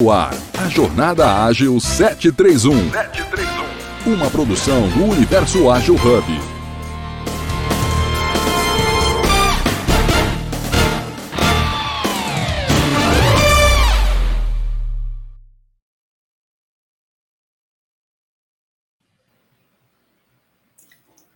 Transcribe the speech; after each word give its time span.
O 0.00 0.10
ar, 0.10 0.32
a 0.58 0.66
Jornada 0.66 1.44
Ágil 1.44 1.78
731. 1.78 2.90
731. 2.90 4.14
Uma 4.14 4.30
produção 4.30 4.88
do 4.88 5.04
Universo 5.04 5.70
Ágil 5.70 5.94
Hub. 5.94 6.49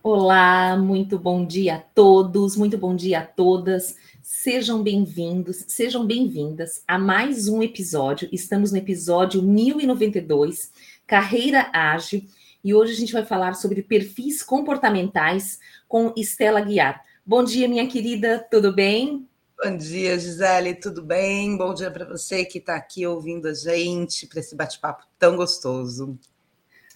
Olá, 0.07 0.77
muito 0.77 1.17
bom 1.17 1.43
dia 1.43 1.77
a 1.77 1.79
todos, 1.79 2.55
muito 2.55 2.77
bom 2.77 2.95
dia 2.95 3.21
a 3.21 3.25
todas. 3.25 3.95
Sejam 4.21 4.83
bem-vindos, 4.83 5.65
sejam 5.67 6.05
bem-vindas 6.05 6.83
a 6.87 6.99
mais 6.99 7.47
um 7.47 7.63
episódio. 7.63 8.29
Estamos 8.31 8.71
no 8.71 8.77
episódio 8.77 9.41
1092, 9.41 10.71
Carreira 11.07 11.71
Ágil, 11.73 12.23
e 12.63 12.71
hoje 12.71 12.93
a 12.93 12.95
gente 12.95 13.13
vai 13.13 13.25
falar 13.25 13.55
sobre 13.55 13.81
perfis 13.81 14.43
comportamentais 14.43 15.57
com 15.87 16.13
Estela 16.15 16.61
Guiar. 16.61 17.03
Bom 17.25 17.43
dia, 17.43 17.67
minha 17.67 17.87
querida, 17.87 18.45
tudo 18.51 18.71
bem? 18.71 19.27
Bom 19.59 19.75
dia, 19.75 20.19
Gisele, 20.19 20.75
tudo 20.75 21.01
bem? 21.01 21.57
Bom 21.57 21.73
dia 21.73 21.89
para 21.89 22.05
você 22.05 22.45
que 22.45 22.59
está 22.59 22.75
aqui 22.75 23.07
ouvindo 23.07 23.47
a 23.47 23.55
gente 23.55 24.27
para 24.27 24.39
esse 24.39 24.55
bate-papo 24.55 25.03
tão 25.17 25.35
gostoso. 25.35 26.15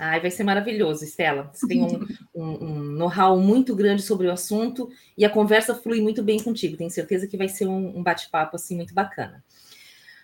Ai, 0.02 0.22
vai 0.22 0.32
ser 0.32 0.46
maravilhoso, 0.46 1.04
Estela. 1.04 1.52
Você 1.54 1.68
tem 1.68 1.84
um, 1.84 2.08
um, 2.34 2.66
um 2.66 2.80
know-how 2.94 3.38
muito 3.38 3.76
grande 3.76 4.02
sobre 4.02 4.28
o 4.28 4.32
assunto 4.32 4.90
e 5.18 5.26
a 5.26 5.30
conversa 5.30 5.76
flui 5.76 6.00
muito 6.00 6.24
bem 6.24 6.40
contigo. 6.42 6.78
Tenho 6.78 6.90
certeza 6.90 7.28
que 7.28 7.36
vai 7.36 7.50
ser 7.50 7.68
um, 7.68 7.98
um 7.98 8.02
bate-papo 8.02 8.56
assim 8.56 8.78
muito 8.78 8.94
bacana. 8.94 9.44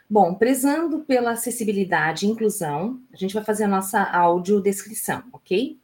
Bom, 0.09 0.33
prezando 0.35 0.99
pela 0.99 1.31
acessibilidade 1.31 2.25
e 2.25 2.29
inclusão, 2.29 3.01
a 3.11 3.17
gente 3.17 3.33
vai 3.33 3.43
fazer 3.43 3.65
a 3.65 3.67
nossa 3.67 4.01
audiodescrição, 4.01 5.23
ok? 5.33 5.77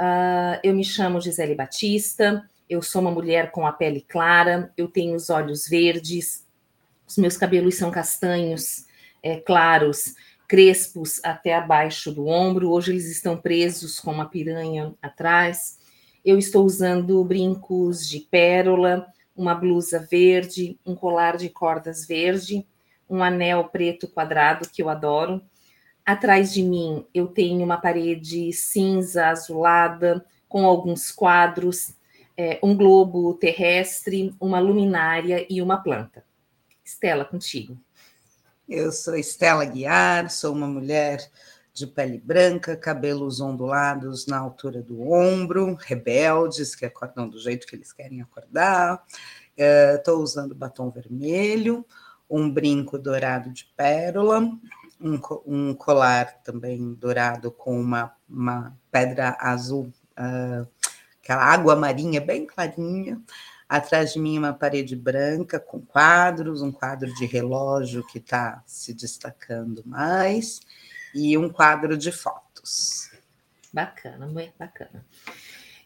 Uh, 0.00 0.58
eu 0.64 0.74
me 0.74 0.82
chamo 0.82 1.20
Gisele 1.20 1.54
Batista, 1.54 2.48
eu 2.68 2.82
sou 2.82 3.00
uma 3.00 3.10
mulher 3.12 3.52
com 3.52 3.64
a 3.66 3.72
pele 3.72 4.00
clara, 4.00 4.72
eu 4.76 4.88
tenho 4.88 5.14
os 5.14 5.30
olhos 5.30 5.68
verdes, 5.68 6.44
os 7.06 7.16
meus 7.18 7.36
cabelos 7.36 7.76
são 7.76 7.90
castanhos, 7.90 8.86
é, 9.22 9.36
claros, 9.36 10.14
crespos 10.50 11.20
até 11.22 11.54
abaixo 11.54 12.10
do 12.10 12.26
ombro. 12.26 12.72
Hoje 12.72 12.90
eles 12.90 13.08
estão 13.08 13.36
presos 13.36 14.00
com 14.00 14.10
uma 14.10 14.28
piranha 14.28 14.92
atrás. 15.00 15.78
Eu 16.24 16.36
estou 16.36 16.64
usando 16.64 17.22
brincos 17.22 18.08
de 18.08 18.18
pérola, 18.18 19.06
uma 19.36 19.54
blusa 19.54 20.04
verde, 20.10 20.76
um 20.84 20.96
colar 20.96 21.36
de 21.36 21.48
cordas 21.48 22.04
verde, 22.04 22.66
um 23.08 23.22
anel 23.22 23.68
preto 23.68 24.08
quadrado 24.08 24.68
que 24.68 24.82
eu 24.82 24.88
adoro. 24.88 25.40
Atrás 26.04 26.52
de 26.52 26.64
mim 26.64 27.06
eu 27.14 27.28
tenho 27.28 27.62
uma 27.62 27.80
parede 27.80 28.52
cinza 28.52 29.28
azulada 29.28 30.26
com 30.48 30.66
alguns 30.66 31.12
quadros, 31.12 31.94
é, 32.36 32.58
um 32.60 32.76
globo 32.76 33.34
terrestre, 33.34 34.34
uma 34.40 34.58
luminária 34.58 35.46
e 35.48 35.62
uma 35.62 35.80
planta. 35.80 36.24
Estela, 36.84 37.24
contigo. 37.24 37.78
Eu 38.70 38.92
sou 38.92 39.16
Estela 39.16 39.64
Guiar, 39.64 40.30
sou 40.30 40.54
uma 40.54 40.68
mulher 40.68 41.28
de 41.72 41.88
pele 41.88 42.18
branca, 42.18 42.76
cabelos 42.76 43.40
ondulados 43.40 44.28
na 44.28 44.38
altura 44.38 44.80
do 44.80 45.10
ombro, 45.10 45.74
rebeldes 45.74 46.76
que 46.76 46.86
acordam 46.86 47.28
do 47.28 47.36
jeito 47.36 47.66
que 47.66 47.74
eles 47.74 47.92
querem 47.92 48.22
acordar. 48.22 49.04
Estou 49.56 50.20
uh, 50.20 50.22
usando 50.22 50.54
batom 50.54 50.88
vermelho, 50.88 51.84
um 52.30 52.48
brinco 52.48 52.96
dourado 52.96 53.50
de 53.50 53.64
pérola, 53.76 54.38
um, 55.00 55.20
um 55.44 55.74
colar 55.74 56.40
também 56.44 56.94
dourado 56.94 57.50
com 57.50 57.78
uma, 57.78 58.14
uma 58.28 58.78
pedra 58.88 59.36
azul, 59.40 59.92
uh, 60.16 60.64
aquela 61.20 61.42
água 61.42 61.74
marinha 61.74 62.20
bem 62.20 62.46
clarinha. 62.46 63.20
Atrás 63.70 64.14
de 64.14 64.18
mim, 64.18 64.36
uma 64.36 64.52
parede 64.52 64.96
branca 64.96 65.60
com 65.60 65.80
quadros, 65.80 66.60
um 66.60 66.72
quadro 66.72 67.14
de 67.14 67.24
relógio 67.24 68.04
que 68.04 68.18
está 68.18 68.64
se 68.66 68.92
destacando 68.92 69.84
mais, 69.86 70.58
e 71.14 71.38
um 71.38 71.48
quadro 71.48 71.96
de 71.96 72.10
fotos. 72.10 73.12
Bacana, 73.72 74.26
muito 74.26 74.52
bacana. 74.58 75.06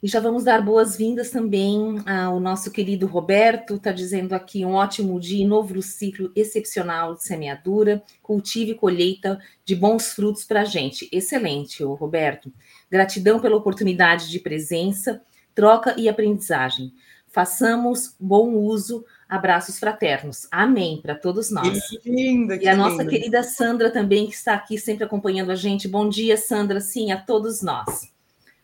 E 0.03 0.09
já 0.09 0.19
vamos 0.19 0.45
dar 0.45 0.63
boas-vindas 0.63 1.29
também 1.29 2.03
ao 2.07 2.41
nosso 2.41 2.71
querido 2.71 3.07
Roberto, 3.07 3.75
está 3.75 3.93
dizendo 3.93 4.33
aqui 4.33 4.65
um 4.65 4.73
ótimo 4.73 5.21
dia, 5.21 5.47
novo 5.47 5.83
ciclo 5.83 6.33
excepcional 6.35 7.15
de 7.15 7.23
semeadura, 7.23 8.03
cultivo 8.23 8.71
e 8.71 8.75
colheita 8.75 9.39
de 9.63 9.77
bons 9.77 10.15
frutos 10.15 10.45
para 10.45 10.63
a 10.63 10.65
gente. 10.65 11.07
Excelente, 11.13 11.85
Roberto. 11.85 12.51
Gratidão 12.91 13.39
pela 13.41 13.57
oportunidade 13.57 14.31
de 14.31 14.39
presença, 14.39 15.21
troca 15.55 15.95
e 15.99 16.09
aprendizagem. 16.09 16.95
Façamos 17.35 18.15
bom 18.21 18.53
uso. 18.53 19.05
Abraços 19.29 19.77
fraternos. 19.77 20.47
Amém 20.53 21.01
para 21.03 21.17
todos 21.17 21.51
nós. 21.51 21.85
Que 21.89 22.09
linda, 22.09 22.57
que 22.57 22.65
e 22.65 22.69
a 22.69 22.77
nossa 22.77 23.05
querida 23.05 23.43
Sandra 23.43 23.91
também, 23.91 24.29
que 24.29 24.35
está 24.35 24.55
aqui 24.55 24.79
sempre 24.79 25.03
acompanhando 25.03 25.51
a 25.51 25.57
gente. 25.57 25.89
Bom 25.89 26.09
dia, 26.09 26.37
Sandra. 26.37 26.81
Sim, 26.81 27.11
a 27.11 27.21
todos 27.21 27.61
nós. 27.61 28.09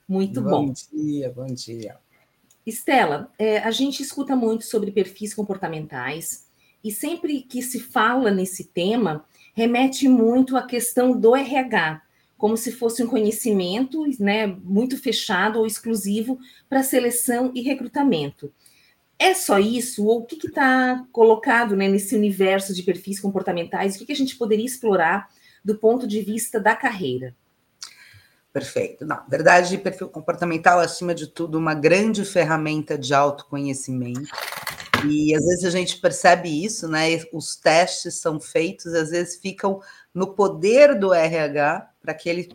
Muito 0.08 0.40
bom. 0.40 0.66
Bom 0.66 0.74
dia, 0.92 1.32
bom 1.34 1.46
dia. 1.46 1.96
Estela, 2.64 3.28
é, 3.36 3.58
a 3.58 3.72
gente 3.72 4.04
escuta 4.04 4.36
muito 4.36 4.64
sobre 4.64 4.92
perfis 4.92 5.34
comportamentais 5.34 6.46
e 6.84 6.92
sempre 6.92 7.42
que 7.42 7.62
se 7.62 7.80
fala 7.80 8.30
nesse 8.30 8.62
tema, 8.62 9.24
remete 9.52 10.08
muito 10.08 10.56
à 10.56 10.62
questão 10.62 11.18
do 11.18 11.34
RH, 11.34 12.02
como 12.38 12.56
se 12.56 12.70
fosse 12.70 13.02
um 13.02 13.08
conhecimento 13.08 14.06
né, 14.20 14.46
muito 14.46 14.96
fechado 14.96 15.58
ou 15.58 15.66
exclusivo 15.66 16.38
para 16.68 16.84
seleção 16.84 17.50
e 17.52 17.62
recrutamento. 17.62 18.52
É 19.20 19.34
só 19.34 19.58
isso? 19.58 20.06
Ou 20.06 20.20
o 20.20 20.24
que 20.24 20.46
está 20.46 21.04
colocado 21.12 21.76
né, 21.76 21.86
nesse 21.86 22.16
universo 22.16 22.74
de 22.74 22.82
perfis 22.82 23.20
comportamentais? 23.20 23.94
O 23.94 23.98
que, 23.98 24.06
que 24.06 24.12
a 24.12 24.16
gente 24.16 24.34
poderia 24.34 24.64
explorar 24.64 25.28
do 25.62 25.76
ponto 25.76 26.06
de 26.06 26.22
vista 26.22 26.58
da 26.58 26.74
carreira? 26.74 27.36
Perfeito. 28.50 29.04
Na 29.04 29.16
verdade, 29.28 29.76
perfil 29.76 30.08
comportamental, 30.08 30.80
acima 30.80 31.14
de 31.14 31.26
tudo, 31.26 31.58
uma 31.58 31.74
grande 31.74 32.24
ferramenta 32.24 32.96
de 32.96 33.12
autoconhecimento. 33.12 34.22
E 35.06 35.34
às 35.34 35.44
vezes 35.44 35.64
a 35.66 35.70
gente 35.70 36.00
percebe 36.00 36.64
isso, 36.64 36.88
né? 36.88 37.22
Os 37.30 37.56
testes 37.56 38.14
são 38.14 38.40
feitos, 38.40 38.86
às 38.94 39.10
vezes 39.10 39.36
ficam 39.36 39.82
no 40.14 40.34
poder 40.34 40.98
do 40.98 41.12
RH 41.12 41.90
para 42.00 42.14
que 42.14 42.28
ele 42.28 42.48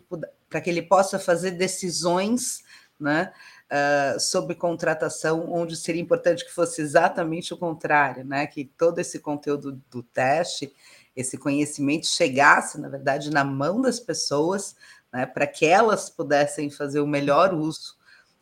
para 0.48 0.60
que 0.60 0.70
ele 0.70 0.82
possa 0.82 1.18
fazer 1.18 1.52
decisões, 1.52 2.62
né? 2.98 3.32
Uh, 3.70 4.18
sobre 4.20 4.54
contratação, 4.54 5.52
onde 5.52 5.76
seria 5.76 6.02
importante 6.02 6.44
que 6.44 6.52
fosse 6.52 6.80
exatamente 6.80 7.52
o 7.52 7.56
contrário, 7.56 8.24
né? 8.24 8.46
Que 8.46 8.64
todo 8.64 8.98
esse 8.98 9.18
conteúdo 9.18 9.80
do 9.90 10.02
teste, 10.02 10.72
esse 11.14 11.38
conhecimento 11.38 12.06
chegasse, 12.06 12.80
na 12.80 12.88
verdade, 12.88 13.30
na 13.30 13.44
mão 13.44 13.80
das 13.80 14.00
pessoas, 14.00 14.76
né? 15.12 15.26
Para 15.26 15.46
que 15.46 15.66
elas 15.66 16.10
pudessem 16.10 16.70
fazer 16.70 17.00
o 17.00 17.06
melhor 17.06 17.54
uso 17.54 17.96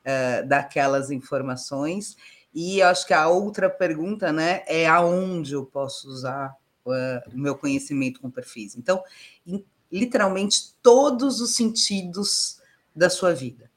uh, 0.05 0.47
daquelas 0.47 1.11
informações. 1.11 2.17
E 2.55 2.81
acho 2.83 3.06
que 3.06 3.15
a 3.15 3.27
outra 3.27 3.69
pergunta, 3.69 4.33
né, 4.33 4.62
é 4.69 4.87
aonde 4.87 5.55
eu 5.55 5.67
posso 5.67 6.09
usar 6.09 6.56
uh, 6.87 7.35
o 7.35 7.37
meu 7.37 7.56
conhecimento 7.56 8.21
com 8.21 8.31
perfis. 8.31 8.77
Então, 8.77 9.03
em, 9.45 9.65
literalmente 9.91 10.73
todos 10.81 11.41
os 11.41 11.56
sentidos 11.56 12.61
da 12.95 13.11
sua 13.11 13.35
vida. 13.35 13.69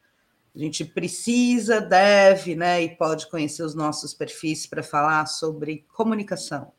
A 0.58 0.60
gente 0.60 0.84
precisa, 0.84 1.80
deve, 1.80 2.56
né, 2.56 2.82
e 2.82 2.96
pode 2.96 3.30
conhecer 3.30 3.62
os 3.62 3.76
nossos 3.76 4.12
perfis 4.12 4.66
para 4.66 4.82
falar 4.82 5.28
sobre 5.28 5.86
comunicação, 5.94 6.72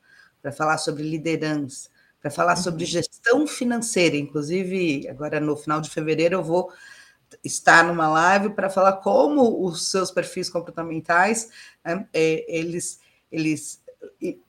para 0.42 0.50
falar 0.50 0.78
sobre 0.78 1.04
liderança, 1.04 1.88
para 2.20 2.28
falar 2.28 2.56
uhum. 2.56 2.62
sobre 2.64 2.84
gestão 2.84 3.46
financeira. 3.46 4.16
Inclusive, 4.16 5.06
agora 5.08 5.38
no 5.38 5.56
final 5.56 5.80
de 5.80 5.90
fevereiro 5.90 6.34
eu 6.34 6.42
vou 6.42 6.72
estar 7.44 7.84
numa 7.84 8.08
live 8.08 8.50
para 8.50 8.68
falar 8.68 8.94
como 8.94 9.64
os 9.64 9.90
seus 9.90 10.10
perfis 10.10 10.50
comportamentais 10.50 11.48
né, 11.84 12.08
é, 12.12 12.44
eles 12.48 12.98
eles 13.30 13.80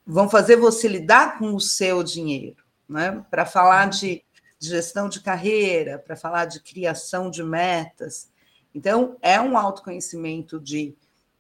vão 0.08 0.30
fazer 0.30 0.56
você 0.56 0.88
lidar 0.88 1.38
com 1.38 1.54
o 1.54 1.60
seu 1.60 2.02
dinheiro, 2.02 2.64
né? 2.88 3.24
Para 3.30 3.46
falar 3.46 3.84
uhum. 3.84 3.90
de, 3.92 4.24
de 4.58 4.70
gestão 4.70 5.08
de 5.08 5.22
carreira, 5.22 6.00
para 6.00 6.16
falar 6.16 6.46
de 6.46 6.62
criação 6.62 7.30
de 7.30 7.44
metas. 7.44 8.29
Então, 8.74 9.18
é 9.22 9.40
um 9.40 9.58
autoconhecimento 9.58 10.60
de, 10.60 10.96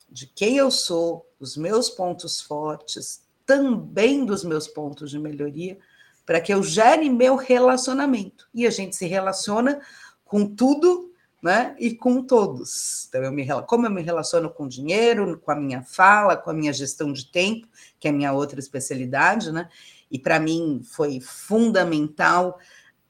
de 0.09 0.27
quem 0.27 0.57
eu 0.57 0.71
sou, 0.71 1.25
dos 1.39 1.55
meus 1.55 1.89
pontos 1.89 2.41
fortes, 2.41 3.23
também 3.45 4.25
dos 4.25 4.43
meus 4.43 4.67
pontos 4.67 5.09
de 5.09 5.17
melhoria, 5.17 5.77
para 6.25 6.41
que 6.41 6.53
eu 6.53 6.61
gere 6.61 7.09
meu 7.09 7.35
relacionamento. 7.35 8.47
E 8.53 8.67
a 8.67 8.69
gente 8.69 8.95
se 8.95 9.07
relaciona 9.07 9.81
com 10.25 10.45
tudo 10.45 11.09
né? 11.41 11.75
e 11.79 11.95
com 11.95 12.21
todos. 12.21 13.05
Então, 13.07 13.23
eu 13.23 13.31
me, 13.31 13.47
como 13.63 13.85
eu 13.85 13.91
me 13.91 14.01
relaciono 14.01 14.49
com 14.49 14.67
dinheiro, 14.67 15.39
com 15.39 15.51
a 15.51 15.55
minha 15.55 15.81
fala, 15.81 16.35
com 16.35 16.49
a 16.49 16.53
minha 16.53 16.73
gestão 16.73 17.13
de 17.13 17.31
tempo, 17.31 17.67
que 17.99 18.07
é 18.07 18.11
a 18.11 18.13
minha 18.13 18.33
outra 18.33 18.59
especialidade, 18.59 19.51
né? 19.51 19.69
E 20.11 20.17
para 20.17 20.39
mim 20.39 20.81
foi 20.83 21.19
fundamental 21.19 22.59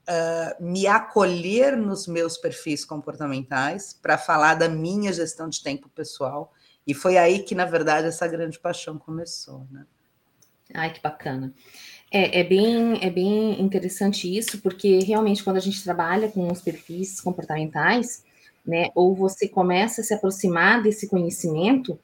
uh, 0.10 0.64
me 0.64 0.88
acolher 0.88 1.78
nos 1.78 2.08
meus 2.08 2.38
perfis 2.38 2.84
comportamentais 2.84 3.94
para 3.94 4.18
falar 4.18 4.56
da 4.56 4.68
minha 4.68 5.14
gestão 5.14 5.48
de 5.48 5.62
tempo 5.62 5.88
pessoal. 5.90 6.52
E 6.86 6.94
foi 6.94 7.18
aí 7.18 7.40
que, 7.40 7.54
na 7.54 7.66
verdade, 7.66 8.08
essa 8.08 8.28
grande 8.28 8.60
paixão 8.60 8.98
começou. 8.98 9.68
Né? 9.70 9.86
Ai, 10.74 10.92
que 10.92 11.02
bacana. 11.02 11.54
É, 12.12 12.40
é, 12.40 12.44
bem, 12.44 12.98
é 13.04 13.10
bem 13.10 13.62
interessante 13.62 14.36
isso, 14.36 14.60
porque 14.60 15.00
realmente 15.00 15.44
quando 15.44 15.58
a 15.58 15.62
gente 15.62 15.84
trabalha 15.84 16.30
com 16.30 16.52
os 16.52 16.60
perfis 16.60 17.22
comportamentais, 17.22 18.24
né, 18.66 18.90
ou 18.96 19.16
você 19.16 19.48
começa 19.48 20.02
a 20.02 20.04
se 20.04 20.14
aproximar 20.14 20.82
desse 20.82 21.08
conhecimento, 21.08 22.00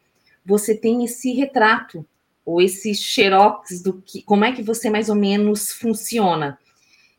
você 0.46 0.76
tem 0.76 1.04
esse 1.04 1.34
retrato, 1.34 2.06
ou 2.46 2.62
esse 2.62 2.94
xerox 2.94 3.82
do 3.82 3.94
que, 3.94 4.22
como 4.22 4.46
é 4.46 4.52
que 4.52 4.62
você 4.62 4.88
mais 4.92 5.10
ou 5.10 5.16
menos 5.16 5.72
funciona. 5.72 6.60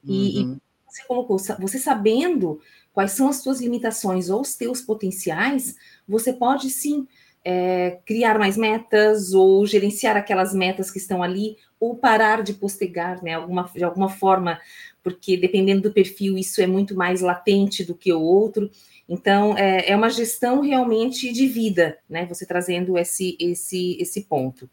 E, 0.04 0.38
uhum. 0.38 0.60
Você 0.96 1.04
colocou, 1.04 1.38
você 1.38 1.78
sabendo 1.78 2.60
quais 2.93 3.12
são 3.12 3.28
as 3.28 3.37
suas 3.37 3.60
limitações 3.60 4.31
ou 4.31 4.40
os 4.40 4.54
teus 4.54 4.81
potenciais, 4.81 5.76
você 6.08 6.32
pode 6.32 6.70
sim 6.70 7.06
é, 7.44 7.98
criar 8.04 8.38
mais 8.38 8.56
metas 8.56 9.34
ou 9.34 9.66
gerenciar 9.66 10.16
aquelas 10.16 10.54
metas 10.54 10.90
que 10.90 10.98
estão 10.98 11.22
ali 11.22 11.56
ou 11.78 11.96
parar 11.96 12.43
de 12.43 12.54
postergar, 12.54 13.22
né, 13.22 13.34
alguma, 13.34 13.70
de 13.75 13.84
alguma 13.84 14.08
forma, 14.08 14.58
porque 15.02 15.37
dependendo 15.37 15.82
do 15.82 15.93
perfil 15.93 16.38
isso 16.38 16.60
é 16.60 16.66
muito 16.66 16.96
mais 16.96 17.20
latente 17.20 17.84
do 17.84 17.94
que 17.94 18.12
o 18.12 18.20
outro. 18.20 18.70
Então 19.08 19.56
é, 19.56 19.90
é 19.90 19.94
uma 19.94 20.08
gestão 20.08 20.60
realmente 20.60 21.32
de 21.32 21.46
vida, 21.46 21.98
né? 22.08 22.26
Você 22.26 22.44
trazendo 22.44 22.98
esse 22.98 23.37
esse 23.38 23.96
esse 24.00 24.22
ponto. 24.22 24.69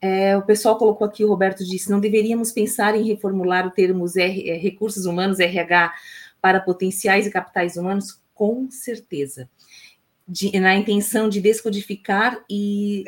É, 0.00 0.36
o 0.36 0.42
pessoal 0.42 0.78
colocou 0.78 1.06
aqui, 1.06 1.24
o 1.24 1.28
Roberto 1.28 1.64
disse, 1.64 1.90
não 1.90 1.98
deveríamos 1.98 2.52
pensar 2.52 2.94
em 2.94 3.04
reformular 3.04 3.66
o 3.66 3.70
termos 3.70 4.16
R, 4.16 4.48
é, 4.48 4.56
recursos 4.56 5.06
humanos, 5.06 5.40
RH, 5.40 5.92
para 6.40 6.60
potenciais 6.60 7.26
e 7.26 7.30
capitais 7.30 7.76
humanos? 7.76 8.20
Com 8.32 8.70
certeza 8.70 9.48
de, 10.28 10.58
na 10.60 10.76
intenção 10.76 11.28
de 11.28 11.40
descodificar 11.40 12.44
e 12.50 13.02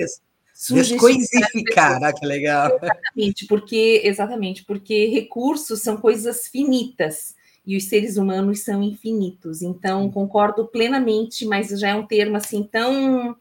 descoisificar, 0.70 2.02
ah, 2.02 2.12
que 2.12 2.24
legal. 2.24 2.78
Exatamente, 2.82 3.46
porque 3.46 4.00
exatamente, 4.04 4.64
porque 4.64 5.06
recursos 5.06 5.82
são 5.82 5.98
coisas 5.98 6.48
finitas 6.48 7.34
e 7.66 7.76
os 7.76 7.84
seres 7.84 8.16
humanos 8.16 8.60
são 8.60 8.82
infinitos. 8.82 9.60
Então, 9.60 10.10
concordo 10.10 10.66
plenamente, 10.66 11.44
mas 11.44 11.68
já 11.68 11.90
é 11.90 11.94
um 11.94 12.06
termo 12.06 12.36
assim 12.36 12.62
tão 12.62 13.36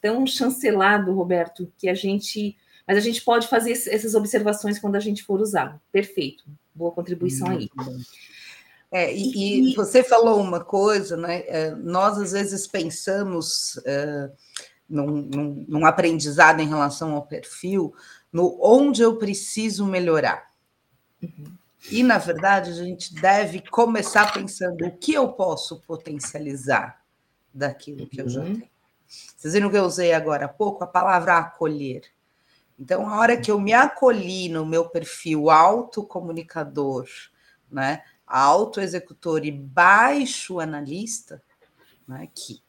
tão 0.00 0.26
chancelado, 0.26 1.14
Roberto, 1.14 1.72
que 1.78 1.88
a 1.88 1.94
gente, 1.94 2.56
mas 2.86 2.96
a 2.96 3.00
gente 3.00 3.22
pode 3.22 3.48
fazer 3.48 3.72
essas 3.72 4.14
observações 4.14 4.78
quando 4.78 4.96
a 4.96 5.00
gente 5.00 5.22
for 5.22 5.40
usar. 5.40 5.80
Perfeito. 5.90 6.44
Boa 6.74 6.92
contribuição 6.92 7.48
aí. 7.48 7.68
É, 8.90 9.14
e, 9.14 9.70
e, 9.70 9.74
você 9.74 10.02
falou 10.02 10.40
uma 10.40 10.62
coisa, 10.62 11.16
né? 11.16 11.44
É, 11.46 11.70
nós 11.70 12.18
às 12.18 12.32
vezes 12.32 12.66
pensamos 12.66 13.80
é, 13.86 14.30
num, 14.88 15.06
num, 15.06 15.64
num, 15.66 15.86
aprendizado 15.86 16.60
em 16.60 16.68
relação 16.68 17.14
ao 17.14 17.22
perfil, 17.22 17.94
no 18.30 18.58
onde 18.60 19.00
eu 19.00 19.16
preciso 19.16 19.86
melhorar. 19.86 20.46
Uhum. 21.22 21.44
E, 21.90 22.02
na 22.02 22.18
verdade, 22.18 22.70
a 22.70 22.74
gente 22.74 23.14
deve 23.14 23.60
começar 23.60 24.32
pensando 24.32 24.86
o 24.86 24.96
que 24.96 25.14
eu 25.14 25.28
posso 25.32 25.80
potencializar 25.80 27.02
daquilo 27.52 28.06
que 28.06 28.20
eu 28.20 28.28
já 28.28 28.40
uhum. 28.40 28.54
tenho. 28.54 28.72
Vocês 29.36 29.54
viram 29.54 29.70
que 29.70 29.76
eu 29.76 29.84
usei 29.84 30.12
agora 30.12 30.46
há 30.46 30.48
pouco 30.48 30.84
a 30.84 30.86
palavra 30.86 31.38
acolher. 31.38 32.02
Então, 32.82 33.08
a 33.08 33.20
hora 33.20 33.36
que 33.36 33.48
eu 33.48 33.60
me 33.60 33.72
acolhi 33.72 34.48
no 34.48 34.66
meu 34.66 34.88
perfil 34.88 35.50
autocomunicador, 35.50 37.06
né? 37.70 38.02
alto 38.26 38.80
executor 38.80 39.44
e 39.44 39.52
baixo 39.52 40.58
analista, 40.58 41.40
né, 42.08 42.28
que 42.34 42.60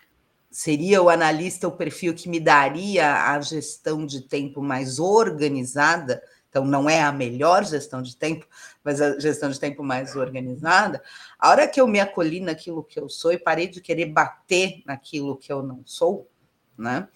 seria 0.52 1.02
o 1.02 1.10
analista 1.10 1.68
o 1.68 1.72
perfil 1.72 2.14
que 2.14 2.30
me 2.30 2.40
daria 2.40 3.32
a 3.32 3.42
gestão 3.42 4.06
de 4.06 4.22
tempo 4.22 4.62
mais 4.62 5.00
organizada, 5.00 6.22
então 6.48 6.64
não 6.64 6.88
é 6.88 7.02
a 7.02 7.12
melhor 7.12 7.66
gestão 7.66 8.00
de 8.00 8.16
tempo, 8.16 8.46
mas 8.84 9.02
a 9.02 9.20
gestão 9.20 9.50
de 9.50 9.60
tempo 9.60 9.82
mais 9.84 10.16
organizada. 10.16 11.02
A 11.40 11.50
hora 11.50 11.68
que 11.68 11.82
eu 11.82 11.88
me 11.88 12.00
acolhi 12.00 12.40
naquilo 12.40 12.84
que 12.84 13.00
eu 13.00 13.10
sou 13.10 13.34
e 13.34 13.40
parei 13.40 13.68
de 13.68 13.82
querer 13.82 14.06
bater 14.06 14.84
naquilo 14.86 15.38
que 15.38 15.52
eu 15.52 15.64
não 15.64 15.82
sou, 15.86 16.30
né? 16.78 17.08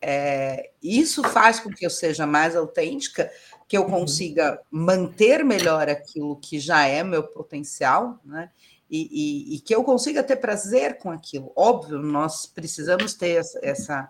É, 0.00 0.70
isso 0.82 1.22
faz 1.24 1.58
com 1.58 1.70
que 1.70 1.84
eu 1.84 1.90
seja 1.90 2.26
mais 2.26 2.54
autêntica 2.54 3.30
que 3.68 3.76
eu 3.76 3.82
uhum. 3.82 3.90
consiga 3.90 4.60
manter 4.70 5.44
melhor 5.44 5.88
aquilo 5.88 6.36
que 6.36 6.60
já 6.60 6.86
é 6.86 7.02
meu 7.02 7.24
potencial, 7.24 8.20
né? 8.24 8.50
E, 8.88 9.08
e, 9.50 9.56
e, 9.56 9.60
que 9.60 9.74
eu 9.74 9.82
consiga 9.82 10.22
ter 10.22 10.36
prazer 10.36 10.98
com 10.98 11.10
aquilo. 11.10 11.52
Óbvio, 11.56 11.98
nós 11.98 12.46
precisamos 12.46 13.14
ter 13.14 13.44
essa, 13.60 14.08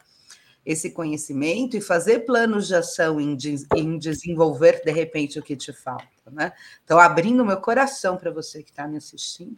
esse 0.66 0.90
conhecimento 0.90 1.78
e 1.78 1.80
fazer 1.80 2.26
planos 2.26 2.66
de 2.66 2.74
ação 2.74 3.18
em, 3.18 3.38
em 3.74 3.98
desenvolver, 3.98 4.82
de 4.84 4.90
repente, 4.90 5.38
o 5.38 5.42
que 5.42 5.56
te 5.56 5.72
falta. 5.72 6.04
Né? 6.30 6.52
Então, 6.84 6.98
abrindo 6.98 7.44
meu 7.44 7.58
coração 7.58 8.16
para 8.16 8.32
você 8.32 8.62
que 8.62 8.70
está 8.70 8.86
me 8.88 8.96
assistindo, 8.96 9.56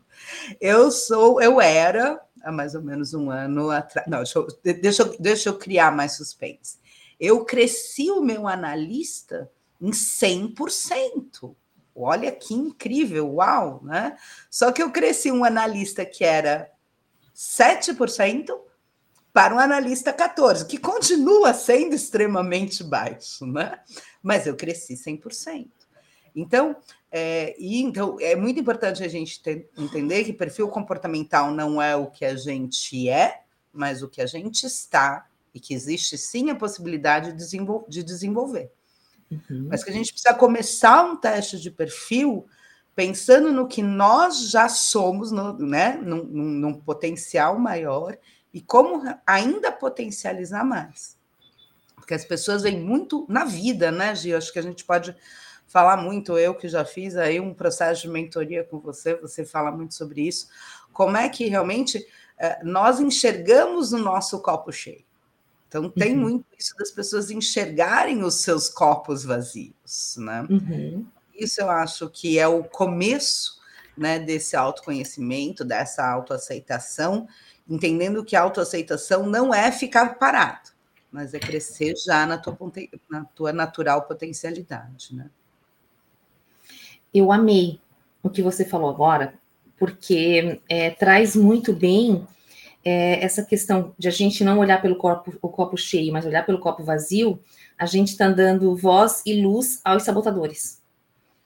eu 0.61 0.91
sou, 0.93 1.41
eu 1.41 1.61
era, 1.61 2.21
há 2.43 2.53
mais 2.53 2.75
ou 2.75 2.83
menos 2.83 3.15
um 3.15 3.31
ano 3.31 3.71
atrás. 3.71 4.07
Não, 4.09 4.19
deixa 4.19 4.39
eu, 4.39 4.47
deixa, 4.63 5.03
eu, 5.03 5.17
deixa 5.19 5.49
eu 5.49 5.59
criar 5.59 5.95
mais 5.95 6.13
suspense. 6.17 6.79
Eu 7.19 7.45
cresci 7.45 8.11
o 8.11 8.21
meu 8.21 8.47
analista 8.47 9.51
em 9.81 9.91
100%. 9.91 11.55
Olha 11.95 12.31
que 12.31 12.55
incrível, 12.55 13.35
uau, 13.35 13.81
né? 13.83 14.17
Só 14.49 14.71
que 14.71 14.83
eu 14.83 14.91
cresci 14.91 15.33
um 15.33 15.45
analista 15.45 16.05
que 16.05 16.25
era 16.25 16.71
7% 17.35 18.57
para 19.33 19.55
um 19.55 19.59
analista 19.59 20.13
14%, 20.13 20.67
que 20.67 20.79
continua 20.79 21.53
sendo 21.55 21.95
extremamente 21.95 22.83
baixo, 22.83 23.47
né? 23.47 23.79
Mas 24.23 24.47
eu 24.47 24.57
cresci 24.57 24.95
100%. 24.95 25.69
Então, 26.41 26.77
é, 27.11 27.57
e 27.59 27.83
então 27.83 28.17
é 28.21 28.37
muito 28.37 28.61
importante 28.61 29.03
a 29.03 29.09
gente 29.09 29.43
ter, 29.43 29.69
entender 29.77 30.25
que 30.25 30.33
perfil 30.33 30.69
comportamental 30.69 31.51
não 31.51 31.83
é 31.83 31.97
o 31.97 32.07
que 32.07 32.25
a 32.25 32.37
gente 32.37 33.09
é, 33.09 33.43
mas 33.73 34.03
o 34.03 34.09
que 34.09 34.23
a 34.23 34.27
gente 34.27 34.65
está, 34.65 35.27
e 35.53 35.59
que 35.59 35.75
existe 35.75 36.17
sim 36.17 36.51
a 36.51 36.55
possibilidade 36.55 37.33
de, 37.33 37.59
de 37.89 38.03
desenvolver. 38.05 38.71
Uhum. 39.31 39.67
Mas 39.69 39.83
que 39.83 39.91
a 39.91 39.93
gente 39.93 40.13
precisa 40.13 40.35
começar 40.35 41.05
um 41.05 41.17
teste 41.17 41.59
de 41.59 41.71
perfil 41.71 42.47
pensando 42.95 43.53
no 43.53 43.67
que 43.67 43.83
nós 43.83 44.51
já 44.51 44.69
somos, 44.69 45.33
no, 45.33 45.59
né, 45.59 45.99
num, 46.01 46.23
num, 46.25 46.45
num 46.45 46.75
potencial 46.75 47.59
maior 47.59 48.17
e 48.55 48.61
como 48.61 49.03
ainda 49.27 49.73
potencializar 49.73 50.65
mais. 50.65 51.17
Porque 51.97 52.15
as 52.15 52.25
pessoas 52.25 52.63
vêm 52.63 52.81
muito 52.81 53.27
na 53.29 53.45
vida, 53.45 53.91
né, 53.91 54.15
Gil? 54.15 54.37
Acho 54.37 54.53
que 54.53 54.59
a 54.59 54.63
gente 54.63 54.85
pode 54.85 55.15
falar 55.69 55.99
muito, 55.99 56.37
eu 56.37 56.55
que 56.55 56.69
já 56.69 56.85
fiz 56.85 57.17
aí 57.17 57.39
um 57.39 57.55
processo 57.55 58.03
de 58.03 58.09
mentoria 58.09 58.65
com 58.65 58.81
você, 58.81 59.15
você 59.15 59.45
fala 59.45 59.71
muito 59.71 59.95
sobre 59.95 60.27
isso. 60.27 60.49
Como 60.93 61.17
é 61.17 61.29
que 61.29 61.47
realmente 61.47 62.05
eh, 62.39 62.59
nós 62.65 62.99
enxergamos 62.99 63.93
o 63.93 63.99
nosso 63.99 64.41
copo 64.41 64.73
cheio? 64.73 65.05
Então, 65.69 65.91
tem 65.91 66.15
uhum. 66.15 66.21
muito 66.21 66.47
isso 66.59 66.75
das 66.79 66.91
pessoas 66.91 67.31
enxergarem 67.31 68.25
os 68.25 68.37
seus 68.37 68.71
copos 68.71 69.23
vazios, 69.23 70.17
né? 70.17 70.47
Uhum. 70.49 71.07
Isso 71.35 71.61
eu 71.61 71.71
acho 71.71 72.09
que 72.09 72.39
é 72.39 72.49
o 72.49 72.65
começo 72.65 73.59
né, 73.95 74.19
desse 74.19 74.57
autoconhecimento, 74.57 75.65
dessa 75.65 76.09
autoaceitação, 76.09 77.29
entendendo 77.69 78.25
que 78.25 78.35
a 78.35 78.41
autoaceitação 78.41 79.27
não 79.27 79.53
é 79.53 79.71
ficar 79.71 80.19
parado, 80.19 80.71
mas 81.13 81.35
é 81.35 81.39
crescer 81.39 81.95
já 81.97 82.25
na 82.25 82.39
tua, 82.39 82.57
na 83.11 83.25
tua 83.27 83.53
natural 83.53 84.07
potencialidade, 84.07 85.15
né? 85.15 85.29
Eu 87.13 87.33
amei 87.33 87.81
o 88.23 88.31
que 88.31 88.43
você 88.43 88.65
falou 88.65 88.91
agora, 88.91 89.35
porque 89.79 90.61
é, 90.69 90.91
traz 90.91 91.35
muito 91.35 91.73
bem 91.73 92.27
é, 92.85 93.25
essa 93.25 93.45
questão 93.45 93.95
de 93.99 94.09
a 94.09 94.11
gente 94.11 94.43
não 94.43 94.59
olhar 94.59 94.81
pelo 94.81 94.97
copo, 94.97 95.37
o 95.41 95.49
copo 95.49 95.77
cheio, 95.77 96.13
mas 96.13 96.25
olhar 96.25 96.45
pelo 96.45 96.59
copo 96.59 96.83
vazio, 96.83 97.39
a 97.77 97.87
gente 97.87 98.09
está 98.09 98.29
dando 98.29 98.75
voz 98.77 99.23
e 99.25 99.41
luz 99.41 99.81
aos 99.85 100.03
sabotadores. 100.03 100.83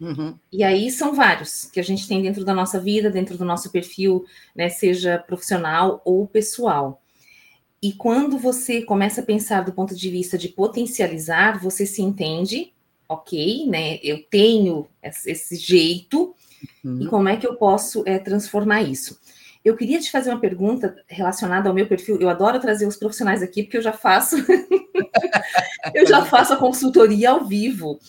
Uhum. 0.00 0.37
E 0.50 0.64
aí 0.64 0.90
são 0.90 1.14
vários 1.14 1.66
que 1.66 1.78
a 1.78 1.83
gente 1.83 2.09
tem 2.09 2.21
dentro 2.21 2.45
da 2.45 2.52
nossa 2.52 2.81
vida, 2.81 3.09
dentro 3.09 3.38
do 3.38 3.45
nosso 3.45 3.71
perfil, 3.71 4.25
né, 4.54 4.69
seja 4.69 5.19
profissional 5.19 6.02
ou 6.04 6.26
pessoal. 6.26 7.00
E 7.81 7.92
quando 7.92 8.38
você 8.38 8.83
começa 8.83 9.21
a 9.21 9.25
pensar 9.25 9.62
do 9.62 9.73
ponto 9.73 9.95
de 9.95 10.11
vista 10.11 10.38
de 10.38 10.49
potencializar, 10.49 11.61
você 11.61 11.85
se 11.85 12.02
entende, 12.02 12.73
ok, 13.09 13.66
né? 13.66 13.99
Eu 14.02 14.23
tenho 14.23 14.88
esse 15.02 15.56
jeito, 15.56 16.35
uhum. 16.85 17.02
e 17.02 17.06
como 17.06 17.28
é 17.28 17.37
que 17.37 17.47
eu 17.47 17.56
posso 17.56 18.02
é, 18.06 18.18
transformar 18.18 18.82
isso? 18.82 19.18
Eu 19.64 19.76
queria 19.76 20.00
te 20.00 20.11
fazer 20.11 20.30
uma 20.30 20.40
pergunta 20.40 20.97
relacionada 21.06 21.68
ao 21.68 21.75
meu 21.75 21.87
perfil. 21.87 22.18
Eu 22.21 22.28
adoro 22.28 22.59
trazer 22.59 22.87
os 22.87 22.97
profissionais 22.97 23.42
aqui, 23.42 23.62
porque 23.62 23.76
eu 23.76 23.82
já 23.82 23.92
faço, 23.92 24.37
eu 25.94 26.06
já 26.06 26.25
faço 26.25 26.52
a 26.52 26.56
consultoria 26.56 27.30
ao 27.30 27.44
vivo. 27.44 28.00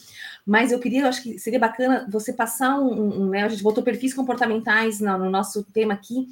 Mas 0.46 0.72
eu 0.72 0.80
queria, 0.80 1.02
eu 1.02 1.08
acho 1.08 1.22
que 1.22 1.38
seria 1.40 1.60
bacana 1.60 2.08
você 2.10 2.34
passar 2.34 2.80
um, 2.80 3.22
um 3.22 3.30
né? 3.30 3.44
A 3.44 3.50
gente 3.50 3.64
botou 3.64 3.84
perfis 3.84 4.14
comportamentais 4.14 5.00
no, 5.00 5.18
no, 5.18 5.30
nosso 5.30 5.64
tema 5.64 5.94
aqui, 5.94 6.28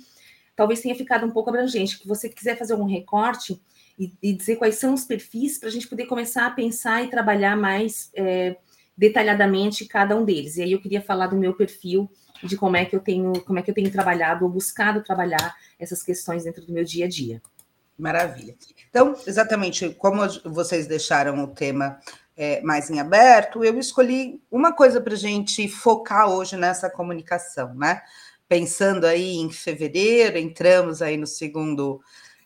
talvez 0.55 0.81
tenha 0.81 0.95
ficado 0.95 1.25
um 1.25 1.31
pouco 1.31 1.49
abrangente. 1.49 1.99
Que 1.99 2.07
você 2.07 2.27
quiser 2.27 2.57
fazer 2.57 2.73
algum 2.73 2.85
recorte 2.85 3.61
e, 4.01 4.11
e 4.19 4.33
dizer 4.33 4.55
quais 4.55 4.75
são 4.75 4.95
os 4.95 5.05
perfis 5.05 5.59
para 5.59 5.69
a 5.69 5.71
gente 5.71 5.87
poder 5.87 6.07
começar 6.07 6.47
a 6.47 6.51
pensar 6.51 7.03
e 7.03 7.09
trabalhar 7.09 7.55
mais 7.55 8.09
é, 8.15 8.57
detalhadamente 8.97 9.85
cada 9.85 10.17
um 10.17 10.25
deles. 10.25 10.57
E 10.57 10.63
aí 10.63 10.71
eu 10.71 10.81
queria 10.81 11.01
falar 11.01 11.27
do 11.27 11.35
meu 11.35 11.53
perfil 11.53 12.09
de 12.43 12.57
como 12.57 12.75
é 12.75 12.83
que 12.83 12.95
eu 12.95 12.99
tenho, 12.99 13.31
como 13.43 13.59
é 13.59 13.61
que 13.61 13.69
eu 13.69 13.75
tenho 13.75 13.91
trabalhado 13.91 14.43
ou 14.43 14.49
buscado 14.49 15.03
trabalhar 15.03 15.55
essas 15.77 16.01
questões 16.01 16.45
dentro 16.45 16.65
do 16.65 16.73
meu 16.73 16.83
dia 16.83 17.05
a 17.05 17.07
dia. 17.07 17.39
Maravilha. 17.95 18.55
Então, 18.89 19.15
exatamente 19.27 19.91
como 19.91 20.23
vocês 20.45 20.87
deixaram 20.87 21.43
o 21.43 21.47
tema 21.47 21.99
é, 22.35 22.59
mais 22.61 22.89
em 22.89 22.99
aberto, 22.99 23.63
eu 23.63 23.77
escolhi 23.77 24.41
uma 24.49 24.73
coisa 24.73 24.99
para 24.99 25.13
a 25.13 25.17
gente 25.17 25.67
focar 25.67 26.27
hoje 26.27 26.57
nessa 26.57 26.89
comunicação, 26.89 27.75
né? 27.75 28.01
Pensando 28.49 29.05
aí 29.05 29.35
em 29.35 29.51
fevereiro, 29.51 30.39
entramos 30.39 31.03
aí 31.03 31.17
no 31.17 31.27
segundo 31.27 32.01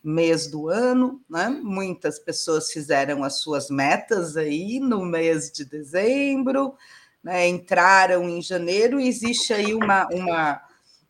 mês 0.08 0.46
do 0.46 0.68
ano, 0.68 1.20
né? 1.28 1.48
Muitas 1.48 2.18
pessoas 2.18 2.70
fizeram 2.70 3.24
as 3.24 3.40
suas 3.40 3.70
metas 3.70 4.36
aí 4.36 4.78
no 4.78 5.04
mês 5.04 5.50
de 5.50 5.64
dezembro, 5.64 6.74
né? 7.22 7.48
entraram 7.48 8.28
em 8.28 8.40
janeiro, 8.40 9.00
e 9.00 9.08
existe 9.08 9.52
aí 9.52 9.74
uma, 9.74 10.06
uma 10.12 10.62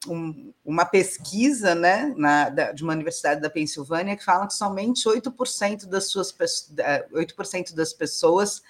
um, 0.08 0.52
uma 0.64 0.84
pesquisa 0.84 1.74
né, 1.74 2.14
na, 2.16 2.48
da, 2.48 2.72
de 2.72 2.82
uma 2.82 2.92
universidade 2.92 3.40
da 3.40 3.50
Pensilvânia 3.50 4.16
que 4.16 4.24
fala 4.24 4.46
que 4.46 4.54
somente 4.54 5.08
8% 5.08 5.86
das, 5.86 6.08
suas, 6.10 6.34
8% 7.12 7.74
das 7.74 7.92
pessoas 7.92 8.62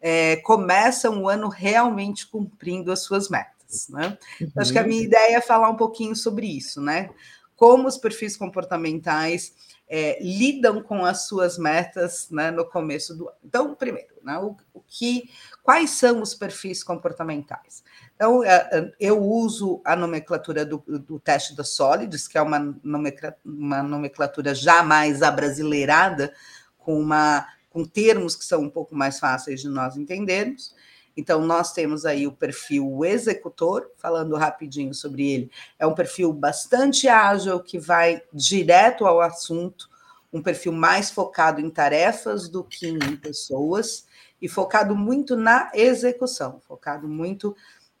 é, 0.00 0.36
começam 0.36 1.22
o 1.22 1.28
ano 1.28 1.48
realmente 1.48 2.26
cumprindo 2.26 2.92
as 2.92 3.00
suas 3.00 3.28
metas. 3.28 3.88
Né? 3.88 4.18
Uhum. 4.40 4.52
Acho 4.56 4.72
que 4.72 4.78
a 4.78 4.86
minha 4.86 5.02
ideia 5.02 5.36
é 5.36 5.40
falar 5.40 5.70
um 5.70 5.76
pouquinho 5.76 6.14
sobre 6.14 6.46
isso, 6.46 6.80
né? 6.80 7.10
Como 7.56 7.88
os 7.88 7.96
perfis 7.96 8.36
comportamentais 8.36 9.54
é, 9.94 10.16
lidam 10.22 10.82
com 10.82 11.04
as 11.04 11.26
suas 11.26 11.58
metas 11.58 12.30
né, 12.30 12.50
no 12.50 12.64
começo 12.64 13.14
do 13.14 13.28
ano. 13.28 13.36
Então, 13.44 13.74
primeiro, 13.74 14.14
né, 14.22 14.38
o, 14.38 14.56
o, 14.72 14.80
que, 14.80 15.28
quais 15.62 15.90
são 15.90 16.22
os 16.22 16.34
perfis 16.34 16.82
comportamentais? 16.82 17.84
Então, 18.16 18.42
é, 18.42 18.70
é, 18.72 18.92
eu 18.98 19.22
uso 19.22 19.82
a 19.84 19.94
nomenclatura 19.94 20.64
do, 20.64 20.82
do 20.86 21.20
teste 21.20 21.54
da 21.54 21.62
Solids, 21.62 22.26
que 22.26 22.38
é 22.38 22.40
uma 22.40 22.74
nomenclatura, 22.82 23.38
uma 23.44 23.82
nomenclatura 23.82 24.54
jamais 24.54 25.20
abrasileirada, 25.20 26.32
com, 26.78 26.98
uma, 26.98 27.46
com 27.68 27.84
termos 27.84 28.34
que 28.34 28.46
são 28.46 28.62
um 28.62 28.70
pouco 28.70 28.94
mais 28.94 29.20
fáceis 29.20 29.60
de 29.60 29.68
nós 29.68 29.98
entendermos. 29.98 30.74
Então, 31.16 31.44
nós 31.44 31.72
temos 31.72 32.04
aí 32.06 32.26
o 32.26 32.32
perfil 32.32 33.04
executor, 33.04 33.90
falando 33.96 34.36
rapidinho 34.36 34.94
sobre 34.94 35.30
ele. 35.30 35.50
É 35.78 35.86
um 35.86 35.94
perfil 35.94 36.32
bastante 36.32 37.08
ágil, 37.08 37.60
que 37.60 37.78
vai 37.78 38.22
direto 38.32 39.06
ao 39.06 39.20
assunto, 39.20 39.90
um 40.32 40.42
perfil 40.42 40.72
mais 40.72 41.10
focado 41.10 41.60
em 41.60 41.68
tarefas 41.68 42.48
do 42.48 42.64
que 42.64 42.88
em 42.88 43.16
pessoas, 43.16 44.06
e 44.40 44.48
focado 44.48 44.96
muito 44.96 45.36
na 45.36 45.70
execução, 45.74 46.60
focado 46.66 47.06
muito 47.06 47.54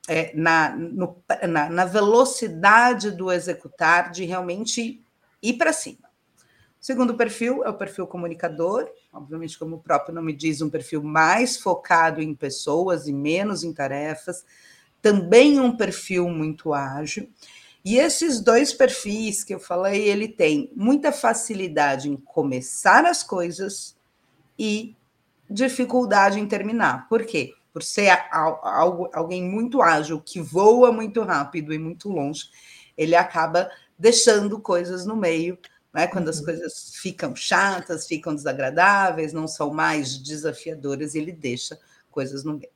é, 0.08 0.32
na, 0.34 0.74
no, 0.74 1.22
na, 1.48 1.68
na 1.70 1.84
velocidade 1.84 3.10
do 3.10 3.30
executar, 3.30 4.10
de 4.10 4.24
realmente 4.24 5.04
ir 5.40 5.52
para 5.54 5.72
cima. 5.72 6.11
Segundo 6.82 7.14
perfil 7.14 7.62
é 7.62 7.68
o 7.68 7.74
perfil 7.74 8.08
comunicador, 8.08 8.90
obviamente, 9.12 9.56
como 9.56 9.76
o 9.76 9.78
próprio 9.78 10.12
nome 10.12 10.32
diz, 10.32 10.60
um 10.60 10.68
perfil 10.68 11.00
mais 11.00 11.56
focado 11.56 12.20
em 12.20 12.34
pessoas 12.34 13.06
e 13.06 13.12
menos 13.12 13.62
em 13.62 13.72
tarefas, 13.72 14.44
também 15.00 15.60
um 15.60 15.76
perfil 15.76 16.28
muito 16.28 16.74
ágil. 16.74 17.30
E 17.84 17.98
esses 17.98 18.40
dois 18.40 18.72
perfis 18.72 19.44
que 19.44 19.54
eu 19.54 19.60
falei, 19.60 20.08
ele 20.08 20.26
tem 20.26 20.72
muita 20.74 21.12
facilidade 21.12 22.10
em 22.10 22.16
começar 22.16 23.06
as 23.06 23.22
coisas 23.22 23.96
e 24.58 24.96
dificuldade 25.48 26.40
em 26.40 26.48
terminar. 26.48 27.08
Por 27.08 27.24
quê? 27.24 27.54
Por 27.72 27.84
ser 27.84 28.10
algo, 28.32 29.08
alguém 29.14 29.44
muito 29.44 29.80
ágil, 29.80 30.20
que 30.20 30.40
voa 30.40 30.90
muito 30.90 31.22
rápido 31.22 31.72
e 31.72 31.78
muito 31.78 32.08
longe, 32.08 32.50
ele 32.98 33.14
acaba 33.14 33.70
deixando 33.96 34.58
coisas 34.58 35.06
no 35.06 35.14
meio 35.14 35.56
né? 35.92 36.06
quando 36.06 36.28
as 36.28 36.38
uhum. 36.38 36.44
coisas 36.46 36.92
ficam 36.96 37.34
chatas, 37.34 38.06
ficam 38.06 38.34
desagradáveis, 38.34 39.32
não 39.32 39.46
são 39.46 39.72
mais 39.72 40.16
desafiadoras, 40.18 41.14
ele 41.14 41.32
deixa 41.32 41.78
coisas 42.10 42.44
no 42.44 42.54
meio. 42.54 42.70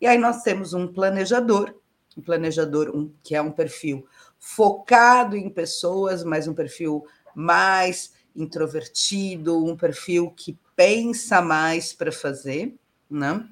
E 0.00 0.06
aí 0.06 0.18
nós 0.18 0.42
temos 0.42 0.72
um 0.72 0.88
planejador, 0.88 1.74
um 2.16 2.22
planejador 2.22 2.90
um, 2.94 3.12
que 3.22 3.34
é 3.34 3.42
um 3.42 3.52
perfil 3.52 4.06
focado 4.38 5.36
em 5.36 5.50
pessoas, 5.50 6.24
mas 6.24 6.48
um 6.48 6.54
perfil 6.54 7.04
mais 7.34 8.12
introvertido, 8.34 9.64
um 9.64 9.76
perfil 9.76 10.30
que 10.30 10.58
pensa 10.74 11.42
mais 11.42 11.92
para 11.92 12.10
fazer, 12.10 12.74
né? 13.10 13.46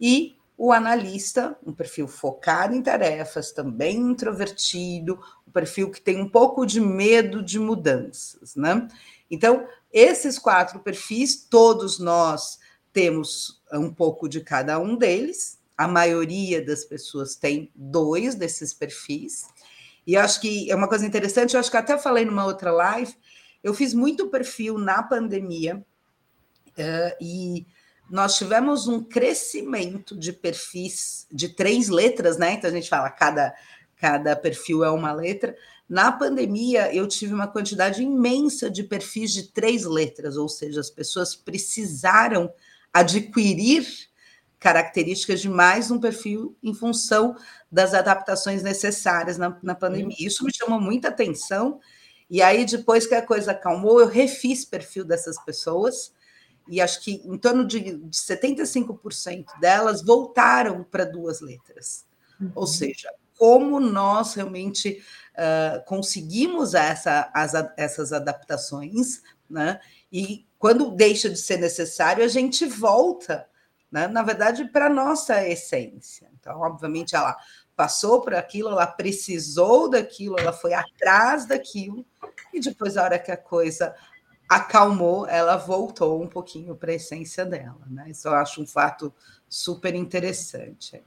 E 0.00 0.36
o 0.56 0.72
analista, 0.72 1.56
um 1.66 1.72
perfil 1.72 2.06
focado 2.06 2.74
em 2.74 2.82
tarefas, 2.82 3.52
também 3.52 3.96
introvertido, 3.96 5.20
perfil 5.54 5.90
que 5.90 6.00
tem 6.00 6.20
um 6.20 6.28
pouco 6.28 6.66
de 6.66 6.80
medo 6.80 7.42
de 7.42 7.58
mudanças, 7.58 8.56
né? 8.56 8.86
Então, 9.30 9.66
esses 9.92 10.38
quatro 10.38 10.80
perfis, 10.80 11.46
todos 11.48 11.98
nós 11.98 12.58
temos 12.92 13.62
um 13.72 13.92
pouco 13.92 14.28
de 14.28 14.40
cada 14.40 14.78
um 14.78 14.96
deles. 14.96 15.58
A 15.78 15.88
maioria 15.88 16.64
das 16.64 16.84
pessoas 16.84 17.36
tem 17.36 17.70
dois 17.74 18.34
desses 18.34 18.74
perfis. 18.74 19.46
E 20.06 20.16
acho 20.16 20.40
que 20.40 20.70
é 20.70 20.74
uma 20.74 20.88
coisa 20.88 21.06
interessante, 21.06 21.54
eu 21.54 21.60
acho 21.60 21.70
que 21.70 21.76
até 21.76 21.96
falei 21.96 22.24
numa 22.24 22.44
outra 22.44 22.70
live, 22.70 23.14
eu 23.62 23.72
fiz 23.72 23.94
muito 23.94 24.28
perfil 24.28 24.76
na 24.76 25.02
pandemia, 25.02 25.82
uh, 26.78 27.16
e 27.18 27.66
nós 28.10 28.36
tivemos 28.36 28.86
um 28.86 29.02
crescimento 29.02 30.14
de 30.16 30.32
perfis 30.32 31.26
de 31.32 31.48
três 31.48 31.88
letras, 31.88 32.36
né? 32.36 32.52
Então 32.52 32.68
a 32.68 32.72
gente 32.72 32.88
fala 32.88 33.08
cada 33.08 33.54
cada 34.04 34.36
perfil 34.36 34.84
é 34.84 34.90
uma 34.90 35.14
letra. 35.14 35.56
Na 35.88 36.12
pandemia, 36.12 36.94
eu 36.94 37.08
tive 37.08 37.32
uma 37.32 37.46
quantidade 37.46 38.02
imensa 38.02 38.70
de 38.70 38.84
perfis 38.84 39.32
de 39.32 39.44
três 39.44 39.84
letras, 39.84 40.36
ou 40.36 40.46
seja, 40.46 40.78
as 40.78 40.90
pessoas 40.90 41.34
precisaram 41.34 42.52
adquirir 42.92 43.86
características 44.60 45.40
de 45.40 45.48
mais 45.48 45.90
um 45.90 45.98
perfil 45.98 46.54
em 46.62 46.74
função 46.74 47.34
das 47.72 47.94
adaptações 47.94 48.62
necessárias 48.62 49.38
na, 49.38 49.58
na 49.62 49.74
pandemia. 49.74 50.14
Isso 50.20 50.44
me 50.44 50.54
chamou 50.54 50.78
muita 50.78 51.08
atenção. 51.08 51.80
E 52.28 52.42
aí, 52.42 52.66
depois 52.66 53.06
que 53.06 53.14
a 53.14 53.22
coisa 53.22 53.52
acalmou, 53.52 54.00
eu 54.00 54.06
refiz 54.06 54.66
perfil 54.66 55.06
dessas 55.06 55.42
pessoas 55.46 56.12
e 56.68 56.78
acho 56.78 57.00
que 57.00 57.22
em 57.24 57.38
torno 57.38 57.66
de, 57.66 57.80
de 57.80 58.18
75% 58.18 59.46
delas 59.60 60.02
voltaram 60.02 60.84
para 60.84 61.06
duas 61.06 61.40
letras. 61.40 62.04
Uhum. 62.38 62.52
Ou 62.54 62.66
seja, 62.66 63.08
como 63.38 63.80
nós 63.80 64.34
realmente 64.34 65.02
uh, 65.34 65.84
conseguimos 65.84 66.74
essa, 66.74 67.30
as, 67.34 67.52
essas 67.76 68.12
adaptações, 68.12 69.22
né? 69.48 69.80
E 70.12 70.46
quando 70.58 70.92
deixa 70.92 71.28
de 71.28 71.36
ser 71.36 71.58
necessário, 71.58 72.24
a 72.24 72.28
gente 72.28 72.64
volta, 72.64 73.46
né? 73.90 74.06
na 74.06 74.22
verdade, 74.22 74.64
para 74.68 74.86
a 74.86 74.90
nossa 74.90 75.46
essência. 75.46 76.30
Então, 76.40 76.60
obviamente, 76.60 77.14
ela 77.14 77.36
passou 77.76 78.20
por 78.20 78.34
aquilo, 78.34 78.70
ela 78.70 78.86
precisou 78.86 79.90
daquilo, 79.90 80.38
ela 80.38 80.52
foi 80.52 80.72
atrás 80.72 81.46
daquilo, 81.46 82.06
e 82.52 82.60
depois, 82.60 82.96
a 82.96 83.02
hora 83.02 83.18
que 83.18 83.32
a 83.32 83.36
coisa 83.36 83.94
acalmou, 84.48 85.26
ela 85.26 85.56
voltou 85.56 86.22
um 86.22 86.28
pouquinho 86.28 86.76
para 86.76 86.92
a 86.92 86.94
essência 86.94 87.44
dela. 87.44 87.80
Né? 87.86 88.10
Isso 88.10 88.28
eu 88.28 88.34
acho 88.34 88.62
um 88.62 88.66
fato 88.66 89.12
super 89.48 89.94
interessante. 89.94 91.02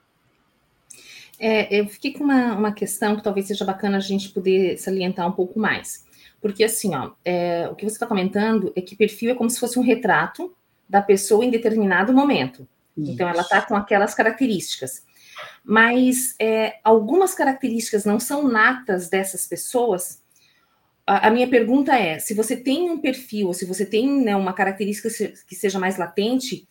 É, 1.40 1.80
eu 1.80 1.88
fiquei 1.88 2.14
com 2.14 2.24
uma, 2.24 2.56
uma 2.56 2.72
questão 2.72 3.16
que 3.16 3.24
talvez 3.24 3.48
seja 3.48 3.66
bacana 3.66 3.98
a 3.98 4.02
gente 4.02 4.30
poder 4.30 4.78
salientar 4.78 5.28
um 5.28 5.32
pouco 5.32 5.60
mais. 5.60 6.06
Porque, 6.42 6.64
assim, 6.64 6.96
ó, 6.96 7.12
é, 7.24 7.68
o 7.70 7.76
que 7.76 7.86
você 7.86 7.96
está 7.96 8.06
comentando 8.06 8.72
é 8.76 8.82
que 8.82 8.96
perfil 8.96 9.32
é 9.32 9.36
como 9.36 9.50
se 9.50 9.60
fosse 9.60 9.78
um 9.78 9.84
retrato 9.84 10.56
da 10.88 11.02
pessoa 11.02 11.44
em 11.44 11.50
determinado 11.50 12.14
momento. 12.14 12.68
Isso. 12.98 13.12
Então, 13.12 13.28
ela 13.28 13.42
está 13.42 13.62
com 13.62 13.76
aquelas 13.76 14.14
características. 14.14 15.06
Mas 15.64 16.36
é, 16.40 16.80
algumas 16.84 17.34
características 17.34 18.06
não 18.06 18.20
são 18.20 18.48
natas 18.48 19.10
dessas 19.10 19.48
pessoas 19.48 20.22
a, 21.08 21.32
minha 21.32 21.48
pergunta 21.48 21.98
é: 21.98 22.20
se 22.20 22.34
você 22.34 22.58
tem 22.58 22.92
um 22.92 23.00
perfil, 23.00 23.48
ou 23.48 23.54
se 23.54 23.66
você 23.66 23.86
tem 23.86 24.22
né, 24.22 24.36
uma 24.36 24.52
característica 24.52 25.10
que 25.48 25.56
seja 25.56 25.80
mais 25.80 25.98
latente, 25.98 26.68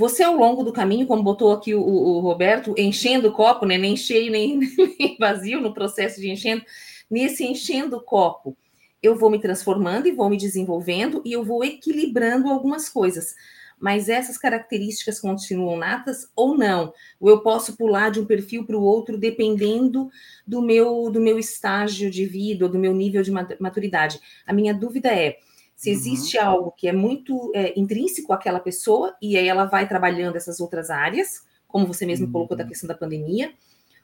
você 0.00 0.22
ao 0.22 0.34
longo 0.34 0.64
do 0.64 0.72
caminho, 0.72 1.06
como 1.06 1.22
botou 1.22 1.52
aqui 1.52 1.74
o, 1.74 1.82
o 1.82 2.20
Roberto, 2.20 2.74
enchendo 2.78 3.28
o 3.28 3.32
copo, 3.32 3.66
né, 3.66 3.76
nem 3.76 3.94
cheio 3.94 4.32
nem, 4.32 4.58
nem 4.98 5.16
vazio 5.20 5.60
no 5.60 5.74
processo 5.74 6.18
de 6.18 6.30
enchendo, 6.30 6.64
nesse 7.10 7.44
enchendo 7.44 7.98
o 7.98 8.02
copo, 8.02 8.56
eu 9.02 9.14
vou 9.14 9.28
me 9.28 9.38
transformando 9.38 10.08
e 10.08 10.12
vou 10.12 10.30
me 10.30 10.38
desenvolvendo 10.38 11.20
e 11.22 11.32
eu 11.34 11.44
vou 11.44 11.62
equilibrando 11.62 12.48
algumas 12.48 12.88
coisas. 12.88 13.34
mas 13.78 14.08
essas 14.08 14.38
características 14.38 15.20
continuam 15.20 15.76
natas 15.76 16.30
ou 16.34 16.56
não? 16.56 16.94
Ou 17.18 17.28
eu 17.28 17.40
posso 17.40 17.76
pular 17.76 18.10
de 18.10 18.20
um 18.20 18.24
perfil 18.24 18.64
para 18.64 18.76
o 18.78 18.82
outro 18.82 19.18
dependendo 19.18 20.08
do 20.46 20.62
meu 20.62 21.10
do 21.10 21.20
meu 21.20 21.38
estágio 21.38 22.10
de 22.10 22.24
vida, 22.24 22.64
ou 22.64 22.70
do 22.70 22.78
meu 22.78 22.94
nível 22.94 23.22
de 23.22 23.30
maturidade? 23.30 24.18
A 24.46 24.52
minha 24.52 24.72
dúvida 24.72 25.08
é 25.08 25.38
se 25.80 25.88
uhum. 25.88 25.96
existe 25.96 26.36
uhum. 26.36 26.44
algo 26.44 26.74
que 26.76 26.86
é 26.86 26.92
muito 26.92 27.50
é, 27.54 27.72
intrínseco 27.74 28.34
àquela 28.34 28.60
pessoa 28.60 29.16
e 29.20 29.38
aí 29.38 29.48
ela 29.48 29.64
vai 29.64 29.88
trabalhando 29.88 30.36
essas 30.36 30.60
outras 30.60 30.90
áreas, 30.90 31.42
como 31.66 31.86
você 31.86 32.04
mesmo 32.04 32.26
uhum. 32.26 32.32
colocou 32.32 32.54
da 32.54 32.66
questão 32.66 32.86
da 32.86 32.94
pandemia, 32.94 33.54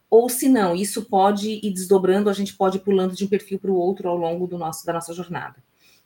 ou 0.09 0.31
se 0.31 0.49
não, 0.49 0.75
isso 0.75 1.05
pode 1.05 1.61
ir 1.63 1.71
desdobrando, 1.75 2.31
a 2.31 2.33
gente 2.33 2.55
pode 2.55 2.79
ir 2.79 2.81
pulando 2.81 3.15
de 3.15 3.27
um 3.27 3.29
perfil 3.29 3.59
para 3.59 3.71
o 3.71 3.75
outro 3.75 4.09
ao 4.09 4.17
longo 4.17 4.47
do 4.47 4.57
nosso, 4.57 4.87
da 4.87 4.93
nossa 4.95 5.13
jornada. 5.13 5.57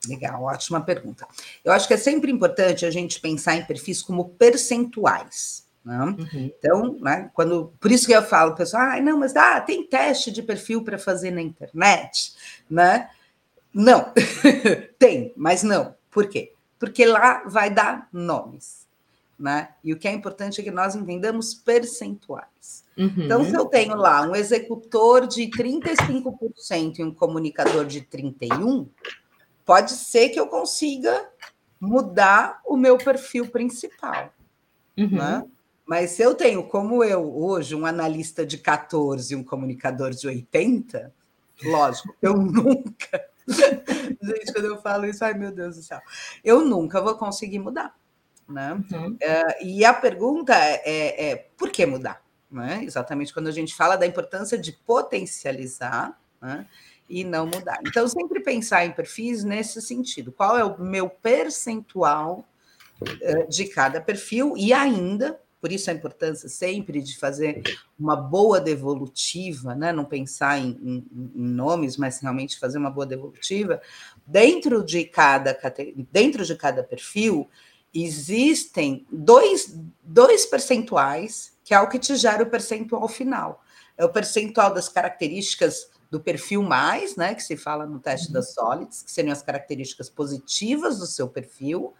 Legal, 0.09 0.43
ótima 0.43 0.81
pergunta. 0.81 1.25
Eu 1.63 1.71
acho 1.71 1.87
que 1.87 1.93
é 1.93 1.97
sempre 1.97 2.29
importante 2.29 2.85
a 2.85 2.91
gente 2.91 3.21
pensar 3.21 3.55
em 3.55 3.63
perfis 3.63 4.01
como 4.01 4.27
percentuais. 4.27 5.65
Né? 5.85 5.97
Uhum. 5.97 6.51
Então, 6.57 6.97
né, 6.99 7.31
quando, 7.33 7.71
por 7.79 7.89
isso 7.89 8.07
que 8.07 8.13
eu 8.13 8.21
falo, 8.23 8.55
pessoal, 8.55 8.83
ah, 8.91 8.99
não, 8.99 9.17
mas 9.17 9.33
ah, 9.37 9.61
tem 9.61 9.87
teste 9.87 10.31
de 10.31 10.43
perfil 10.43 10.83
para 10.83 10.97
fazer 10.97 11.31
na 11.31 11.41
internet, 11.41 12.33
né? 12.69 13.09
Não, 13.73 14.11
tem, 14.99 15.33
mas 15.35 15.63
não. 15.63 15.95
Por 16.09 16.27
quê? 16.27 16.53
Porque 16.77 17.05
lá 17.05 17.43
vai 17.45 17.69
dar 17.69 18.07
nomes. 18.11 18.87
Né? 19.39 19.69
E 19.83 19.91
o 19.91 19.97
que 19.97 20.07
é 20.07 20.11
importante 20.11 20.61
é 20.61 20.63
que 20.63 20.69
nós 20.69 20.95
entendamos 20.95 21.55
percentuais. 21.55 22.83
Uhum. 22.95 23.13
Então, 23.17 23.43
se 23.43 23.55
eu 23.55 23.65
tenho 23.65 23.95
lá 23.95 24.21
um 24.21 24.35
executor 24.35 25.25
de 25.25 25.49
35% 25.49 26.99
e 26.99 27.03
um 27.03 27.11
comunicador 27.11 27.85
de 27.85 28.01
31%, 28.01 28.87
pode 29.65 29.91
ser 29.91 30.29
que 30.29 30.39
eu 30.39 30.47
consiga 30.47 31.27
mudar 31.79 32.61
o 32.65 32.77
meu 32.77 32.97
perfil 32.97 33.49
principal. 33.49 34.31
Uhum. 34.95 35.09
Né? 35.09 35.43
Mas 35.85 36.11
se 36.11 36.21
eu 36.21 36.35
tenho, 36.35 36.63
como 36.63 37.03
eu, 37.03 37.35
hoje, 37.35 37.75
um 37.75 37.85
analista 37.85 38.45
de 38.45 38.57
14 38.57 39.33
e 39.33 39.35
um 39.35 39.43
comunicador 39.43 40.11
de 40.11 40.27
80, 40.27 41.11
lógico, 41.63 42.15
eu 42.21 42.37
nunca. 42.37 43.25
Gente, 44.21 44.53
quando 44.53 44.65
eu 44.65 44.81
falo 44.81 45.05
isso, 45.05 45.23
ai 45.23 45.33
meu 45.33 45.51
Deus 45.51 45.75
do 45.75 45.83
céu, 45.83 45.99
eu 46.43 46.65
nunca 46.65 47.01
vou 47.01 47.15
conseguir 47.15 47.59
mudar. 47.59 47.95
Né? 48.47 48.73
Uhum. 48.91 49.13
Uh, 49.13 49.65
e 49.65 49.85
a 49.85 49.93
pergunta 49.93 50.53
é, 50.53 50.81
é, 50.83 51.31
é, 51.31 51.35
por 51.57 51.69
que 51.69 51.85
mudar? 51.85 52.21
Né? 52.51 52.83
Exatamente 52.83 53.33
quando 53.33 53.47
a 53.47 53.51
gente 53.51 53.73
fala 53.73 53.95
da 53.95 54.05
importância 54.05 54.57
de 54.57 54.73
potencializar 54.73 56.19
né? 56.41 56.67
e 57.09 57.23
não 57.23 57.45
mudar. 57.45 57.79
Então, 57.85 58.07
sempre 58.07 58.41
pensar 58.41 58.85
em 58.85 58.91
perfis 58.91 59.43
nesse 59.43 59.81
sentido. 59.81 60.31
Qual 60.31 60.57
é 60.57 60.63
o 60.63 60.81
meu 60.81 61.09
percentual 61.09 62.45
uh, 63.01 63.49
de 63.49 63.65
cada 63.67 64.01
perfil 64.01 64.53
e 64.57 64.73
ainda 64.73 65.39
por 65.61 65.71
isso 65.71 65.91
a 65.91 65.93
importância 65.93 66.49
sempre 66.49 67.01
de 67.01 67.15
fazer 67.15 67.61
uma 67.97 68.15
boa 68.15 68.59
devolutiva, 68.59 69.75
né? 69.75 69.93
não 69.93 70.03
pensar 70.03 70.57
em, 70.57 70.71
em, 70.81 71.07
em, 71.13 71.47
nomes, 71.47 71.97
mas 71.97 72.19
realmente 72.19 72.57
fazer 72.57 72.79
uma 72.79 72.89
boa 72.89 73.05
devolutiva. 73.05 73.79
Dentro 74.25 74.83
de 74.83 75.05
cada, 75.05 75.55
dentro 76.11 76.43
de 76.43 76.55
cada 76.55 76.83
perfil, 76.83 77.47
existem 77.93 79.05
dois, 79.11 79.77
dois 80.01 80.47
percentuais, 80.47 81.53
que 81.63 81.75
é 81.75 81.79
o 81.79 81.87
que 81.87 81.99
te 81.99 82.15
gera 82.15 82.41
o 82.41 82.49
percentual 82.49 83.07
final. 83.07 83.63
É 83.95 84.03
o 84.03 84.09
percentual 84.09 84.73
das 84.73 84.89
características 84.89 85.91
do 86.09 86.19
perfil 86.19 86.63
mais, 86.63 87.15
né, 87.15 87.35
que 87.35 87.43
se 87.43 87.55
fala 87.55 87.85
no 87.85 87.99
teste 87.99 88.27
uhum. 88.27 88.33
das 88.33 88.53
Solids, 88.53 89.03
que 89.03 89.11
seriam 89.11 89.31
as 89.31 89.43
características 89.43 90.09
positivas 90.09 90.97
do 90.97 91.05
seu 91.05 91.29
perfil, 91.29 91.93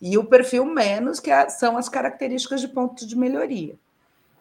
e 0.00 0.16
o 0.16 0.24
perfil 0.24 0.64
menos, 0.64 1.20
que 1.20 1.30
é, 1.30 1.48
são 1.48 1.76
as 1.76 1.88
características 1.88 2.60
de 2.60 2.68
ponto 2.68 3.06
de 3.06 3.16
melhoria. 3.16 3.78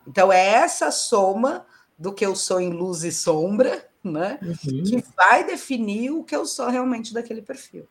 Então, 0.08 0.32
é 0.32 0.46
essa 0.46 0.90
soma 0.92 1.66
do 1.98 2.14
que 2.14 2.26
eu 2.26 2.36
sou 2.36 2.62
em 2.62 2.72
luz 2.72 3.04
e 3.04 3.12
sombra, 3.12 3.86
né, 4.04 4.40
uhum. 4.42 4.84
que 4.84 5.04
vai 5.16 5.44
definir 5.44 6.12
o 6.12 6.24
que 6.24 6.36
eu 6.36 6.46
sou 6.46 6.70
realmente 6.70 7.14
daquele 7.14 7.42
perfil. 7.42 7.86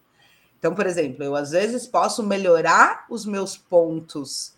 Então, 0.59 0.75
por 0.75 0.87
exemplo, 0.87 1.23
eu 1.23 1.37
às 1.37 1.51
vezes 1.51 1.87
posso 1.87 2.23
melhorar 2.23 3.05
os 3.11 3.27
meus 3.27 3.57
pontos 3.57 4.55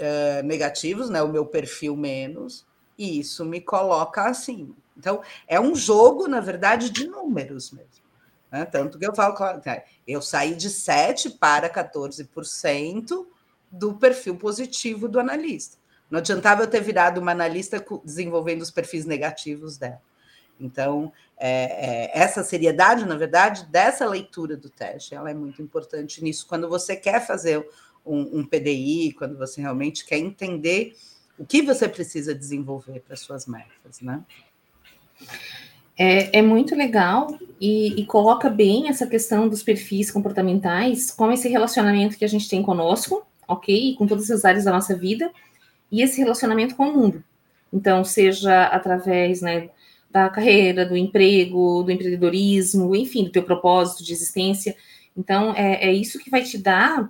uh, 0.00 0.42
negativos, 0.44 1.10
né, 1.10 1.22
o 1.22 1.28
meu 1.28 1.44
perfil 1.44 1.94
menos, 1.94 2.66
e 2.98 3.20
isso 3.20 3.44
me 3.44 3.60
coloca 3.60 4.22
acima. 4.22 4.74
Então, 4.96 5.20
é 5.46 5.60
um 5.60 5.74
jogo, 5.74 6.26
na 6.26 6.40
verdade, 6.40 6.90
de 6.90 7.06
números 7.06 7.70
mesmo. 7.70 8.03
Né? 8.54 8.64
Tanto 8.64 9.00
que 9.00 9.04
eu 9.04 9.12
falo, 9.12 9.34
eu 10.06 10.22
saí 10.22 10.54
de 10.54 10.70
7% 10.70 11.38
para 11.40 11.68
14% 11.68 13.26
do 13.68 13.94
perfil 13.94 14.36
positivo 14.36 15.08
do 15.08 15.18
analista. 15.18 15.76
Não 16.08 16.20
adiantava 16.20 16.62
eu 16.62 16.68
ter 16.68 16.80
virado 16.80 17.20
uma 17.20 17.32
analista 17.32 17.84
desenvolvendo 18.04 18.62
os 18.62 18.70
perfis 18.70 19.04
negativos 19.04 19.76
dela. 19.76 20.00
Então, 20.60 21.12
é, 21.36 22.12
é, 22.12 22.16
essa 22.16 22.44
seriedade, 22.44 23.04
na 23.04 23.16
verdade, 23.16 23.64
dessa 23.64 24.06
leitura 24.06 24.56
do 24.56 24.70
teste, 24.70 25.16
ela 25.16 25.28
é 25.28 25.34
muito 25.34 25.60
importante 25.60 26.22
nisso. 26.22 26.46
Quando 26.46 26.68
você 26.68 26.94
quer 26.94 27.26
fazer 27.26 27.68
um, 28.06 28.38
um 28.38 28.46
PDI, 28.46 29.14
quando 29.18 29.36
você 29.36 29.62
realmente 29.62 30.06
quer 30.06 30.18
entender 30.18 30.96
o 31.36 31.44
que 31.44 31.60
você 31.60 31.88
precisa 31.88 32.32
desenvolver 32.32 33.00
para 33.00 33.16
suas 33.16 33.46
metas, 33.46 34.00
né? 34.00 34.22
É, 35.96 36.38
é 36.38 36.42
muito 36.42 36.74
legal 36.74 37.38
e, 37.60 38.00
e, 38.00 38.04
coloca 38.04 38.50
bem 38.50 38.88
essa 38.88 39.06
questão 39.06 39.48
dos 39.48 39.62
perfis 39.62 40.10
comportamentais 40.10 41.10
com 41.10 41.30
esse 41.30 41.48
relacionamento 41.48 42.18
que 42.18 42.24
a 42.24 42.28
gente 42.28 42.48
tem 42.48 42.62
conosco, 42.62 43.24
ok? 43.46 43.92
E 43.92 43.94
com 43.94 44.06
todas 44.06 44.30
as 44.30 44.44
áreas 44.44 44.64
da 44.64 44.72
nossa 44.72 44.96
vida, 44.96 45.30
e 45.90 46.02
esse 46.02 46.18
relacionamento 46.18 46.74
com 46.74 46.88
o 46.88 46.96
mundo. 46.96 47.22
Então, 47.72 48.04
seja 48.04 48.64
através 48.64 49.40
né, 49.40 49.70
da 50.10 50.28
carreira, 50.28 50.84
do 50.84 50.96
emprego, 50.96 51.82
do 51.82 51.90
empreendedorismo, 51.90 52.94
enfim, 52.94 53.24
do 53.24 53.30
teu 53.30 53.42
propósito 53.42 54.04
de 54.04 54.12
existência. 54.12 54.76
Então, 55.16 55.54
é, 55.56 55.88
é 55.88 55.92
isso 55.92 56.18
que 56.18 56.30
vai 56.30 56.42
te 56.42 56.58
dar 56.58 57.08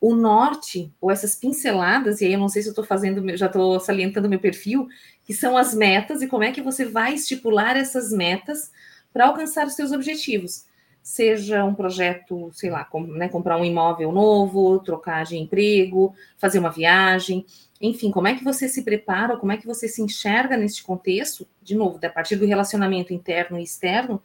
o 0.00 0.14
norte, 0.14 0.92
ou 1.00 1.10
essas 1.10 1.34
pinceladas, 1.34 2.20
e 2.20 2.26
aí 2.26 2.32
eu 2.32 2.38
não 2.38 2.48
sei 2.48 2.62
se 2.62 2.68
eu 2.68 2.72
estou 2.72 2.84
fazendo, 2.84 3.36
já 3.36 3.46
estou 3.46 3.78
salientando 3.78 4.28
meu 4.28 4.38
perfil, 4.38 4.88
que 5.24 5.34
são 5.34 5.56
as 5.56 5.74
metas 5.74 6.22
e 6.22 6.26
como 6.26 6.44
é 6.44 6.52
que 6.52 6.62
você 6.62 6.84
vai 6.84 7.14
estipular 7.14 7.76
essas 7.76 8.10
metas 8.10 8.70
para 9.12 9.26
alcançar 9.26 9.66
os 9.66 9.74
seus 9.74 9.92
objetivos. 9.92 10.64
Seja 11.02 11.64
um 11.64 11.74
projeto, 11.74 12.50
sei 12.52 12.70
lá, 12.70 12.84
com, 12.84 13.02
né, 13.02 13.28
comprar 13.28 13.58
um 13.58 13.64
imóvel 13.64 14.10
novo, 14.12 14.80
trocar 14.80 15.24
de 15.24 15.36
emprego, 15.36 16.14
fazer 16.36 16.58
uma 16.58 16.70
viagem, 16.70 17.44
enfim, 17.80 18.10
como 18.10 18.28
é 18.28 18.34
que 18.34 18.42
você 18.42 18.68
se 18.68 18.82
prepara, 18.82 19.36
como 19.36 19.52
é 19.52 19.56
que 19.56 19.66
você 19.66 19.86
se 19.86 20.02
enxerga 20.02 20.56
neste 20.56 20.82
contexto, 20.82 21.46
de 21.62 21.74
novo, 21.74 21.98
a 22.02 22.08
partir 22.08 22.36
do 22.36 22.46
relacionamento 22.46 23.12
interno 23.12 23.58
e 23.58 23.62
externo, 23.62 24.22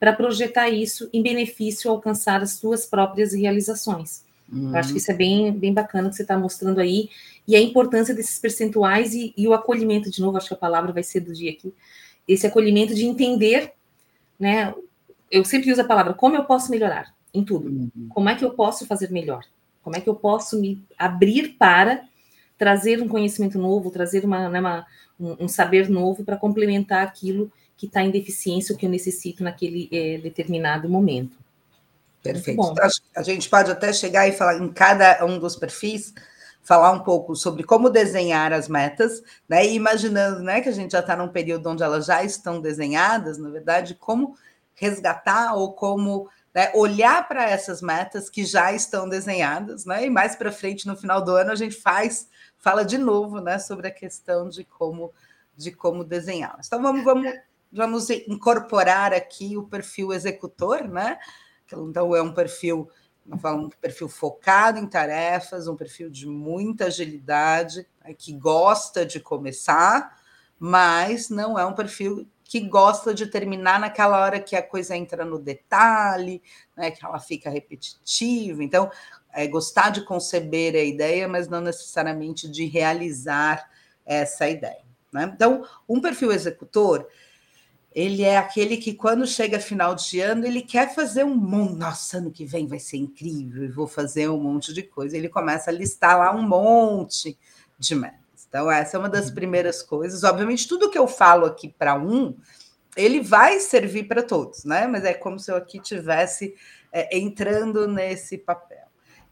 para 0.00 0.12
projetar 0.12 0.68
isso 0.68 1.08
em 1.12 1.22
benefício 1.22 1.90
alcançar 1.90 2.42
as 2.42 2.54
suas 2.54 2.86
próprias 2.86 3.32
realizações. 3.32 4.23
Uhum. 4.54 4.76
Acho 4.76 4.92
que 4.92 4.98
isso 4.98 5.10
é 5.10 5.14
bem, 5.14 5.52
bem 5.52 5.72
bacana 5.72 6.08
que 6.08 6.16
você 6.16 6.22
está 6.22 6.38
mostrando 6.38 6.80
aí, 6.80 7.10
e 7.46 7.56
a 7.56 7.60
importância 7.60 8.14
desses 8.14 8.38
percentuais 8.38 9.14
e, 9.14 9.34
e, 9.36 9.46
o 9.46 9.52
acolhimento, 9.52 10.10
de 10.10 10.20
novo, 10.20 10.36
acho 10.36 10.48
que 10.48 10.54
a 10.54 10.58
palavra 10.58 10.92
vai 10.92 11.02
ser 11.02 11.20
do 11.20 11.32
dia 11.32 11.50
aqui, 11.50 11.74
esse 12.26 12.46
acolhimento 12.46 12.94
de 12.94 13.04
entender, 13.04 13.72
né? 14.38 14.74
Eu 15.30 15.44
sempre 15.44 15.70
uso 15.70 15.80
a 15.80 15.84
palavra 15.84 16.14
como 16.14 16.36
eu 16.36 16.44
posso 16.44 16.70
melhorar 16.70 17.14
em 17.32 17.44
tudo. 17.44 17.68
Uhum. 17.68 18.08
Como 18.08 18.28
é 18.28 18.34
que 18.34 18.44
eu 18.44 18.50
posso 18.50 18.86
fazer 18.86 19.10
melhor? 19.10 19.44
Como 19.82 19.96
é 19.96 20.00
que 20.00 20.08
eu 20.08 20.14
posso 20.14 20.58
me 20.58 20.82
abrir 20.96 21.56
para 21.58 22.04
trazer 22.56 23.02
um 23.02 23.08
conhecimento 23.08 23.58
novo, 23.58 23.90
trazer 23.90 24.24
uma, 24.24 24.48
né, 24.48 24.60
uma 24.60 24.86
um, 25.18 25.44
um, 25.44 25.48
saber 25.48 25.88
novo 25.88 26.24
para 26.24 26.36
complementar 26.36 27.06
aquilo 27.06 27.50
que 27.76 27.86
está 27.86 28.02
em 28.02 28.10
deficiência, 28.10 28.74
o 28.74 28.78
que 28.78 28.86
eu 28.86 28.90
necessito 28.90 29.42
naquele 29.42 29.88
é, 29.92 30.18
determinado 30.18 30.88
momento. 30.88 31.36
Perfeito. 32.24 32.60
Então, 32.72 32.88
a 33.14 33.22
gente 33.22 33.50
pode 33.50 33.70
até 33.70 33.92
chegar 33.92 34.26
e 34.26 34.32
falar 34.32 34.56
em 34.56 34.72
cada 34.72 35.22
um 35.26 35.38
dos 35.38 35.56
perfis, 35.56 36.14
falar 36.62 36.90
um 36.90 37.00
pouco 37.00 37.36
sobre 37.36 37.62
como 37.62 37.90
desenhar 37.90 38.50
as 38.50 38.66
metas, 38.66 39.22
né? 39.46 39.66
E 39.66 39.74
imaginando 39.74 40.42
né, 40.42 40.62
que 40.62 40.70
a 40.70 40.72
gente 40.72 40.92
já 40.92 41.00
está 41.00 41.14
num 41.14 41.28
período 41.28 41.68
onde 41.68 41.82
elas 41.82 42.06
já 42.06 42.24
estão 42.24 42.62
desenhadas, 42.62 43.36
na 43.36 43.50
verdade, 43.50 43.94
como 43.94 44.34
resgatar 44.74 45.54
ou 45.54 45.74
como 45.74 46.28
né, 46.54 46.72
olhar 46.74 47.28
para 47.28 47.50
essas 47.50 47.82
metas 47.82 48.30
que 48.30 48.44
já 48.46 48.72
estão 48.72 49.06
desenhadas, 49.06 49.84
né? 49.84 50.06
E 50.06 50.10
mais 50.10 50.34
para 50.34 50.50
frente, 50.50 50.86
no 50.86 50.96
final 50.96 51.22
do 51.22 51.32
ano, 51.32 51.52
a 51.52 51.56
gente 51.56 51.76
faz, 51.76 52.28
fala 52.56 52.86
de 52.86 52.96
novo 52.96 53.38
né, 53.38 53.58
sobre 53.58 53.88
a 53.88 53.90
questão 53.90 54.48
de 54.48 54.64
como, 54.64 55.12
de 55.54 55.72
como 55.72 56.02
desenhá-las. 56.02 56.68
Então, 56.68 56.80
vamos, 56.80 57.04
vamos, 57.04 57.30
vamos 57.70 58.08
incorporar 58.08 59.12
aqui 59.12 59.58
o 59.58 59.64
perfil 59.64 60.10
executor, 60.14 60.88
né? 60.88 61.18
Então, 61.66 62.14
é 62.14 62.22
um 62.22 62.32
perfil, 62.32 62.88
um 63.26 63.68
perfil 63.68 64.08
focado 64.08 64.78
em 64.78 64.86
tarefas, 64.86 65.66
um 65.66 65.76
perfil 65.76 66.10
de 66.10 66.26
muita 66.26 66.86
agilidade, 66.86 67.86
né, 68.04 68.14
que 68.14 68.32
gosta 68.32 69.04
de 69.04 69.20
começar, 69.20 70.18
mas 70.58 71.30
não 71.30 71.58
é 71.58 71.64
um 71.64 71.74
perfil 71.74 72.28
que 72.44 72.60
gosta 72.60 73.14
de 73.14 73.26
terminar 73.26 73.80
naquela 73.80 74.20
hora 74.20 74.38
que 74.38 74.54
a 74.54 74.62
coisa 74.62 74.94
entra 74.96 75.24
no 75.24 75.38
detalhe, 75.38 76.42
né, 76.76 76.90
que 76.90 77.04
ela 77.04 77.18
fica 77.18 77.48
repetitiva. 77.48 78.62
Então, 78.62 78.90
é 79.32 79.46
gostar 79.46 79.90
de 79.90 80.04
conceber 80.04 80.74
a 80.74 80.84
ideia, 80.84 81.26
mas 81.26 81.48
não 81.48 81.60
necessariamente 81.60 82.48
de 82.48 82.66
realizar 82.66 83.68
essa 84.06 84.48
ideia. 84.48 84.84
Né? 85.12 85.30
Então, 85.34 85.66
um 85.88 86.00
perfil 86.00 86.30
executor 86.30 87.08
ele 87.94 88.22
é 88.22 88.36
aquele 88.36 88.76
que, 88.76 88.92
quando 88.92 89.24
chega 89.24 89.60
final 89.60 89.94
de 89.94 90.20
ano, 90.20 90.44
ele 90.44 90.62
quer 90.62 90.92
fazer 90.92 91.24
um 91.24 91.34
monte. 91.34 91.76
Nossa, 91.76 92.18
ano 92.18 92.32
que 92.32 92.44
vem 92.44 92.66
vai 92.66 92.80
ser 92.80 92.96
incrível, 92.96 93.72
vou 93.72 93.86
fazer 93.86 94.28
um 94.28 94.40
monte 94.40 94.74
de 94.74 94.82
coisa. 94.82 95.16
Ele 95.16 95.28
começa 95.28 95.70
a 95.70 95.72
listar 95.72 96.18
lá 96.18 96.34
um 96.34 96.42
monte 96.42 97.38
de 97.78 97.94
metas. 97.94 98.18
Então, 98.48 98.70
essa 98.70 98.96
é 98.96 99.00
uma 99.00 99.08
das 99.08 99.28
uhum. 99.28 99.34
primeiras 99.34 99.80
coisas. 99.80 100.24
Obviamente, 100.24 100.66
tudo 100.66 100.90
que 100.90 100.98
eu 100.98 101.06
falo 101.06 101.46
aqui 101.46 101.68
para 101.68 101.94
um, 101.94 102.34
ele 102.96 103.20
vai 103.20 103.60
servir 103.60 104.08
para 104.08 104.24
todos, 104.24 104.64
né? 104.64 104.88
Mas 104.88 105.04
é 105.04 105.14
como 105.14 105.38
se 105.38 105.52
eu 105.52 105.56
aqui 105.56 105.78
tivesse 105.78 106.54
é, 106.92 107.16
entrando 107.16 107.86
nesse 107.86 108.36
papel. 108.36 108.83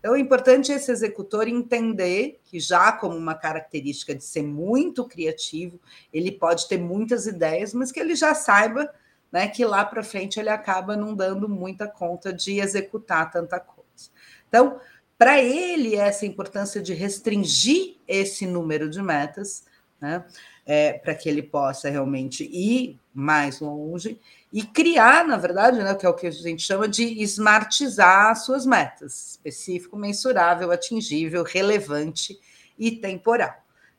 Então, 0.03 0.17
é 0.17 0.19
importante 0.19 0.73
esse 0.73 0.91
executor 0.91 1.47
entender 1.47 2.41
que, 2.45 2.59
já 2.59 2.91
como 2.91 3.17
uma 3.17 3.37
característica 3.37 4.13
de 4.13 4.25
ser 4.25 4.43
muito 4.43 5.05
criativo, 5.07 5.79
ele 6.13 6.33
pode 6.33 6.67
ter 6.67 6.77
muitas 6.77 7.29
ideias, 7.29 7.73
mas 7.73 7.93
que 7.93 8.01
ele 8.01 8.17
já 8.17 8.35
saiba 8.35 8.93
né, 9.31 9.47
que 9.47 9.65
lá 9.65 9.85
para 9.85 10.03
frente 10.03 10.41
ele 10.41 10.49
acaba 10.49 10.97
não 10.97 11.15
dando 11.15 11.49
muita 11.49 11.87
conta 11.87 12.33
de 12.33 12.59
executar 12.59 13.31
tanta 13.31 13.61
coisa. 13.61 14.11
Então, 14.49 14.81
para 15.17 15.41
ele, 15.41 15.95
essa 15.95 16.27
importância 16.27 16.83
de 16.83 16.93
restringir 16.93 17.95
esse 18.09 18.45
número 18.45 18.91
de 18.91 19.01
metas, 19.01 19.65
né, 20.01 20.25
é, 20.67 20.95
para 20.95 21.15
que 21.15 21.29
ele 21.29 21.45
possa 21.45 21.89
realmente 21.89 22.43
ir 22.43 22.99
mais 23.15 23.61
longe 23.61 24.19
e 24.53 24.63
criar, 24.63 25.27
na 25.27 25.37
verdade, 25.37 25.79
né, 25.79 25.95
que 25.95 26.05
é 26.05 26.09
o 26.09 26.15
que 26.15 26.27
a 26.27 26.31
gente 26.31 26.63
chama 26.63 26.89
de 26.89 27.23
smartizar 27.23 28.37
suas 28.37 28.67
metas, 28.67 29.33
específico, 29.33 29.97
mensurável, 29.97 30.71
atingível, 30.71 31.43
relevante 31.43 32.39
e 32.79 32.91
temporal. 32.91 33.55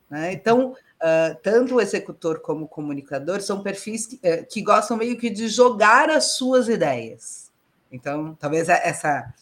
Né? 0.09 0.33
Então, 0.33 0.71
uh, 0.71 1.35
tanto 1.41 1.75
o 1.75 1.81
executor 1.81 2.39
como 2.39 2.65
o 2.65 2.67
comunicador 2.67 3.41
são 3.41 3.63
perfis 3.63 4.05
que, 4.05 4.15
uh, 4.17 4.45
que, 4.47 4.61
gostam 4.61 4.97
meio 4.97 5.17
que 5.17 5.29
de 5.29 5.47
jogar 5.47 6.09
as 6.09 6.35
suas 6.35 6.67
ideias. 6.67 7.51
Então, 7.91 8.35
talvez 8.39 8.69
essa, 8.69 9.33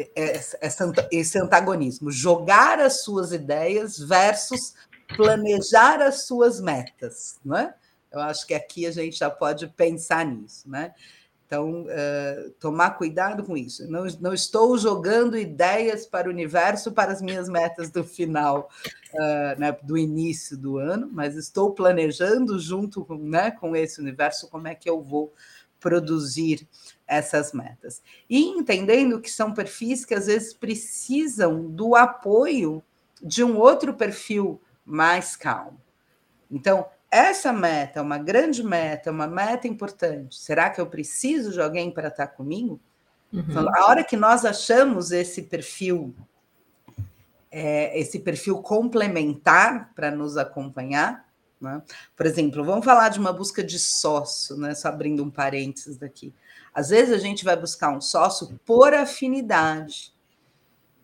essa, 0.00 0.52
essa 0.60 0.92
esse 1.10 1.38
antagonismo, 1.38 2.10
jogar 2.10 2.80
as 2.80 3.02
suas 3.02 3.32
ideias 3.32 3.98
versus 3.98 4.74
planejar 5.16 6.00
as 6.00 6.26
suas 6.26 6.60
metas, 6.60 7.38
não 7.44 7.56
é? 7.56 7.74
Eu 8.12 8.20
acho 8.20 8.46
que 8.46 8.54
aqui 8.54 8.86
a 8.86 8.90
gente 8.90 9.16
já 9.16 9.30
pode 9.30 9.66
pensar 9.68 10.24
nisso, 10.26 10.68
né? 10.68 10.92
Então, 11.50 11.82
uh, 11.82 12.50
tomar 12.60 12.90
cuidado 12.90 13.42
com 13.42 13.56
isso. 13.56 13.90
Não, 13.90 14.04
não 14.20 14.32
estou 14.32 14.78
jogando 14.78 15.36
ideias 15.36 16.06
para 16.06 16.28
o 16.28 16.30
universo 16.30 16.92
para 16.92 17.10
as 17.10 17.20
minhas 17.20 17.48
metas 17.48 17.90
do 17.90 18.04
final, 18.04 18.70
uh, 19.12 19.58
né, 19.58 19.76
do 19.82 19.98
início 19.98 20.56
do 20.56 20.78
ano, 20.78 21.10
mas 21.12 21.34
estou 21.34 21.72
planejando 21.72 22.56
junto 22.60 23.04
com, 23.04 23.16
né, 23.16 23.50
com 23.50 23.74
esse 23.74 24.00
universo 24.00 24.48
como 24.48 24.68
é 24.68 24.76
que 24.76 24.88
eu 24.88 25.02
vou 25.02 25.34
produzir 25.80 26.68
essas 27.04 27.52
metas. 27.52 28.00
E 28.28 28.44
entendendo 28.44 29.20
que 29.20 29.30
são 29.30 29.52
perfis 29.52 30.04
que 30.04 30.14
às 30.14 30.26
vezes 30.26 30.54
precisam 30.54 31.68
do 31.68 31.96
apoio 31.96 32.80
de 33.20 33.42
um 33.42 33.58
outro 33.58 33.94
perfil 33.94 34.60
mais 34.84 35.34
calmo. 35.34 35.80
Então, 36.48 36.86
essa 37.10 37.52
meta 37.52 37.98
é 37.98 38.02
uma 38.02 38.18
grande 38.18 38.62
meta, 38.62 39.10
é 39.10 39.12
uma 39.12 39.26
meta 39.26 39.66
importante. 39.66 40.36
Será 40.36 40.70
que 40.70 40.80
eu 40.80 40.86
preciso 40.86 41.52
de 41.52 41.60
alguém 41.60 41.90
para 41.90 42.08
estar 42.08 42.28
comigo? 42.28 42.80
Uhum. 43.32 43.44
Então, 43.48 43.68
a 43.74 43.86
hora 43.86 44.04
que 44.04 44.16
nós 44.16 44.44
achamos 44.44 45.10
esse 45.10 45.42
perfil, 45.42 46.14
é, 47.50 47.98
esse 47.98 48.20
perfil 48.20 48.62
complementar 48.62 49.92
para 49.94 50.10
nos 50.10 50.36
acompanhar, 50.36 51.28
né? 51.60 51.82
por 52.16 52.26
exemplo, 52.26 52.64
vamos 52.64 52.84
falar 52.84 53.08
de 53.08 53.18
uma 53.18 53.32
busca 53.32 53.62
de 53.62 53.78
sócio, 53.78 54.56
né? 54.56 54.74
só 54.74 54.88
abrindo 54.88 55.22
um 55.24 55.30
parênteses 55.30 55.96
daqui. 55.96 56.32
Às 56.72 56.90
vezes 56.90 57.12
a 57.12 57.18
gente 57.18 57.44
vai 57.44 57.56
buscar 57.56 57.90
um 57.90 58.00
sócio 58.00 58.58
por 58.64 58.94
afinidade, 58.94 60.14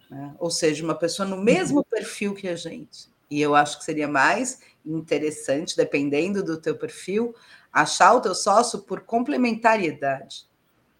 né? 0.08 0.34
ou 0.38 0.50
seja, 0.50 0.84
uma 0.84 0.94
pessoa 0.94 1.28
no 1.28 1.36
mesmo 1.36 1.84
perfil 1.84 2.32
que 2.34 2.48
a 2.48 2.54
gente. 2.54 3.08
E 3.28 3.40
eu 3.40 3.56
acho 3.56 3.78
que 3.78 3.84
seria 3.84 4.06
mais 4.06 4.60
interessante, 4.86 5.76
dependendo 5.76 6.42
do 6.42 6.60
teu 6.60 6.76
perfil, 6.76 7.34
achar 7.72 8.14
o 8.14 8.20
teu 8.20 8.34
sócio 8.34 8.80
por 8.80 9.00
complementariedade, 9.00 10.48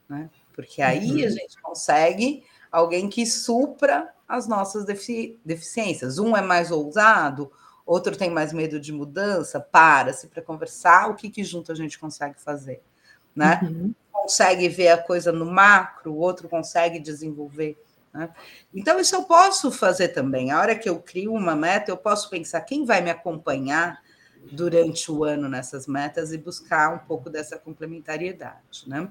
né? 0.08 0.28
Porque 0.52 0.82
aí 0.82 1.22
uhum. 1.22 1.26
a 1.26 1.30
gente 1.30 1.60
consegue 1.62 2.44
alguém 2.70 3.08
que 3.08 3.24
supra 3.24 4.12
as 4.28 4.48
nossas 4.48 4.84
defici 4.84 5.38
deficiências. 5.44 6.18
Um 6.18 6.36
é 6.36 6.42
mais 6.42 6.70
ousado, 6.70 7.52
outro 7.84 8.16
tem 8.16 8.30
mais 8.30 8.52
medo 8.52 8.80
de 8.80 8.92
mudança, 8.92 9.60
para-se 9.60 10.26
para 10.26 10.42
conversar, 10.42 11.10
o 11.10 11.14
que, 11.14 11.30
que 11.30 11.44
junto 11.44 11.70
a 11.70 11.74
gente 11.74 11.98
consegue 11.98 12.40
fazer, 12.40 12.82
né? 13.34 13.60
Uhum. 13.62 13.94
Consegue 14.10 14.68
ver 14.68 14.88
a 14.88 14.98
coisa 14.98 15.30
no 15.30 15.46
macro, 15.46 16.12
o 16.12 16.18
outro 16.18 16.48
consegue 16.48 16.98
desenvolver 16.98 17.78
né? 18.16 18.30
Então, 18.74 18.98
isso 18.98 19.14
eu 19.14 19.24
posso 19.24 19.70
fazer 19.70 20.08
também. 20.08 20.50
A 20.50 20.58
hora 20.58 20.74
que 20.74 20.88
eu 20.88 20.98
crio 20.98 21.34
uma 21.34 21.54
meta, 21.54 21.90
eu 21.90 21.98
posso 21.98 22.30
pensar 22.30 22.62
quem 22.62 22.86
vai 22.86 23.02
me 23.02 23.10
acompanhar 23.10 24.02
durante 24.50 25.12
o 25.12 25.22
ano 25.22 25.48
nessas 25.48 25.86
metas 25.86 26.32
e 26.32 26.38
buscar 26.38 26.94
um 26.94 26.98
pouco 26.98 27.28
dessa 27.28 27.58
complementariedade. 27.58 28.84
Né? 28.86 29.06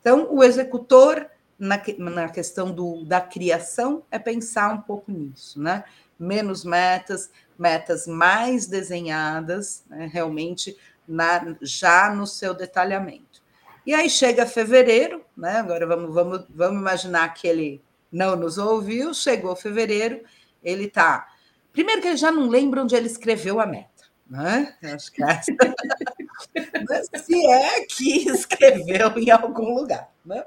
Então, 0.00 0.26
o 0.34 0.42
executor, 0.42 1.30
na, 1.56 1.80
na 1.98 2.28
questão 2.28 2.72
do, 2.72 3.04
da 3.04 3.20
criação, 3.20 4.02
é 4.10 4.18
pensar 4.18 4.72
um 4.72 4.80
pouco 4.80 5.12
nisso, 5.12 5.60
né? 5.60 5.84
Menos 6.18 6.64
metas, 6.64 7.30
metas 7.58 8.06
mais 8.06 8.66
desenhadas, 8.66 9.84
né? 9.88 10.10
realmente 10.12 10.76
na, 11.06 11.56
já 11.62 12.12
no 12.12 12.26
seu 12.26 12.52
detalhamento. 12.52 13.42
E 13.86 13.94
aí 13.94 14.10
chega 14.10 14.44
fevereiro, 14.44 15.24
né? 15.36 15.58
Agora 15.58 15.86
vamos, 15.86 16.14
vamos, 16.14 16.46
vamos 16.50 16.80
imaginar 16.80 17.24
aquele 17.24 17.82
não 18.10 18.36
nos 18.36 18.58
ouviu, 18.58 19.14
chegou 19.14 19.54
fevereiro, 19.54 20.22
ele 20.62 20.84
está. 20.84 21.28
Primeiro 21.72 22.02
que 22.02 22.08
ele 22.08 22.16
já 22.16 22.32
não 22.32 22.48
lembra 22.48 22.82
onde 22.82 22.94
ele 22.96 23.06
escreveu 23.06 23.60
a 23.60 23.66
meta, 23.66 24.04
né? 24.28 24.76
Acho 24.82 25.12
que 25.12 25.22
essa... 25.22 25.52
se 27.24 27.46
é 27.46 27.84
que 27.86 28.28
escreveu 28.28 29.16
em 29.16 29.30
algum 29.30 29.74
lugar, 29.74 30.10
né? 30.24 30.44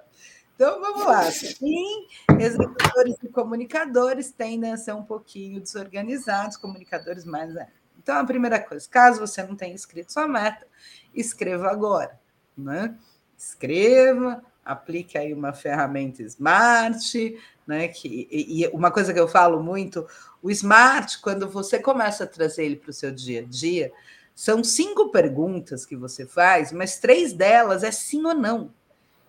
Então 0.55 0.79
vamos 0.79 1.05
lá. 1.05 1.31
Sim, 1.31 2.07
executores 2.39 3.15
e 3.23 3.27
comunicadores 3.29 4.31
tendem 4.31 4.71
a 4.71 4.77
ser 4.77 4.93
um 4.93 5.03
pouquinho 5.03 5.59
desorganizados, 5.59 6.57
comunicadores 6.57 7.25
mais. 7.25 7.55
É. 7.55 7.67
Então, 7.97 8.17
a 8.17 8.25
primeira 8.25 8.59
coisa, 8.59 8.87
caso 8.89 9.19
você 9.19 9.41
não 9.43 9.55
tenha 9.55 9.73
escrito 9.73 10.11
sua 10.11 10.27
meta, 10.27 10.67
escreva 11.13 11.69
agora. 11.71 12.19
Né? 12.55 12.95
Escreva, 13.37 14.43
aplique 14.65 15.17
aí 15.17 15.33
uma 15.33 15.53
ferramenta 15.53 16.21
smart, 16.23 17.37
né? 17.65 17.87
Que, 17.87 18.27
e, 18.31 18.67
uma 18.73 18.91
coisa 18.91 19.13
que 19.13 19.19
eu 19.19 19.27
falo 19.27 19.61
muito, 19.61 20.07
o 20.41 20.49
smart, 20.51 21.19
quando 21.19 21.49
você 21.49 21.79
começa 21.79 22.23
a 22.23 22.27
trazer 22.27 22.65
ele 22.65 22.75
para 22.75 22.89
o 22.89 22.93
seu 22.93 23.11
dia 23.11 23.41
a 23.41 23.43
dia, 23.43 23.91
são 24.35 24.63
cinco 24.63 25.09
perguntas 25.09 25.85
que 25.85 25.95
você 25.95 26.25
faz, 26.25 26.71
mas 26.71 26.97
três 26.99 27.33
delas 27.33 27.83
é 27.83 27.91
sim 27.91 28.25
ou 28.25 28.33
não. 28.33 28.71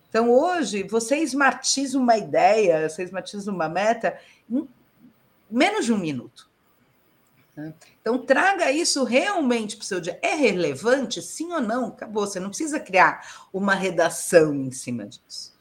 Então, 0.08 0.30
hoje, 0.30 0.84
você 0.84 1.16
esmatiza 1.16 1.98
uma 1.98 2.16
ideia, 2.16 2.88
você 2.88 3.02
esmatiza 3.02 3.50
uma 3.50 3.68
meta 3.68 4.16
em 4.48 4.66
menos 5.50 5.84
de 5.84 5.92
um 5.92 5.98
minuto. 5.98 6.48
Né? 7.56 7.72
Então, 8.00 8.18
traga 8.18 8.70
isso 8.70 9.04
realmente 9.04 9.76
para 9.76 9.84
o 9.84 9.86
seu 9.86 10.00
dia. 10.00 10.18
É 10.22 10.34
relevante, 10.34 11.22
sim 11.22 11.52
ou 11.52 11.60
não? 11.60 11.86
Acabou. 11.86 12.26
Você 12.26 12.40
não 12.40 12.48
precisa 12.48 12.80
criar 12.80 13.46
uma 13.52 13.74
redação 13.74 14.54
em 14.54 14.70
cima 14.70 15.06
disso. 15.06 15.54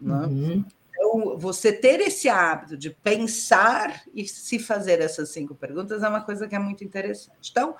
Né? 0.00 0.14
Uhum. 0.14 0.64
Então, 0.90 1.38
você 1.38 1.72
ter 1.72 2.00
esse 2.00 2.28
hábito 2.28 2.76
de 2.76 2.90
pensar 2.90 4.02
e 4.14 4.26
se 4.26 4.58
fazer 4.58 5.00
essas 5.00 5.30
cinco 5.30 5.54
perguntas 5.54 6.02
é 6.02 6.08
uma 6.08 6.20
coisa 6.20 6.46
que 6.46 6.54
é 6.54 6.58
muito 6.58 6.84
interessante. 6.84 7.50
Então, 7.50 7.74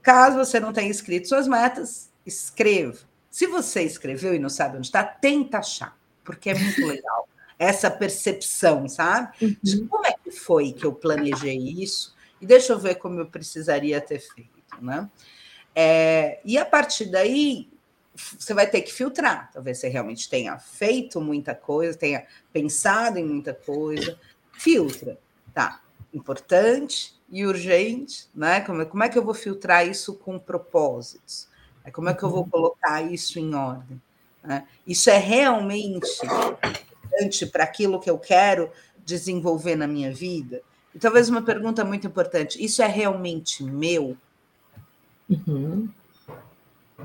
caso 0.00 0.36
você 0.36 0.60
não 0.60 0.72
tenha 0.72 0.90
escrito 0.90 1.28
suas 1.28 1.48
metas, 1.48 2.10
escreva. 2.24 2.98
Se 3.30 3.46
você 3.46 3.82
escreveu 3.82 4.34
e 4.34 4.38
não 4.38 4.50
sabe 4.50 4.76
onde 4.76 4.86
está, 4.86 5.02
tenta 5.02 5.58
achar, 5.58 5.98
porque 6.22 6.50
é 6.50 6.54
muito 6.54 6.84
legal 6.86 7.28
essa 7.58 7.90
percepção, 7.90 8.88
sabe? 8.88 9.32
Uhum. 9.40 9.56
De 9.62 9.86
como 9.86 10.06
é 10.06 10.12
que 10.12 10.30
foi 10.30 10.72
que 10.72 10.84
eu 10.84 10.92
planejei 10.92 11.56
isso 11.56 12.14
e 12.42 12.46
deixa 12.46 12.72
eu 12.72 12.78
ver 12.78 12.96
como 12.96 13.20
eu 13.20 13.26
precisaria 13.26 14.00
ter 14.00 14.18
feito, 14.18 14.50
né? 14.80 15.08
É, 15.74 16.40
e 16.44 16.58
a 16.58 16.66
partir 16.66 17.06
daí, 17.06 17.70
você 18.14 18.52
vai 18.52 18.66
ter 18.66 18.82
que 18.82 18.92
filtrar. 18.92 19.48
Talvez 19.52 19.78
você 19.78 19.88
realmente 19.88 20.28
tenha 20.28 20.58
feito 20.58 21.20
muita 21.20 21.54
coisa, 21.54 21.96
tenha 21.96 22.26
pensado 22.52 23.16
em 23.16 23.24
muita 23.24 23.54
coisa. 23.54 24.18
Filtra, 24.52 25.16
tá? 25.54 25.80
Importante 26.12 27.14
e 27.30 27.46
urgente, 27.46 28.28
né? 28.34 28.60
Como, 28.60 28.84
como 28.86 29.04
é 29.04 29.08
que 29.08 29.16
eu 29.16 29.24
vou 29.24 29.34
filtrar 29.34 29.86
isso 29.86 30.14
com 30.14 30.36
propósitos? 30.36 31.48
Como 31.92 32.08
é 32.08 32.14
que 32.14 32.24
eu 32.24 32.28
vou 32.28 32.42
uhum. 32.42 32.50
colocar 32.50 33.02
isso 33.02 33.38
em 33.38 33.54
ordem? 33.54 34.02
Né? 34.42 34.66
Isso 34.84 35.08
é 35.08 35.16
realmente 35.16 36.08
importante 36.24 37.46
para 37.46 37.62
aquilo 37.62 38.00
que 38.00 38.10
eu 38.10 38.18
quero 38.18 38.70
desenvolver 39.04 39.76
na 39.76 39.86
minha 39.86 40.12
vida? 40.12 40.60
E 40.94 40.98
talvez 40.98 41.28
uma 41.28 41.42
pergunta 41.42 41.84
muito 41.84 42.06
importante: 42.06 42.62
isso 42.62 42.82
é 42.82 42.86
realmente 42.86 43.62
meu? 43.62 44.16
Uhum. 45.28 45.88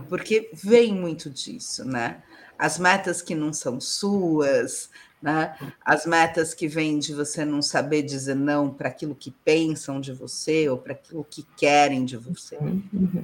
Porque 0.10 0.50
vem 0.54 0.94
muito 0.94 1.30
disso, 1.30 1.86
né? 1.86 2.22
As 2.58 2.78
metas 2.78 3.22
que 3.22 3.36
não 3.36 3.54
são 3.54 3.80
suas, 3.80 4.90
né? 5.22 5.56
As 5.84 6.06
metas 6.06 6.54
que 6.54 6.68
vêm 6.68 7.00
de 7.00 7.14
você 7.14 7.44
não 7.46 7.62
saber 7.62 8.04
dizer 8.04 8.36
não 8.36 8.70
para 8.70 8.90
aquilo 8.90 9.16
que 9.16 9.32
pensam 9.32 10.00
de 10.00 10.12
você 10.12 10.70
ou 10.70 10.78
para 10.78 10.94
aquilo 10.94 11.24
que 11.24 11.44
querem 11.56 12.06
de 12.06 12.18
você. 12.18 12.58
Uhum. 12.58 12.84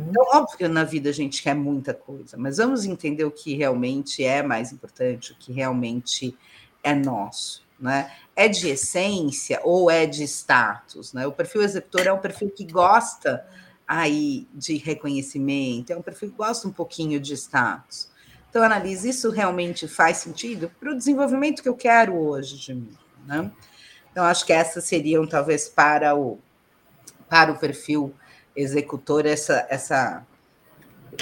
Então, 0.10 0.26
óbvio 0.34 0.58
que 0.58 0.68
na 0.68 0.84
vida 0.84 1.10
a 1.10 1.14
gente 1.14 1.42
quer 1.42 1.56
muita 1.56 1.94
coisa, 1.94 2.38
mas 2.38 2.58
vamos 2.58 2.86
entender 2.86 3.26
o 3.26 3.32
que 3.32 3.56
realmente 3.56 4.24
é 4.24 4.42
mais 4.42 4.72
importante, 4.72 5.34
o 5.34 5.36
que 5.36 5.52
realmente 5.52 6.36
é 6.84 6.94
nosso. 6.94 7.63
Né? 7.80 8.12
É 8.36 8.48
de 8.48 8.70
essência 8.70 9.60
ou 9.64 9.90
é 9.90 10.06
de 10.06 10.24
status? 10.24 11.14
Né? 11.14 11.28
O 11.28 11.32
perfil 11.32 11.62
executor 11.62 12.08
é 12.08 12.14
um 12.14 12.20
perfil 12.20 12.50
que 12.50 12.66
gosta 12.66 13.46
aí 13.88 14.48
de 14.54 14.78
reconhecimento, 14.78 15.92
é 15.92 15.98
um 15.98 16.02
perfil 16.02 16.32
que 16.32 16.38
gosta 16.38 16.68
um 16.68 16.72
pouquinho 16.72 17.20
de 17.20 17.34
status. 17.34 18.10
Então, 18.50 18.64
analise, 18.64 19.10
isso 19.10 19.32
realmente 19.32 19.88
faz 19.88 20.18
sentido 20.18 20.72
para 20.80 20.92
o 20.92 20.96
desenvolvimento 20.96 21.64
que 21.64 21.70
eu 21.70 21.76
quero 21.76 22.16
hoje 22.16 22.58
de 22.58 22.74
mim, 22.74 22.96
né? 23.26 23.52
Então, 24.12 24.24
acho 24.26 24.46
que 24.46 24.54
essas 24.54 24.84
seriam, 24.84 25.26
talvez, 25.26 25.68
para 25.68 26.16
o, 26.16 26.38
para 27.28 27.52
o 27.52 27.58
perfil 27.58 28.14
executor, 28.56 29.26
essa, 29.26 29.66
essa, 29.72 30.24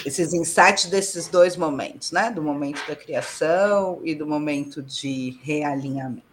esses 0.06 0.34
insights 0.34 0.88
desses 0.88 1.30
dois 1.30 1.56
momentos, 1.56 2.12
né? 2.12 2.30
Do 2.30 2.42
momento 2.42 2.86
da 2.86 2.98
criação 2.98 4.02
e 4.04 4.14
do 4.14 4.28
momento 4.28 4.84
de 4.84 5.40
realinhamento. 5.42 6.31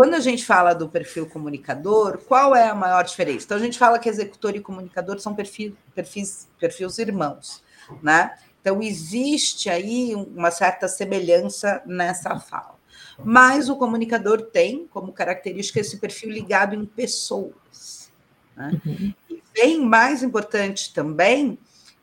Quando 0.00 0.14
a 0.14 0.20
gente 0.20 0.46
fala 0.46 0.72
do 0.72 0.88
perfil 0.88 1.26
comunicador, 1.26 2.16
qual 2.26 2.56
é 2.56 2.70
a 2.70 2.74
maior 2.74 3.04
diferença? 3.04 3.44
Então, 3.44 3.58
a 3.58 3.60
gente 3.60 3.78
fala 3.78 3.98
que 3.98 4.08
executor 4.08 4.56
e 4.56 4.60
comunicador 4.60 5.20
são 5.20 5.34
perfis, 5.34 5.74
perfis, 5.94 6.48
perfis 6.58 6.98
irmãos, 6.98 7.62
né? 8.02 8.34
Então, 8.58 8.80
existe 8.80 9.68
aí 9.68 10.14
uma 10.14 10.50
certa 10.50 10.88
semelhança 10.88 11.82
nessa 11.84 12.40
fala. 12.40 12.76
Mas 13.22 13.68
o 13.68 13.76
comunicador 13.76 14.40
tem 14.40 14.86
como 14.86 15.12
característica 15.12 15.80
esse 15.80 15.98
perfil 15.98 16.30
ligado 16.30 16.74
em 16.74 16.86
pessoas. 16.86 18.10
Né? 18.56 18.80
Uhum. 18.86 19.14
E 19.28 19.42
bem 19.52 19.84
mais 19.84 20.22
importante 20.22 20.94
também 20.94 21.58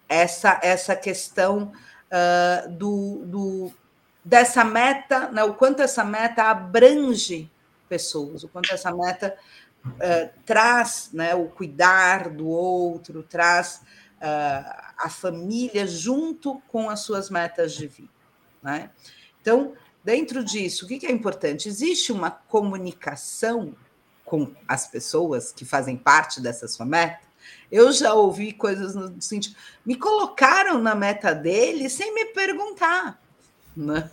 essa, 0.07 0.59
essa 0.61 0.95
questão 0.95 1.71
uh, 2.11 2.69
do, 2.69 3.23
do, 3.25 3.71
dessa 4.23 4.63
meta, 4.63 5.31
né? 5.31 5.43
o 5.43 5.55
quanto 5.55 5.81
essa 5.81 6.03
meta 6.03 6.43
abrange 6.43 7.49
pessoas, 7.87 8.43
o 8.43 8.47
quanto 8.47 8.73
essa 8.73 8.91
meta 8.91 9.37
uh, 9.85 10.39
traz 10.45 11.09
né, 11.13 11.35
o 11.35 11.47
cuidar 11.47 12.29
do 12.29 12.47
outro, 12.47 13.23
traz 13.23 13.81
uh, 14.17 14.93
a 14.97 15.09
família 15.09 15.85
junto 15.87 16.61
com 16.67 16.89
as 16.89 17.01
suas 17.01 17.29
metas 17.29 17.73
de 17.73 17.87
vida. 17.87 18.09
Né? 18.61 18.89
Então, 19.41 19.73
dentro 20.03 20.43
disso, 20.43 20.85
o 20.85 20.87
que 20.87 21.05
é 21.05 21.11
importante? 21.11 21.67
Existe 21.67 22.11
uma 22.11 22.31
comunicação 22.31 23.75
com 24.25 24.53
as 24.67 24.87
pessoas 24.87 25.51
que 25.51 25.63
fazem 25.63 25.95
parte 25.95 26.41
dessa 26.41 26.67
sua 26.67 26.85
meta? 26.85 27.25
Eu 27.71 27.91
já 27.93 28.13
ouvi 28.13 28.51
coisas 28.51 28.93
no 28.93 29.21
sentido, 29.21 29.55
me 29.85 29.95
colocaram 29.95 30.79
na 30.79 30.93
meta 30.95 31.33
dele 31.33 31.89
sem 31.89 32.13
me 32.13 32.25
perguntar. 32.25 33.21
Né? 33.75 34.09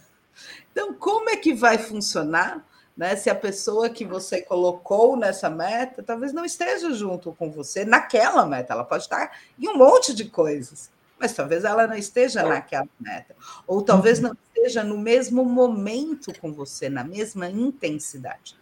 Então, 0.71 0.95
como 0.95 1.31
é 1.31 1.37
que 1.37 1.55
vai 1.55 1.79
funcionar 1.79 2.65
né? 2.97 3.17
Se 3.17 3.29
a 3.29 3.35
pessoa 3.35 3.91
que 3.91 4.05
você 4.05 4.41
colocou 4.41 5.17
nessa 5.17 5.51
meta 5.51 6.03
talvez 6.03 6.33
não 6.33 6.45
esteja 6.45 6.93
junto 6.93 7.33
com 7.33 7.51
você 7.51 7.85
naquela 7.85 8.47
meta, 8.47 8.73
ela 8.73 8.85
pode 8.85 9.05
estar 9.05 9.37
em 9.59 9.69
um 9.69 9.77
monte 9.77 10.15
de 10.15 10.27
coisas, 10.27 10.91
mas 11.19 11.33
talvez 11.33 11.65
ela 11.65 11.87
não 11.87 11.97
esteja 11.97 12.43
naquela 12.45 12.89
meta, 13.01 13.35
ou 13.67 13.83
talvez 13.83 14.21
não 14.21 14.37
esteja 14.47 14.85
no 14.85 14.97
mesmo 14.97 15.45
momento 15.45 16.39
com 16.41 16.53
você, 16.53 16.89
na 16.89 17.03
mesma 17.03 17.49
intensidade, 17.49 18.57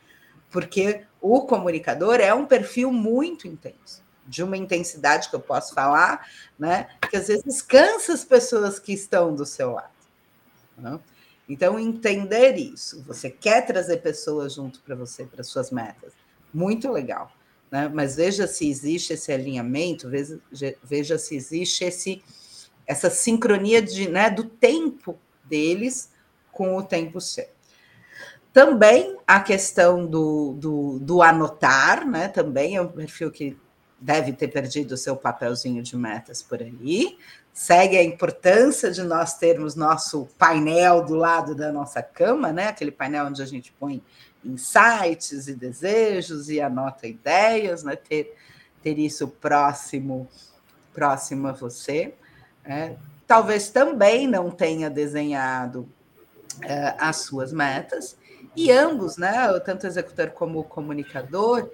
porque 0.50 1.04
o 1.20 1.42
comunicador 1.42 2.16
é 2.16 2.32
um 2.32 2.46
perfil 2.46 2.90
muito 2.92 3.46
intenso, 3.46 4.02
de 4.26 4.42
uma 4.42 4.56
intensidade 4.56 5.28
que 5.28 5.36
eu 5.36 5.40
posso 5.40 5.74
falar, 5.74 6.26
né? 6.58 6.88
Que 7.10 7.16
às 7.16 7.28
vezes 7.28 7.60
cansa 7.60 8.12
as 8.12 8.24
pessoas 8.24 8.78
que 8.78 8.92
estão 8.92 9.34
do 9.34 9.44
seu 9.44 9.72
lado. 9.72 9.90
Né? 10.78 10.98
Então, 11.52 11.78
entender 11.78 12.56
isso. 12.56 13.02
Você 13.02 13.28
quer 13.28 13.66
trazer 13.66 13.98
pessoas 13.98 14.54
junto 14.54 14.80
para 14.80 14.94
você, 14.94 15.26
para 15.26 15.44
suas 15.44 15.70
metas. 15.70 16.14
Muito 16.52 16.90
legal. 16.90 17.30
Né? 17.70 17.90
Mas 17.92 18.16
veja 18.16 18.46
se 18.46 18.66
existe 18.70 19.12
esse 19.12 19.30
alinhamento, 19.30 20.08
veja, 20.08 20.40
veja 20.82 21.18
se 21.18 21.36
existe 21.36 21.84
esse, 21.84 22.22
essa 22.86 23.10
sincronia 23.10 23.82
de, 23.82 24.08
né, 24.08 24.30
do 24.30 24.44
tempo 24.44 25.18
deles 25.44 26.10
com 26.50 26.74
o 26.74 26.82
tempo 26.82 27.20
seu. 27.20 27.46
Também 28.50 29.18
a 29.26 29.38
questão 29.38 30.06
do, 30.06 30.54
do, 30.54 30.98
do 31.00 31.22
anotar, 31.22 32.08
né? 32.08 32.28
Também 32.28 32.76
é 32.76 32.82
um 32.82 32.88
perfil 32.88 33.30
que 33.30 33.58
deve 34.02 34.32
ter 34.32 34.48
perdido 34.48 34.92
o 34.92 34.96
seu 34.96 35.16
papelzinho 35.16 35.82
de 35.82 35.96
metas 35.96 36.42
por 36.42 36.60
aí, 36.60 37.16
segue 37.52 37.96
a 37.96 38.02
importância 38.02 38.90
de 38.90 39.02
nós 39.02 39.38
termos 39.38 39.76
nosso 39.76 40.28
painel 40.36 41.04
do 41.04 41.14
lado 41.14 41.54
da 41.54 41.70
nossa 41.70 42.02
cama, 42.02 42.52
né? 42.52 42.68
Aquele 42.68 42.90
painel 42.90 43.26
onde 43.26 43.40
a 43.40 43.46
gente 43.46 43.72
põe 43.78 44.02
insights 44.44 45.46
e 45.46 45.54
desejos 45.54 46.48
e 46.48 46.60
anota 46.60 47.06
ideias, 47.06 47.84
né? 47.84 47.94
Ter, 47.94 48.36
ter 48.82 48.98
isso 48.98 49.28
próximo, 49.28 50.28
próximo 50.92 51.46
a 51.46 51.52
você. 51.52 52.12
É. 52.64 52.96
Talvez 53.26 53.70
também 53.70 54.26
não 54.26 54.50
tenha 54.50 54.90
desenhado 54.90 55.88
é, 56.62 56.94
as 56.98 57.18
suas 57.18 57.52
metas, 57.52 58.16
e 58.56 58.70
ambos, 58.70 59.16
né? 59.16 59.32
Tanto 59.60 59.84
o 59.84 59.86
executor 59.86 60.30
como 60.30 60.58
o 60.58 60.64
comunicador, 60.64 61.70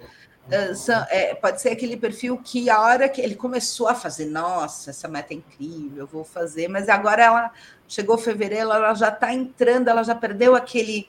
é, 1.11 1.35
pode 1.35 1.61
ser 1.61 1.71
aquele 1.71 1.97
perfil 1.97 2.39
que 2.39 2.71
a 2.71 2.81
hora 2.81 3.09
que 3.09 3.21
ele 3.21 3.35
começou 3.35 3.89
a 3.89 3.95
fazer, 3.95 4.27
nossa, 4.27 4.91
essa 4.91 5.07
meta 5.07 5.35
é 5.35 5.37
incrível, 5.37 5.99
eu 5.99 6.07
vou 6.07 6.25
fazer, 6.25 6.69
mas 6.69 6.89
agora 6.89 7.23
ela 7.23 7.53
chegou 7.87 8.17
fevereiro, 8.17 8.71
ela 8.71 8.95
já 8.95 9.09
está 9.09 9.33
entrando, 9.33 9.89
ela 9.89 10.03
já 10.03 10.15
perdeu 10.15 10.55
aquele, 10.55 11.07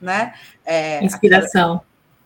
né? 0.00 0.34
É, 0.64 1.04
Inspiração. 1.04 1.82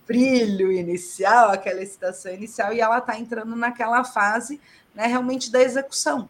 Brilho 0.07 0.71
inicial, 0.71 1.51
aquela 1.51 1.83
excitação 1.83 2.33
inicial, 2.33 2.73
e 2.73 2.81
ela 2.81 2.99
está 2.99 3.19
entrando 3.19 3.57
naquela 3.57 4.05
fase 4.05 4.61
né, 4.95 5.07
realmente 5.07 5.51
da 5.51 5.63
execução, 5.63 6.29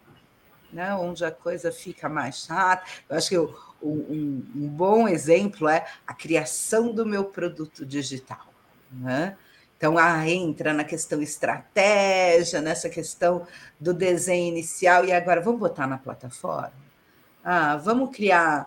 né, 0.73 0.94
onde 0.94 1.25
a 1.25 1.31
coisa 1.31 1.73
fica 1.73 2.09
mais 2.09 2.44
chata. 2.44 2.85
Eu 3.09 3.16
acho 3.16 3.29
que 3.29 3.38
o, 3.38 3.55
um, 3.83 4.44
um 4.55 4.68
bom 4.68 5.09
exemplo 5.09 5.68
é 5.68 5.85
a 6.07 6.14
criação 6.14 6.92
do 6.92 7.05
meu 7.05 7.25
produto 7.25 7.85
digital. 7.85 8.47
Né? 8.92 9.37
Então, 9.85 9.99
ah, 9.99 10.27
entra 10.27 10.73
na 10.73 10.83
questão 10.83 11.20
estratégia, 11.20 12.62
nessa 12.62 12.88
questão 12.88 13.47
do 13.79 13.92
desenho 13.92 14.49
inicial, 14.49 15.05
e 15.05 15.12
agora 15.12 15.42
vamos 15.42 15.61
botar 15.61 15.87
na 15.87 15.99
plataforma? 15.99 16.73
Ah, 17.44 17.77
vamos 17.77 18.16
criar 18.16 18.66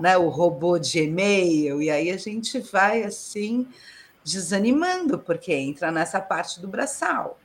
né, 0.00 0.16
o 0.16 0.28
robô 0.28 0.78
de 0.78 1.00
e-mail, 1.00 1.82
e 1.82 1.90
aí 1.90 2.12
a 2.12 2.16
gente 2.16 2.60
vai 2.60 3.02
assim 3.02 3.66
desanimando, 4.22 5.18
porque 5.18 5.52
entra 5.52 5.90
nessa 5.90 6.20
parte 6.20 6.60
do 6.60 6.68
braçal. 6.68 7.40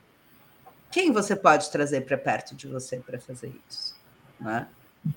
Quem 0.91 1.11
você 1.11 1.35
pode 1.35 1.71
trazer 1.71 2.01
para 2.01 2.19
perto 2.19 2.53
de 2.53 2.67
você 2.67 2.97
para 2.97 3.17
fazer 3.19 3.51
isso? 3.67 3.95
Né? 4.39 4.67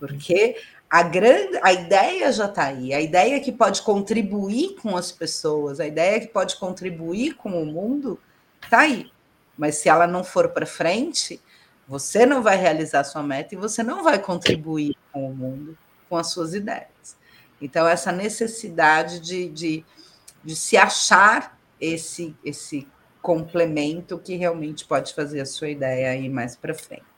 Porque 0.00 0.56
a 0.94 1.02
grande 1.02 1.58
a 1.60 1.72
ideia 1.72 2.30
já 2.30 2.44
está 2.44 2.66
aí, 2.66 2.94
a 2.94 3.00
ideia 3.00 3.40
que 3.40 3.50
pode 3.50 3.82
contribuir 3.82 4.76
com 4.80 4.96
as 4.96 5.10
pessoas, 5.10 5.80
a 5.80 5.86
ideia 5.88 6.20
que 6.20 6.28
pode 6.28 6.54
contribuir 6.56 7.34
com 7.34 7.60
o 7.60 7.66
mundo 7.66 8.16
está 8.62 8.82
aí. 8.82 9.10
Mas 9.58 9.74
se 9.74 9.88
ela 9.88 10.06
não 10.06 10.22
for 10.22 10.50
para 10.50 10.64
frente, 10.64 11.42
você 11.88 12.24
não 12.24 12.44
vai 12.44 12.56
realizar 12.56 13.02
sua 13.02 13.24
meta 13.24 13.56
e 13.56 13.58
você 13.58 13.82
não 13.82 14.04
vai 14.04 14.20
contribuir 14.20 14.96
com 15.10 15.28
o 15.28 15.34
mundo 15.34 15.76
com 16.08 16.16
as 16.16 16.28
suas 16.30 16.54
ideias. 16.54 17.16
Então, 17.60 17.88
essa 17.88 18.12
necessidade 18.12 19.18
de, 19.18 19.48
de, 19.48 19.84
de 20.44 20.54
se 20.54 20.76
achar 20.76 21.58
esse, 21.80 22.36
esse 22.44 22.86
complemento 23.20 24.16
que 24.16 24.36
realmente 24.36 24.84
pode 24.84 25.12
fazer 25.12 25.40
a 25.40 25.46
sua 25.46 25.70
ideia 25.70 26.14
ir 26.14 26.28
mais 26.28 26.54
para 26.54 26.72
frente. 26.72 27.13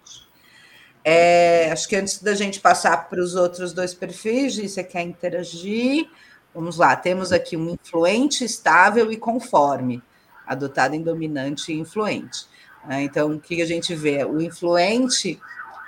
É, 1.08 1.70
acho 1.70 1.88
que 1.88 1.94
antes 1.94 2.20
da 2.20 2.34
gente 2.34 2.58
passar 2.58 3.08
para 3.08 3.20
os 3.20 3.36
outros 3.36 3.72
dois 3.72 3.94
perfis, 3.94 4.56
você 4.56 4.82
quer 4.82 5.02
interagir? 5.02 6.10
Vamos 6.52 6.78
lá, 6.78 6.96
temos 6.96 7.30
aqui 7.30 7.56
um 7.56 7.70
influente, 7.70 8.44
estável 8.44 9.12
e 9.12 9.16
conforme, 9.16 10.02
adotado 10.44 10.96
em 10.96 11.02
dominante 11.02 11.72
e 11.72 11.78
influente. 11.78 12.48
Né? 12.84 13.02
Então, 13.02 13.30
o 13.30 13.40
que 13.40 13.62
a 13.62 13.66
gente 13.66 13.94
vê? 13.94 14.24
O 14.24 14.40
influente 14.40 15.40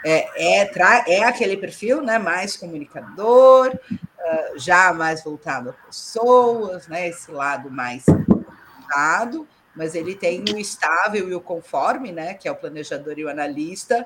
é, 0.07 0.63
é, 0.63 0.71
é 1.09 1.25
aquele 1.25 1.57
perfil 1.57 2.01
né, 2.01 2.17
mais 2.17 2.57
comunicador, 2.57 3.77
uh, 3.91 4.57
já 4.57 4.93
mais 4.93 5.25
voltado 5.25 5.71
a 5.71 5.73
pessoas, 5.73 6.87
né, 6.87 7.09
esse 7.09 7.33
lado 7.33 7.69
mais 7.73 8.05
complementado, 8.05 9.49
mas 9.75 9.97
ele 9.97 10.15
tem 10.15 10.45
o 10.55 10.59
estável 10.59 11.29
e 11.29 11.35
o 11.35 11.41
conforme, 11.41 12.13
né? 12.13 12.35
Que 12.35 12.49
é 12.49 12.51
o 12.51 12.57
planejador 12.57 13.17
e 13.17 13.25
o 13.25 13.29
analista, 13.29 14.05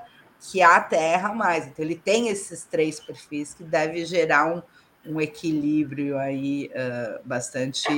que 0.51 0.61
aterra 0.61 1.33
mais. 1.33 1.67
Então, 1.67 1.85
ele 1.85 1.95
tem 1.95 2.29
esses 2.29 2.65
três 2.65 2.99
perfis 2.99 3.55
que 3.55 3.63
deve 3.63 4.05
gerar 4.05 4.47
um, 4.47 4.63
um 5.13 5.21
equilíbrio 5.21 6.19
aí 6.19 6.71
uh, 6.75 7.21
bastante, 7.25 7.89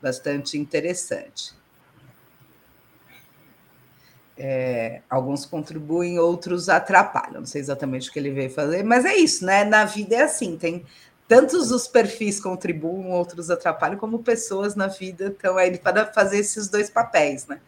bastante 0.00 0.56
interessante. 0.56 1.54
É, 4.38 5.02
alguns 5.10 5.44
contribuem, 5.44 6.18
outros 6.18 6.68
atrapalham. 6.68 7.40
Não 7.40 7.46
sei 7.46 7.60
exatamente 7.60 8.08
o 8.08 8.12
que 8.12 8.18
ele 8.18 8.30
veio 8.30 8.50
fazer, 8.50 8.82
mas 8.82 9.04
é 9.04 9.16
isso, 9.16 9.44
né? 9.44 9.64
Na 9.64 9.84
vida 9.84 10.14
é 10.14 10.22
assim, 10.22 10.56
tem 10.56 10.84
tantos 11.28 11.70
os 11.70 11.86
perfis 11.86 12.40
contribuem, 12.40 13.12
outros 13.12 13.50
atrapalham, 13.50 13.98
como 13.98 14.22
pessoas 14.22 14.74
na 14.74 14.86
vida 14.86 15.26
estão 15.26 15.56
aí 15.56 15.76
para 15.78 16.06
fazer 16.12 16.38
esses 16.38 16.68
dois 16.68 16.88
papéis, 16.88 17.46
né? 17.46 17.60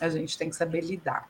A 0.00 0.08
gente 0.08 0.36
tem 0.36 0.50
que 0.50 0.56
saber 0.56 0.80
lidar. 0.82 1.28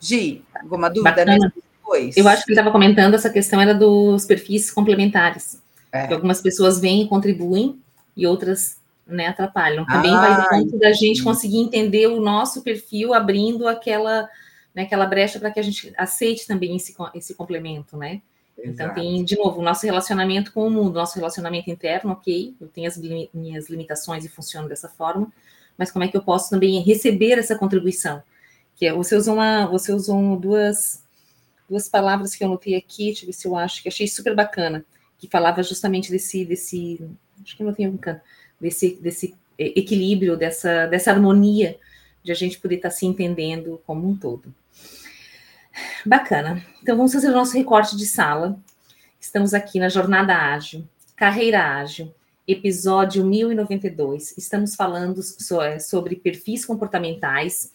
Gi, 0.00 0.42
alguma 0.54 0.88
dúvida 0.88 1.24
depois? 1.24 2.16
Eu 2.16 2.28
acho 2.28 2.44
que 2.44 2.50
ele 2.50 2.58
estava 2.58 2.72
comentando 2.72 3.14
essa 3.14 3.30
questão 3.30 3.60
era 3.60 3.74
dos 3.74 4.24
perfis 4.24 4.70
complementares. 4.70 5.62
É. 5.92 6.06
Que 6.06 6.14
algumas 6.14 6.40
pessoas 6.40 6.80
vêm 6.80 7.02
e 7.02 7.08
contribuem 7.08 7.80
e 8.16 8.26
outras 8.26 8.78
né, 9.06 9.28
atrapalham. 9.28 9.86
Também 9.86 10.12
ah, 10.12 10.46
vai 10.48 10.60
dentro 10.60 10.78
da 10.78 10.92
gente 10.92 11.22
conseguir 11.22 11.58
entender 11.58 12.08
o 12.08 12.20
nosso 12.20 12.62
perfil, 12.62 13.14
abrindo 13.14 13.68
aquela, 13.68 14.28
né, 14.74 14.82
aquela 14.82 15.06
brecha 15.06 15.38
para 15.38 15.50
que 15.50 15.60
a 15.60 15.62
gente 15.62 15.92
aceite 15.96 16.46
também 16.46 16.74
esse, 16.74 16.94
esse 17.14 17.34
complemento, 17.34 17.96
né? 17.96 18.20
Então, 18.64 18.92
tem, 18.94 19.22
de 19.22 19.36
novo, 19.36 19.60
o 19.60 19.62
nosso 19.62 19.84
relacionamento 19.84 20.52
com 20.52 20.66
o 20.66 20.70
mundo, 20.70 20.94
nosso 20.94 21.16
relacionamento 21.16 21.70
interno, 21.70 22.12
ok, 22.12 22.54
eu 22.58 22.66
tenho 22.68 22.88
as 22.88 22.96
minhas 23.32 23.68
limitações 23.68 24.24
e 24.24 24.28
funciono 24.28 24.66
dessa 24.66 24.88
forma, 24.88 25.30
mas 25.76 25.90
como 25.90 26.04
é 26.04 26.08
que 26.08 26.16
eu 26.16 26.22
posso 26.22 26.48
também 26.48 26.80
receber 26.80 27.38
essa 27.38 27.56
contribuição? 27.56 28.22
Que 28.76 28.86
é, 28.86 28.92
você 28.92 29.16
usou, 29.16 29.34
uma, 29.34 29.66
você 29.66 29.92
usou 29.92 30.36
duas, 30.36 31.02
duas 31.68 31.88
palavras 31.88 32.34
que 32.34 32.44
eu 32.44 32.48
notei 32.48 32.74
aqui, 32.74 33.06
deixa 33.06 33.24
eu 33.24 33.26
ver 33.26 33.32
se 33.32 33.48
eu 33.48 33.56
acho, 33.56 33.82
que 33.82 33.88
achei 33.88 34.06
super 34.06 34.34
bacana, 34.34 34.84
que 35.18 35.28
falava 35.28 35.62
justamente 35.62 36.10
desse, 36.10 36.44
desse 36.44 37.00
acho 37.42 37.56
que 37.56 37.64
não 37.64 37.72
tem 37.72 37.88
um 37.88 37.96
canto, 37.96 38.20
desse, 38.60 38.94
desse 38.96 39.34
equilíbrio, 39.58 40.36
dessa, 40.36 40.86
dessa 40.86 41.10
harmonia, 41.10 41.78
de 42.22 42.32
a 42.32 42.34
gente 42.34 42.58
poder 42.58 42.76
estar 42.76 42.90
se 42.90 43.06
entendendo 43.06 43.80
como 43.86 44.08
um 44.08 44.16
todo. 44.16 44.54
Bacana. 46.04 46.64
Então 46.82 46.96
vamos 46.96 47.12
fazer 47.12 47.28
o 47.28 47.32
nosso 47.32 47.56
recorte 47.56 47.96
de 47.96 48.06
sala. 48.06 48.58
Estamos 49.20 49.54
aqui 49.54 49.78
na 49.78 49.88
Jornada 49.88 50.34
Ágil, 50.34 50.86
Carreira 51.14 51.62
Ágil, 51.62 52.12
episódio 52.46 53.24
1092. 53.24 54.36
Estamos 54.36 54.74
falando 54.74 55.20
é, 55.62 55.78
sobre 55.78 56.16
perfis 56.16 56.64
comportamentais. 56.64 57.72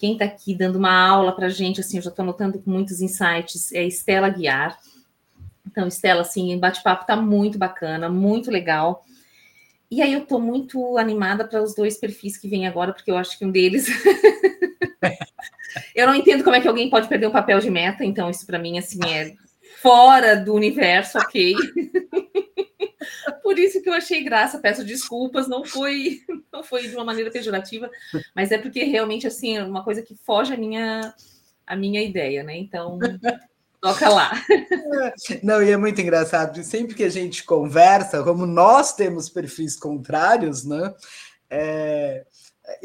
Quem 0.00 0.14
está 0.14 0.24
aqui 0.24 0.54
dando 0.54 0.76
uma 0.76 0.90
aula 0.90 1.30
para 1.30 1.46
a 1.46 1.50
gente, 1.50 1.80
assim, 1.80 1.98
eu 1.98 2.02
já 2.02 2.08
estou 2.08 2.22
anotando 2.22 2.62
muitos 2.64 3.02
insights, 3.02 3.70
é 3.70 3.84
Estela 3.84 4.30
Guiar. 4.30 4.78
Então, 5.66 5.86
Estela, 5.86 6.22
assim, 6.22 6.56
o 6.56 6.58
bate-papo 6.58 7.02
está 7.02 7.14
muito 7.14 7.58
bacana, 7.58 8.08
muito 8.08 8.50
legal. 8.50 9.04
E 9.90 10.00
aí 10.00 10.14
eu 10.14 10.22
estou 10.22 10.40
muito 10.40 10.96
animada 10.96 11.46
para 11.46 11.62
os 11.62 11.74
dois 11.74 11.98
perfis 11.98 12.38
que 12.38 12.48
vêm 12.48 12.66
agora, 12.66 12.94
porque 12.94 13.10
eu 13.10 13.18
acho 13.18 13.38
que 13.38 13.44
um 13.44 13.50
deles 13.50 13.88
Eu 15.94 16.06
não 16.06 16.14
entendo 16.14 16.42
como 16.42 16.56
é 16.56 16.62
que 16.62 16.68
alguém 16.68 16.88
pode 16.88 17.06
perder 17.06 17.26
um 17.26 17.32
papel 17.32 17.60
de 17.60 17.70
meta, 17.70 18.02
então 18.02 18.30
isso 18.30 18.46
para 18.46 18.58
mim 18.58 18.78
assim 18.78 19.00
é 19.06 19.34
fora 19.82 20.34
do 20.34 20.54
universo, 20.54 21.18
ok. 21.18 21.54
Por 23.32 23.58
isso 23.58 23.82
que 23.82 23.88
eu 23.88 23.92
achei 23.92 24.22
graça, 24.22 24.58
peço 24.58 24.84
desculpas, 24.84 25.48
não 25.48 25.64
foi, 25.64 26.20
não 26.52 26.62
foi 26.62 26.88
de 26.88 26.94
uma 26.94 27.04
maneira 27.04 27.30
pejorativa, 27.30 27.90
mas 28.34 28.50
é 28.50 28.58
porque 28.58 28.84
realmente 28.84 29.26
assim 29.26 29.56
é 29.56 29.64
uma 29.64 29.84
coisa 29.84 30.02
que 30.02 30.16
foge 30.24 30.52
a 30.52 30.56
minha 30.56 31.14
a 31.66 31.76
minha 31.76 32.02
ideia, 32.02 32.42
né? 32.42 32.56
Então, 32.56 32.98
toca 33.80 34.08
lá. 34.08 34.32
Não, 35.40 35.62
e 35.62 35.70
é 35.70 35.76
muito 35.76 36.00
engraçado, 36.00 36.60
sempre 36.64 36.96
que 36.96 37.04
a 37.04 37.08
gente 37.08 37.44
conversa, 37.44 38.24
como 38.24 38.44
nós 38.44 38.92
temos 38.92 39.28
perfis 39.28 39.76
contrários, 39.76 40.64
né? 40.64 40.92
É, 41.48 42.24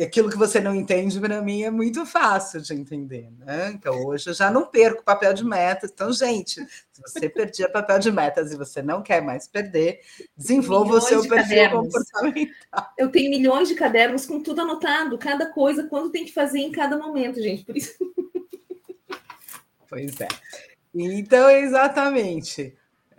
aquilo 0.02 0.30
que 0.30 0.38
você 0.38 0.60
não 0.60 0.74
entende, 0.74 1.20
para 1.20 1.42
mim, 1.42 1.64
é 1.64 1.72
muito 1.72 2.06
fácil 2.06 2.62
de 2.62 2.74
entender. 2.74 3.30
Né? 3.40 3.72
Então, 3.74 4.06
hoje 4.06 4.30
eu 4.30 4.34
já 4.34 4.50
não 4.50 4.66
perco 4.66 5.04
papel 5.04 5.34
de 5.34 5.44
metas. 5.44 5.92
Então, 5.94 6.12
gente, 6.12 6.66
se 6.92 7.02
você 7.02 7.30
perdia 7.30 7.70
papel 7.70 8.00
de 8.00 8.12
metas 8.12 8.52
e 8.52 8.58
você 8.58 8.82
não 8.82 9.02
quer 9.02 9.22
mais 9.22 9.48
perder, 9.48 10.00
desenvolva 10.36 10.86
milhões 10.86 11.04
o 11.04 11.08
seu 11.08 11.22
perfil 11.22 11.38
cadernos. 11.38 11.94
comportamental. 11.94 12.94
Eu 12.98 13.10
tenho 13.12 13.30
milhões 13.30 13.68
de 13.68 13.76
cadernos 13.76 14.26
com 14.26 14.42
tudo 14.42 14.62
anotado, 14.62 15.18
cada 15.18 15.52
coisa, 15.52 15.88
quando 15.88 16.12
tem 16.12 16.26
que 16.26 16.34
fazer 16.34 16.60
em 16.60 16.72
cada 16.72 16.98
momento, 16.98 17.42
gente. 17.42 17.64
Por 17.64 17.78
isso. 17.78 17.94
Pois 19.88 20.20
é. 20.20 20.28
Então, 20.94 21.50
exatamente. 21.50 22.76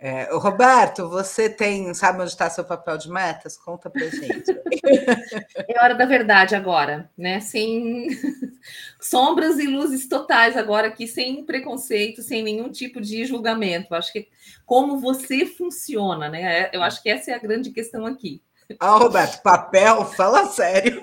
É, 0.06 0.28
Roberto, 0.30 1.08
você 1.08 1.50
tem, 1.50 1.92
sabe 1.92 2.20
onde 2.22 2.30
está 2.30 2.48
seu 2.48 2.64
papel 2.64 2.96
de 2.96 3.10
metas? 3.10 3.56
Conta 3.56 3.90
para 3.90 4.08
gente. 4.08 4.54
É 5.68 5.82
hora 5.82 5.94
da 5.94 6.06
verdade 6.06 6.54
agora, 6.54 7.10
né? 7.18 7.40
Sem 7.40 8.06
sombras 9.00 9.58
e 9.58 9.66
luzes 9.66 10.08
totais 10.08 10.56
agora 10.56 10.86
aqui, 10.86 11.08
sem 11.08 11.44
preconceito, 11.44 12.22
sem 12.22 12.42
nenhum 12.42 12.70
tipo 12.70 13.00
de 13.00 13.24
julgamento. 13.24 13.94
Acho 13.96 14.12
que 14.12 14.28
como 14.64 15.00
você 15.00 15.44
funciona, 15.44 16.28
né? 16.28 16.60
É, 16.60 16.70
eu 16.72 16.82
acho 16.82 17.02
que 17.02 17.10
essa 17.10 17.32
é 17.32 17.34
a 17.34 17.38
grande 17.38 17.70
questão 17.70 18.06
aqui. 18.06 18.40
Ah, 18.78 18.96
Roberto, 18.96 19.42
papel, 19.42 20.04
fala 20.04 20.46
sério. 20.46 21.02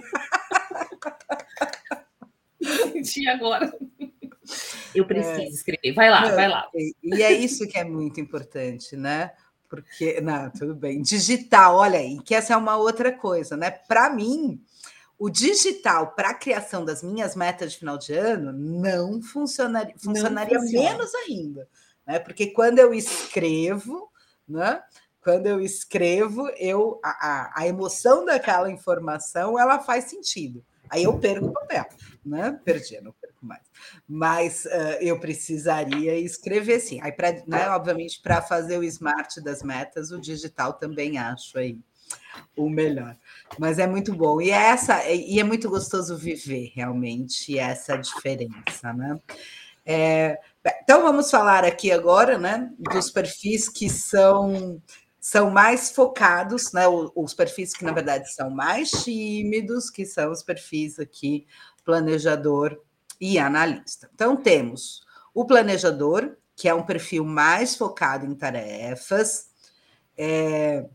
Senti 2.93 3.27
agora. 3.27 3.73
Eu 4.93 5.05
preciso 5.05 5.41
é, 5.41 5.45
escrever. 5.45 5.93
Vai 5.93 6.09
lá, 6.09 6.21
não, 6.21 6.35
vai 6.35 6.47
lá. 6.47 6.69
E 7.03 7.21
é 7.21 7.31
isso 7.31 7.67
que 7.67 7.77
é 7.77 7.83
muito 7.83 8.19
importante, 8.19 8.95
né? 8.95 9.31
Porque, 9.69 10.21
não, 10.21 10.51
tudo 10.51 10.75
bem. 10.75 11.01
Digital, 11.01 11.77
olha 11.77 11.99
aí, 11.99 12.21
que 12.21 12.35
essa 12.35 12.53
é 12.53 12.57
uma 12.57 12.77
outra 12.77 13.11
coisa, 13.11 13.57
né? 13.57 13.71
Para 13.71 14.09
mim, 14.09 14.61
o 15.17 15.29
digital 15.29 16.11
para 16.11 16.29
a 16.29 16.33
criação 16.33 16.83
das 16.83 17.01
minhas 17.01 17.35
metas 17.35 17.71
de 17.71 17.79
final 17.79 17.97
de 17.97 18.13
ano 18.13 18.51
não 18.51 19.21
funcionaria, 19.21 19.95
funcionaria 19.97 20.57
não 20.57 20.65
menos 20.65 21.15
ainda, 21.15 21.67
né? 22.05 22.19
Porque 22.19 22.47
quando 22.47 22.79
eu 22.79 22.93
escrevo, 22.93 24.11
né? 24.47 24.83
Quando 25.21 25.47
eu 25.47 25.61
escrevo, 25.61 26.49
eu 26.57 26.99
a, 27.01 27.09
a, 27.09 27.61
a 27.61 27.67
emoção 27.67 28.25
daquela 28.25 28.69
informação 28.69 29.57
ela 29.57 29.79
faz 29.79 30.05
sentido. 30.05 30.63
Aí 30.89 31.05
eu 31.05 31.17
perco 31.17 31.47
o 31.47 31.53
papel, 31.53 31.85
né? 32.25 32.59
Perdi, 32.63 32.99
não 33.01 33.13
mais. 33.45 33.61
Mas 34.07 34.65
uh, 34.65 34.97
eu 35.01 35.19
precisaria 35.19 36.17
escrever 36.17 36.79
sim. 36.79 36.99
Aí, 37.01 37.11
pra, 37.11 37.31
né, 37.47 37.69
obviamente, 37.69 38.21
para 38.21 38.41
fazer 38.41 38.77
o 38.77 38.83
smart 38.83 39.41
das 39.41 39.63
metas, 39.63 40.11
o 40.11 40.19
digital 40.19 40.73
também 40.73 41.17
acho 41.17 41.57
aí 41.57 41.77
o 42.55 42.69
melhor. 42.69 43.17
Mas 43.59 43.79
é 43.79 43.87
muito 43.87 44.13
bom. 44.13 44.41
E 44.41 44.51
é, 44.51 44.69
essa, 44.69 45.03
e 45.09 45.39
é 45.39 45.43
muito 45.43 45.69
gostoso 45.69 46.17
viver 46.17 46.71
realmente 46.75 47.57
essa 47.57 47.97
diferença, 47.97 48.93
né? 48.93 49.19
É, 49.85 50.39
então 50.81 51.01
vamos 51.01 51.29
falar 51.29 51.65
aqui 51.65 51.91
agora, 51.91 52.37
né, 52.37 52.71
dos 52.79 53.11
perfis 53.11 53.67
que 53.67 53.89
são 53.89 54.81
são 55.19 55.49
mais 55.49 55.89
focados, 55.89 56.73
né? 56.73 56.83
Os 57.15 57.33
perfis 57.33 57.73
que, 57.73 57.85
na 57.85 57.93
verdade, 57.93 58.29
são 58.33 58.49
mais 58.49 58.91
tímidos, 58.91 59.89
que 59.89 60.05
são 60.05 60.29
os 60.29 60.43
perfis 60.43 60.99
aqui, 60.99 61.47
planejador 61.85 62.77
e 63.19 63.39
analista. 63.39 64.09
Então, 64.13 64.35
temos 64.35 65.01
o 65.33 65.45
planejador, 65.45 66.35
que 66.55 66.67
é 66.67 66.73
um 66.73 66.83
perfil 66.83 67.25
mais 67.25 67.75
focado 67.75 68.25
em 68.25 68.35
tarefas. 68.35 69.49
É, 70.17 70.85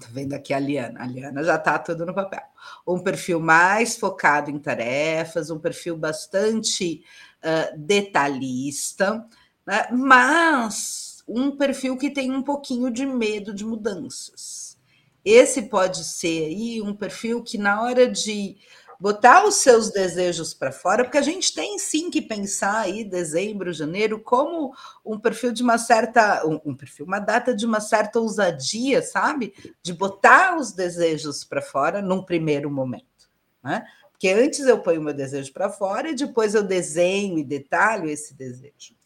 Tô 0.00 0.08
vendo 0.10 0.34
aqui 0.34 0.52
a 0.52 0.58
Liana. 0.58 1.02
A 1.02 1.06
Liana 1.06 1.42
já 1.42 1.56
está 1.56 1.78
tudo 1.78 2.04
no 2.04 2.14
papel. 2.14 2.42
Um 2.86 2.98
perfil 2.98 3.40
mais 3.40 3.96
focado 3.96 4.50
em 4.50 4.58
tarefas, 4.58 5.50
um 5.50 5.58
perfil 5.58 5.96
bastante 5.96 7.02
uh, 7.42 7.78
detalhista, 7.78 9.26
né? 9.66 9.88
mas 9.90 11.24
um 11.26 11.56
perfil 11.56 11.96
que 11.96 12.10
tem 12.10 12.30
um 12.30 12.42
pouquinho 12.42 12.90
de 12.90 13.06
medo 13.06 13.54
de 13.54 13.64
mudanças. 13.64 14.78
Esse 15.24 15.62
pode 15.62 16.04
ser 16.04 16.44
aí 16.44 16.82
um 16.82 16.94
perfil 16.94 17.42
que, 17.42 17.56
na 17.56 17.82
hora 17.82 18.06
de 18.06 18.58
botar 18.98 19.44
os 19.44 19.56
seus 19.56 19.90
desejos 19.90 20.54
para 20.54 20.72
fora, 20.72 21.04
porque 21.04 21.18
a 21.18 21.22
gente 21.22 21.54
tem 21.54 21.78
sim 21.78 22.10
que 22.10 22.22
pensar 22.22 22.80
aí 22.80 23.04
dezembro, 23.04 23.72
janeiro, 23.72 24.20
como 24.20 24.72
um 25.04 25.18
perfil 25.18 25.52
de 25.52 25.62
uma 25.62 25.78
certa, 25.78 26.46
um, 26.46 26.60
um 26.64 26.74
perfil, 26.74 27.06
uma 27.06 27.18
data 27.18 27.54
de 27.54 27.66
uma 27.66 27.80
certa 27.80 28.18
ousadia, 28.18 29.02
sabe? 29.02 29.54
De 29.82 29.92
botar 29.92 30.56
os 30.56 30.72
desejos 30.72 31.44
para 31.44 31.62
fora 31.62 32.00
num 32.00 32.22
primeiro 32.22 32.70
momento, 32.70 33.30
né? 33.62 33.84
Porque 34.10 34.28
antes 34.28 34.60
eu 34.60 34.80
ponho 34.80 35.02
meu 35.02 35.12
desejo 35.12 35.52
para 35.52 35.68
fora 35.68 36.08
e 36.08 36.14
depois 36.14 36.54
eu 36.54 36.62
desenho 36.62 37.38
e 37.38 37.44
detalho 37.44 38.08
esse 38.08 38.34
desejo. 38.34 38.96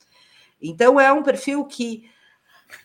Então, 0.62 1.01
é 1.01 1.12
um 1.12 1.22
perfil 1.22 1.64
que, 1.64 2.09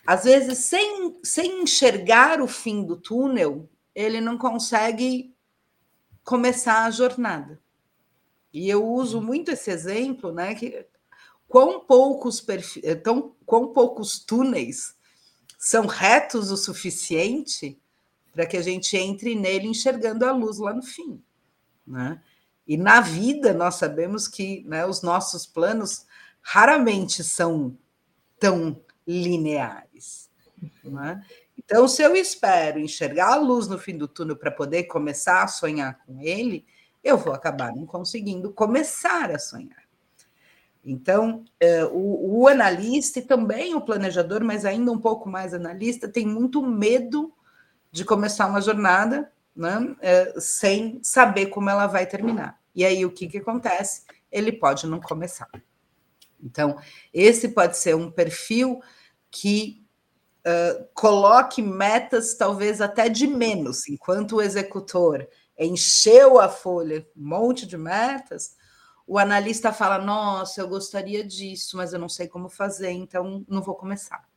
às 0.07 0.23
vezes, 0.23 0.57
sem, 0.59 1.19
sem 1.23 1.61
enxergar 1.61 2.41
o 2.41 2.47
fim 2.47 2.83
do 2.83 2.97
túnel, 2.97 3.69
ele 3.93 4.19
não 4.19 4.39
consegue 4.39 5.34
começar 6.25 6.83
a 6.83 6.91
jornada. 6.91 7.61
E 8.51 8.69
eu 8.69 8.85
uso 8.85 9.21
muito 9.21 9.51
esse 9.51 9.71
exemplo, 9.71 10.33
né? 10.33 10.55
Que 10.55 10.85
quão 11.47 11.79
poucos 11.79 12.41
perfis, 12.41 12.83
eh, 12.83 12.95
tão, 12.95 13.35
quão 13.45 13.71
poucos 13.71 14.19
túneis 14.19 14.95
são 15.57 15.85
retos 15.85 16.51
o 16.51 16.57
suficiente 16.57 17.79
para 18.33 18.45
que 18.45 18.57
a 18.57 18.61
gente 18.61 18.97
entre 18.97 19.35
nele 19.35 19.67
enxergando 19.67 20.25
a 20.25 20.31
luz 20.31 20.57
lá 20.57 20.73
no 20.73 20.81
fim, 20.81 21.23
né? 21.87 22.21
E 22.67 22.75
na 22.75 22.99
vida 22.99 23.53
nós 23.53 23.75
sabemos 23.75 24.27
que 24.27 24.63
né, 24.63 24.85
os 24.85 25.03
nossos 25.03 25.45
planos 25.45 26.05
raramente 26.41 27.23
são 27.23 27.77
tão 28.39 28.81
lineares. 29.07 30.29
Né? 30.83 31.23
Então, 31.65 31.87
se 31.87 32.03
eu 32.03 32.15
espero 32.15 32.79
enxergar 32.79 33.33
a 33.33 33.37
luz 33.37 33.67
no 33.67 33.79
fim 33.79 33.97
do 33.97 34.07
túnel 34.07 34.35
para 34.35 34.51
poder 34.51 34.83
começar 34.83 35.43
a 35.43 35.47
sonhar 35.47 35.99
com 36.05 36.21
ele, 36.21 36.63
eu 37.03 37.17
vou 37.17 37.33
acabar 37.33 37.75
não 37.75 37.85
conseguindo 37.85 38.53
começar 38.53 39.31
a 39.31 39.39
sonhar. 39.39 39.83
Então, 40.83 41.43
é, 41.59 41.83
o, 41.85 42.41
o, 42.41 42.47
analista 42.47 43.17
e 43.17 43.23
também 43.23 43.73
o 43.73 43.81
planejador, 43.81 44.43
mas 44.43 44.63
ainda 44.65 44.91
um 44.91 44.99
pouco 44.99 45.27
mais 45.27 45.51
analista, 45.55 46.07
tem 46.07 46.27
muito 46.27 46.61
medo 46.61 47.33
de 47.91 48.05
começar 48.05 48.45
uma 48.45 48.61
jornada 48.61 49.31
né, 49.55 49.95
é, 49.99 50.35
sem 50.39 50.99
saber 51.01 51.47
como 51.47 51.69
ela 51.71 51.87
vai 51.87 52.05
terminar. 52.05 52.59
E 52.75 52.85
aí, 52.85 53.03
o 53.03 53.11
que, 53.11 53.27
que 53.27 53.39
acontece? 53.39 54.03
Ele 54.31 54.51
pode 54.51 54.85
não 54.85 54.99
começar. 54.99 55.49
Então, 56.43 56.77
esse 57.11 57.49
pode 57.49 57.77
ser 57.77 57.95
um 57.95 58.11
perfil 58.11 58.79
que 59.31 59.84
coloque 60.93 61.61
metas, 61.61 62.35
talvez 62.35 62.81
até 62.81 63.09
de 63.09 63.25
menos, 63.25 63.87
enquanto 63.87 64.37
o 64.37 64.41
executor 64.41 65.27
encheu 65.57 66.39
a 66.39 66.49
folha, 66.49 67.07
um 67.15 67.27
monte 67.27 67.65
de 67.65 67.77
metas, 67.77 68.55
o 69.07 69.17
analista 69.17 69.71
fala: 69.71 69.97
Nossa, 69.97 70.61
eu 70.61 70.67
gostaria 70.67 71.23
disso, 71.23 71.77
mas 71.77 71.93
eu 71.93 71.99
não 71.99 72.09
sei 72.09 72.27
como 72.27 72.49
fazer, 72.49 72.91
então 72.91 73.45
não 73.47 73.61
vou 73.61 73.75
começar. 73.75 74.27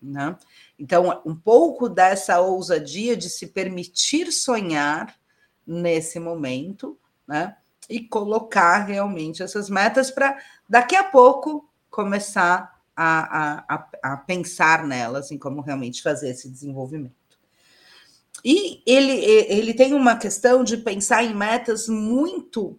Né? 0.00 0.34
Então, 0.78 1.22
um 1.26 1.36
pouco 1.36 1.88
dessa 1.88 2.40
ousadia 2.40 3.14
de 3.16 3.28
se 3.28 3.48
permitir 3.48 4.32
sonhar 4.32 5.14
nesse 5.66 6.18
momento, 6.18 6.98
né? 7.26 7.56
E 7.88 8.00
colocar 8.00 8.78
realmente 8.84 9.42
essas 9.42 9.68
metas 9.68 10.10
para 10.10 10.38
daqui 10.68 10.96
a 10.96 11.04
pouco 11.04 11.68
começar 11.90 12.69
a, 12.96 13.64
a, 13.68 13.90
a, 14.02 14.16
pensar 14.16 14.86
nelas, 14.86 15.30
em 15.30 15.38
como 15.38 15.60
realmente 15.60 16.02
fazer 16.02 16.30
esse 16.30 16.48
desenvolvimento. 16.50 17.14
E 18.44 18.82
ele, 18.86 19.12
ele 19.12 19.74
tem 19.74 19.94
uma 19.94 20.16
questão 20.16 20.64
de 20.64 20.76
pensar 20.76 21.22
em 21.22 21.34
metas 21.34 21.88
muito, 21.88 22.78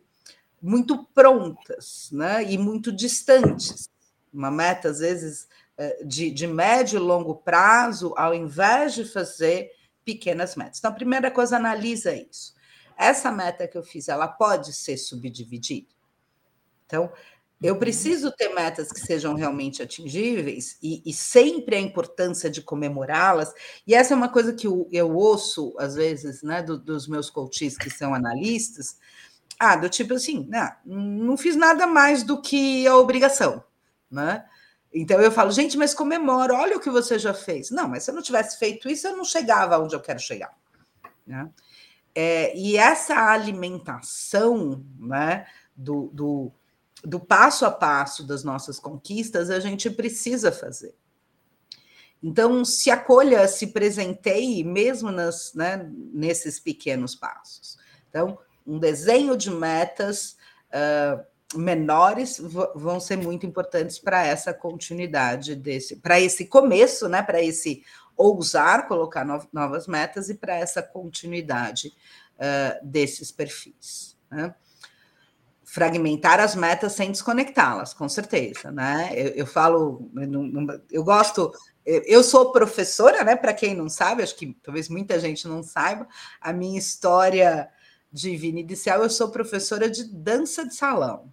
muito 0.61 1.05
prontas, 1.13 2.09
né? 2.11 2.43
E 2.43 2.57
muito 2.57 2.91
distantes. 2.91 3.87
Uma 4.33 4.49
meta, 4.49 4.89
às 4.89 4.99
vezes, 4.99 5.47
eh, 5.77 6.03
de, 6.03 6.31
de 6.31 6.47
médio 6.47 6.97
e 6.97 6.99
longo 6.99 7.35
prazo, 7.35 8.13
ao 8.17 8.33
invés 8.33 8.93
de 8.93 9.05
fazer 9.05 9.71
pequenas 10.03 10.55
metas. 10.55 10.79
Então, 10.79 10.91
a 10.91 10.95
primeira 10.95 11.29
coisa, 11.29 11.57
analisa 11.57 12.13
isso. 12.13 12.55
Essa 12.97 13.31
meta 13.31 13.67
que 13.67 13.77
eu 13.77 13.83
fiz, 13.83 14.07
ela 14.07 14.27
pode 14.27 14.73
ser 14.73 14.97
subdividida? 14.97 15.87
Então, 16.85 17.11
eu 17.61 17.77
preciso 17.77 18.31
ter 18.31 18.49
metas 18.49 18.91
que 18.91 18.99
sejam 18.99 19.35
realmente 19.35 19.83
atingíveis 19.83 20.77
e, 20.81 21.01
e 21.05 21.13
sempre 21.13 21.75
a 21.75 21.79
importância 21.79 22.49
de 22.49 22.61
comemorá-las. 22.61 23.53
E 23.85 23.93
essa 23.93 24.13
é 24.13 24.17
uma 24.17 24.29
coisa 24.29 24.51
que 24.53 24.65
eu, 24.65 24.87
eu 24.91 25.15
ouço, 25.15 25.75
às 25.77 25.93
vezes, 25.93 26.41
né, 26.41 26.63
do, 26.63 26.77
dos 26.77 27.07
meus 27.07 27.29
coaches 27.29 27.77
que 27.77 27.89
são 27.89 28.15
analistas. 28.15 28.97
Ah, 29.59 29.75
do 29.75 29.87
tipo 29.89 30.15
assim, 30.15 30.47
não, 30.49 31.27
não 31.27 31.37
fiz 31.37 31.55
nada 31.55 31.85
mais 31.85 32.23
do 32.23 32.41
que 32.41 32.87
a 32.87 32.97
obrigação, 32.97 33.63
né? 34.09 34.43
Então 34.93 35.21
eu 35.21 35.31
falo, 35.31 35.51
gente, 35.51 35.77
mas 35.77 35.93
comemora, 35.93 36.53
olha 36.55 36.75
o 36.75 36.79
que 36.79 36.89
você 36.89 37.17
já 37.19 37.33
fez. 37.33 37.69
Não, 37.69 37.87
mas 37.87 38.03
se 38.03 38.11
eu 38.11 38.15
não 38.15 38.23
tivesse 38.23 38.57
feito 38.57 38.89
isso, 38.89 39.07
eu 39.07 39.15
não 39.15 39.23
chegava 39.23 39.77
onde 39.77 39.95
eu 39.95 40.01
quero 40.01 40.19
chegar. 40.19 40.51
Né? 41.25 41.47
É, 42.13 42.57
e 42.57 42.75
essa 42.75 43.15
alimentação 43.15 44.83
né, 44.99 45.45
do, 45.75 46.09
do 46.11 46.51
do 47.03 47.19
passo 47.19 47.65
a 47.65 47.71
passo 47.71 48.23
das 48.23 48.43
nossas 48.43 48.79
conquistas, 48.79 49.49
a 49.49 49.59
gente 49.59 49.89
precisa 49.89 50.51
fazer. 50.51 50.95
Então, 52.23 52.63
se 52.63 52.91
acolha, 52.91 53.47
se 53.47 53.67
presenteie, 53.67 54.63
mesmo 54.63 55.11
nas, 55.11 55.53
né, 55.55 55.89
nesses 56.13 56.59
pequenos 56.59 57.15
passos. 57.15 57.79
Então, 58.09 58.37
um 58.65 58.77
desenho 58.77 59.35
de 59.35 59.49
metas 59.49 60.37
uh, 60.69 61.57
menores 61.57 62.39
vão 62.75 62.99
ser 62.99 63.17
muito 63.17 63.45
importantes 63.45 63.97
para 63.97 64.25
essa 64.25 64.53
continuidade 64.53 65.55
desse, 65.55 65.95
para 65.95 66.19
esse 66.19 66.45
começo, 66.45 67.09
né, 67.09 67.23
para 67.23 67.41
esse 67.41 67.83
ousar 68.15 68.87
colocar 68.87 69.25
no, 69.25 69.43
novas 69.51 69.87
metas 69.87 70.29
e 70.29 70.35
para 70.35 70.55
essa 70.55 70.83
continuidade 70.83 71.87
uh, 72.35 72.85
desses 72.85 73.31
perfis. 73.31 74.15
Né? 74.29 74.53
Fragmentar 75.71 76.37
as 76.41 76.53
metas 76.53 76.91
sem 76.91 77.13
desconectá-las, 77.13 77.93
com 77.93 78.09
certeza, 78.09 78.69
né? 78.73 79.09
Eu, 79.15 79.27
eu 79.29 79.47
falo, 79.47 80.11
eu, 80.17 80.81
eu 80.91 81.01
gosto, 81.01 81.49
eu 81.85 82.21
sou 82.25 82.51
professora, 82.51 83.23
né? 83.23 83.37
Para 83.37 83.53
quem 83.53 83.73
não 83.73 83.87
sabe, 83.87 84.21
acho 84.21 84.35
que 84.35 84.53
talvez 84.61 84.89
muita 84.89 85.17
gente 85.17 85.47
não 85.47 85.63
saiba, 85.63 86.09
a 86.41 86.51
minha 86.51 86.77
história 86.77 87.69
de 88.11 88.35
vida 88.35 88.59
inicial, 88.59 89.01
eu 89.01 89.09
sou 89.09 89.31
professora 89.31 89.89
de 89.89 90.03
dança 90.03 90.67
de 90.67 90.75
salão. 90.75 91.31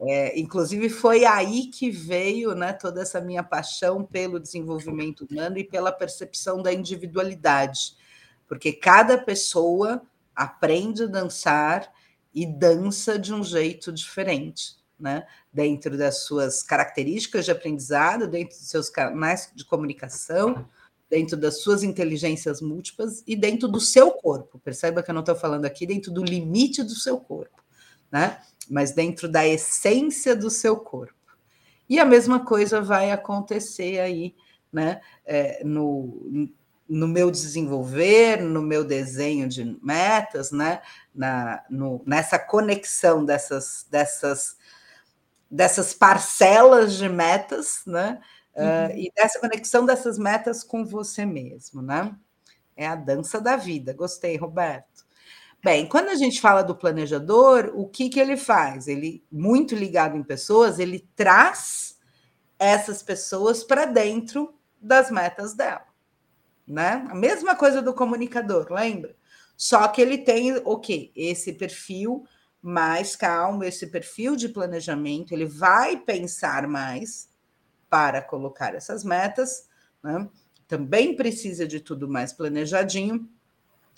É, 0.00 0.36
inclusive 0.36 0.88
foi 0.88 1.24
aí 1.24 1.68
que 1.68 1.88
veio 1.88 2.56
né, 2.56 2.72
toda 2.72 3.02
essa 3.02 3.20
minha 3.20 3.44
paixão 3.44 4.04
pelo 4.04 4.40
desenvolvimento 4.40 5.24
humano 5.30 5.56
e 5.56 5.62
pela 5.62 5.92
percepção 5.92 6.60
da 6.60 6.72
individualidade, 6.72 7.96
porque 8.48 8.72
cada 8.72 9.16
pessoa 9.16 10.02
aprende 10.34 11.04
a 11.04 11.06
dançar 11.06 11.92
e 12.38 12.46
dança 12.46 13.18
de 13.18 13.34
um 13.34 13.42
jeito 13.42 13.90
diferente, 13.90 14.76
né? 14.96 15.26
Dentro 15.52 15.98
das 15.98 16.22
suas 16.22 16.62
características 16.62 17.44
de 17.44 17.50
aprendizado, 17.50 18.28
dentro 18.28 18.56
dos 18.56 18.68
seus 18.68 18.88
canais 18.88 19.50
de 19.56 19.64
comunicação, 19.64 20.64
dentro 21.10 21.36
das 21.36 21.62
suas 21.62 21.82
inteligências 21.82 22.60
múltiplas 22.60 23.24
e 23.26 23.34
dentro 23.34 23.66
do 23.66 23.80
seu 23.80 24.12
corpo. 24.12 24.56
Perceba 24.60 25.02
que 25.02 25.10
eu 25.10 25.14
não 25.14 25.22
estou 25.22 25.34
falando 25.34 25.64
aqui 25.64 25.84
dentro 25.84 26.12
do 26.12 26.22
limite 26.22 26.84
do 26.84 26.94
seu 26.94 27.18
corpo, 27.18 27.60
né? 28.08 28.40
Mas 28.70 28.92
dentro 28.92 29.28
da 29.28 29.44
essência 29.44 30.36
do 30.36 30.48
seu 30.48 30.76
corpo. 30.76 31.14
E 31.88 31.98
a 31.98 32.04
mesma 32.04 32.44
coisa 32.44 32.80
vai 32.80 33.10
acontecer 33.10 33.98
aí, 33.98 34.36
né? 34.72 35.00
É, 35.26 35.64
no, 35.64 36.52
no 36.88 37.06
meu 37.06 37.30
desenvolver, 37.30 38.40
no 38.40 38.62
meu 38.62 38.82
desenho 38.82 39.46
de 39.46 39.78
metas, 39.82 40.50
né? 40.50 40.80
Na, 41.14 41.62
no, 41.68 42.02
nessa 42.06 42.38
conexão 42.38 43.24
dessas, 43.24 43.86
dessas, 43.90 44.56
dessas 45.50 45.92
parcelas 45.92 46.94
de 46.94 47.08
metas, 47.08 47.82
né? 47.86 48.20
Ah, 48.56 48.88
uhum. 48.88 48.96
Uh, 48.96 48.98
e 48.98 49.12
dessa 49.14 49.38
conexão 49.38 49.84
dessas 49.84 50.18
metas 50.18 50.64
com 50.64 50.84
você 50.84 51.26
mesmo, 51.26 51.82
né? 51.82 52.16
É 52.74 52.86
a 52.86 52.96
dança 52.96 53.40
da 53.40 53.56
vida. 53.56 53.92
Gostei, 53.92 54.36
Roberto. 54.36 55.06
Bem, 55.62 55.86
quando 55.86 56.08
a 56.08 56.14
gente 56.14 56.40
fala 56.40 56.62
do 56.62 56.76
planejador, 56.76 57.72
o 57.74 57.86
que, 57.88 58.08
que 58.08 58.20
ele 58.20 58.36
faz? 58.36 58.86
Ele, 58.86 59.24
muito 59.30 59.74
ligado 59.74 60.16
em 60.16 60.22
pessoas, 60.22 60.78
ele 60.78 61.06
traz 61.16 61.98
essas 62.58 63.02
pessoas 63.02 63.64
para 63.64 63.84
dentro 63.84 64.54
das 64.80 65.10
metas 65.10 65.54
dela 65.54 65.87
né? 66.68 67.06
A 67.08 67.14
mesma 67.14 67.56
coisa 67.56 67.80
do 67.80 67.94
comunicador, 67.94 68.70
lembra? 68.70 69.16
Só 69.56 69.88
que 69.88 70.00
ele 70.00 70.18
tem 70.18 70.54
o 70.64 70.78
quê? 70.78 71.10
Esse 71.16 71.52
perfil 71.52 72.24
mais 72.60 73.16
calmo, 73.16 73.64
esse 73.64 73.86
perfil 73.86 74.36
de 74.36 74.48
planejamento, 74.48 75.32
ele 75.32 75.46
vai 75.46 75.96
pensar 75.96 76.68
mais 76.68 77.28
para 77.88 78.20
colocar 78.20 78.74
essas 78.74 79.02
metas, 79.02 79.68
né? 80.02 80.28
Também 80.66 81.16
precisa 81.16 81.66
de 81.66 81.80
tudo 81.80 82.06
mais 82.06 82.32
planejadinho 82.32 83.26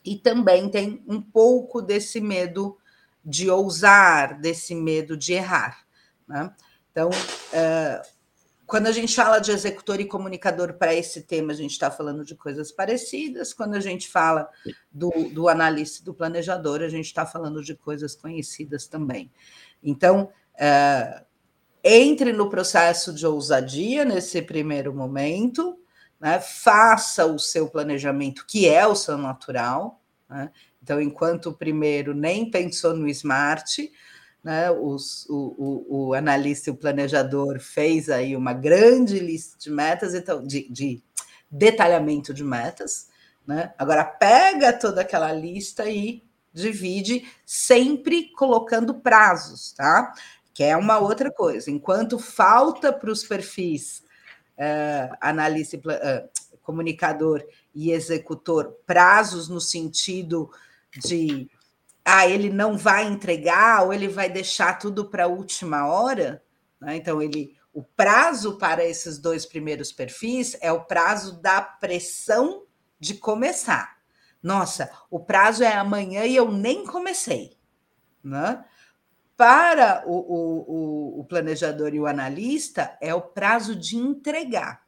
e 0.05 0.16
também 0.16 0.71
tem 0.71 1.03
um 1.09 1.21
pouco 1.21 1.83
desse 1.83 2.21
medo 2.21 2.79
de 3.25 3.51
ousar, 3.51 4.41
desse 4.41 4.75
medo 4.75 5.16
de 5.16 5.33
errar, 5.33 5.85
né? 6.29 6.55
Então, 6.91 7.11
uh, 7.11 8.20
quando 8.71 8.87
a 8.87 8.93
gente 8.93 9.16
fala 9.16 9.41
de 9.41 9.51
executor 9.51 9.99
e 10.01 10.05
comunicador 10.05 10.75
para 10.75 10.95
esse 10.95 11.23
tema, 11.23 11.51
a 11.51 11.57
gente 11.57 11.73
está 11.73 11.91
falando 11.91 12.25
de 12.25 12.37
coisas 12.37 12.71
parecidas. 12.71 13.53
Quando 13.53 13.75
a 13.75 13.81
gente 13.81 14.09
fala 14.09 14.49
do, 14.93 15.11
do 15.33 15.49
analista 15.49 16.05
do 16.05 16.14
planejador, 16.14 16.81
a 16.81 16.89
gente 16.89 17.07
está 17.07 17.27
falando 17.27 17.64
de 17.64 17.75
coisas 17.75 18.14
conhecidas 18.14 18.87
também. 18.87 19.29
Então, 19.83 20.31
é, 20.57 21.25
entre 21.83 22.33
no 22.33 22.49
processo 22.49 23.12
de 23.12 23.27
ousadia 23.27 24.05
nesse 24.05 24.41
primeiro 24.41 24.95
momento, 24.95 25.77
né, 26.21 26.39
faça 26.39 27.27
o 27.27 27.41
seu 27.41 27.68
planejamento, 27.68 28.47
que 28.47 28.68
é 28.68 28.87
o 28.87 28.95
seu 28.95 29.18
natural. 29.18 30.01
Né? 30.29 30.49
Então, 30.81 31.01
enquanto 31.01 31.47
o 31.47 31.55
primeiro 31.55 32.14
nem 32.14 32.49
pensou 32.49 32.95
no 32.95 33.09
smart, 33.09 33.91
né, 34.43 34.70
os, 34.70 35.26
o, 35.28 35.55
o, 35.59 36.09
o, 36.09 36.14
analista 36.14 36.70
e 36.70 36.72
o 36.72 36.76
planejador 36.76 37.61
fez 37.61 38.09
aí 38.09 38.34
uma 38.34 38.53
grande 38.53 39.18
lista 39.18 39.59
de 39.59 39.70
metas, 39.70 40.14
então, 40.14 40.43
de, 40.43 40.68
de 40.70 41.03
detalhamento 41.51 42.32
de 42.32 42.43
metas. 42.43 43.09
Né? 43.47 43.72
Agora 43.76 44.05
pega 44.05 44.72
toda 44.72 45.03
aquela 45.03 45.32
lista 45.32 45.88
e 45.88 46.22
divide, 46.53 47.28
sempre 47.45 48.30
colocando 48.32 48.95
prazos, 48.95 49.72
tá? 49.72 50.12
Que 50.53 50.64
é 50.64 50.76
uma 50.76 50.99
outra 50.99 51.30
coisa. 51.30 51.70
Enquanto 51.70 52.18
falta 52.18 52.93
para 52.93 53.11
os 53.11 53.22
perfis 53.22 54.03
uh, 54.59 55.16
analista, 55.20 55.76
uh, 55.76 56.28
comunicador 56.62 57.45
e 57.74 57.93
executor 57.93 58.76
prazos 58.86 59.49
no 59.49 59.61
sentido 59.61 60.51
de 60.99 61.49
ah, 62.13 62.27
ele 62.27 62.51
não 62.51 62.77
vai 62.77 63.07
entregar 63.07 63.85
ou 63.85 63.93
ele 63.93 64.09
vai 64.09 64.29
deixar 64.29 64.79
tudo 64.79 65.09
para 65.09 65.25
a 65.25 65.29
última 65.29 65.87
hora. 65.87 66.43
Né? 66.81 66.97
Então, 66.97 67.23
ele, 67.23 67.57
o 67.73 67.85
prazo 67.85 68.59
para 68.59 68.85
esses 68.85 69.17
dois 69.17 69.47
primeiros 69.47 69.93
perfis 69.93 70.57
é 70.61 70.73
o 70.73 70.85
prazo 70.85 71.41
da 71.41 71.61
pressão 71.63 72.65
de 72.99 73.15
começar. 73.15 73.97
Nossa, 74.43 74.91
o 75.09 75.21
prazo 75.21 75.63
é 75.63 75.73
amanhã 75.73 76.25
e 76.25 76.35
eu 76.35 76.51
nem 76.51 76.85
comecei. 76.85 77.57
Né? 78.25 78.65
Para 79.37 80.03
o, 80.05 80.17
o, 80.17 81.21
o 81.21 81.25
planejador 81.25 81.95
e 81.95 82.01
o 82.01 82.07
analista, 82.07 82.99
é 83.01 83.15
o 83.15 83.21
prazo 83.21 83.77
de 83.77 83.97
entregar. 83.97 84.83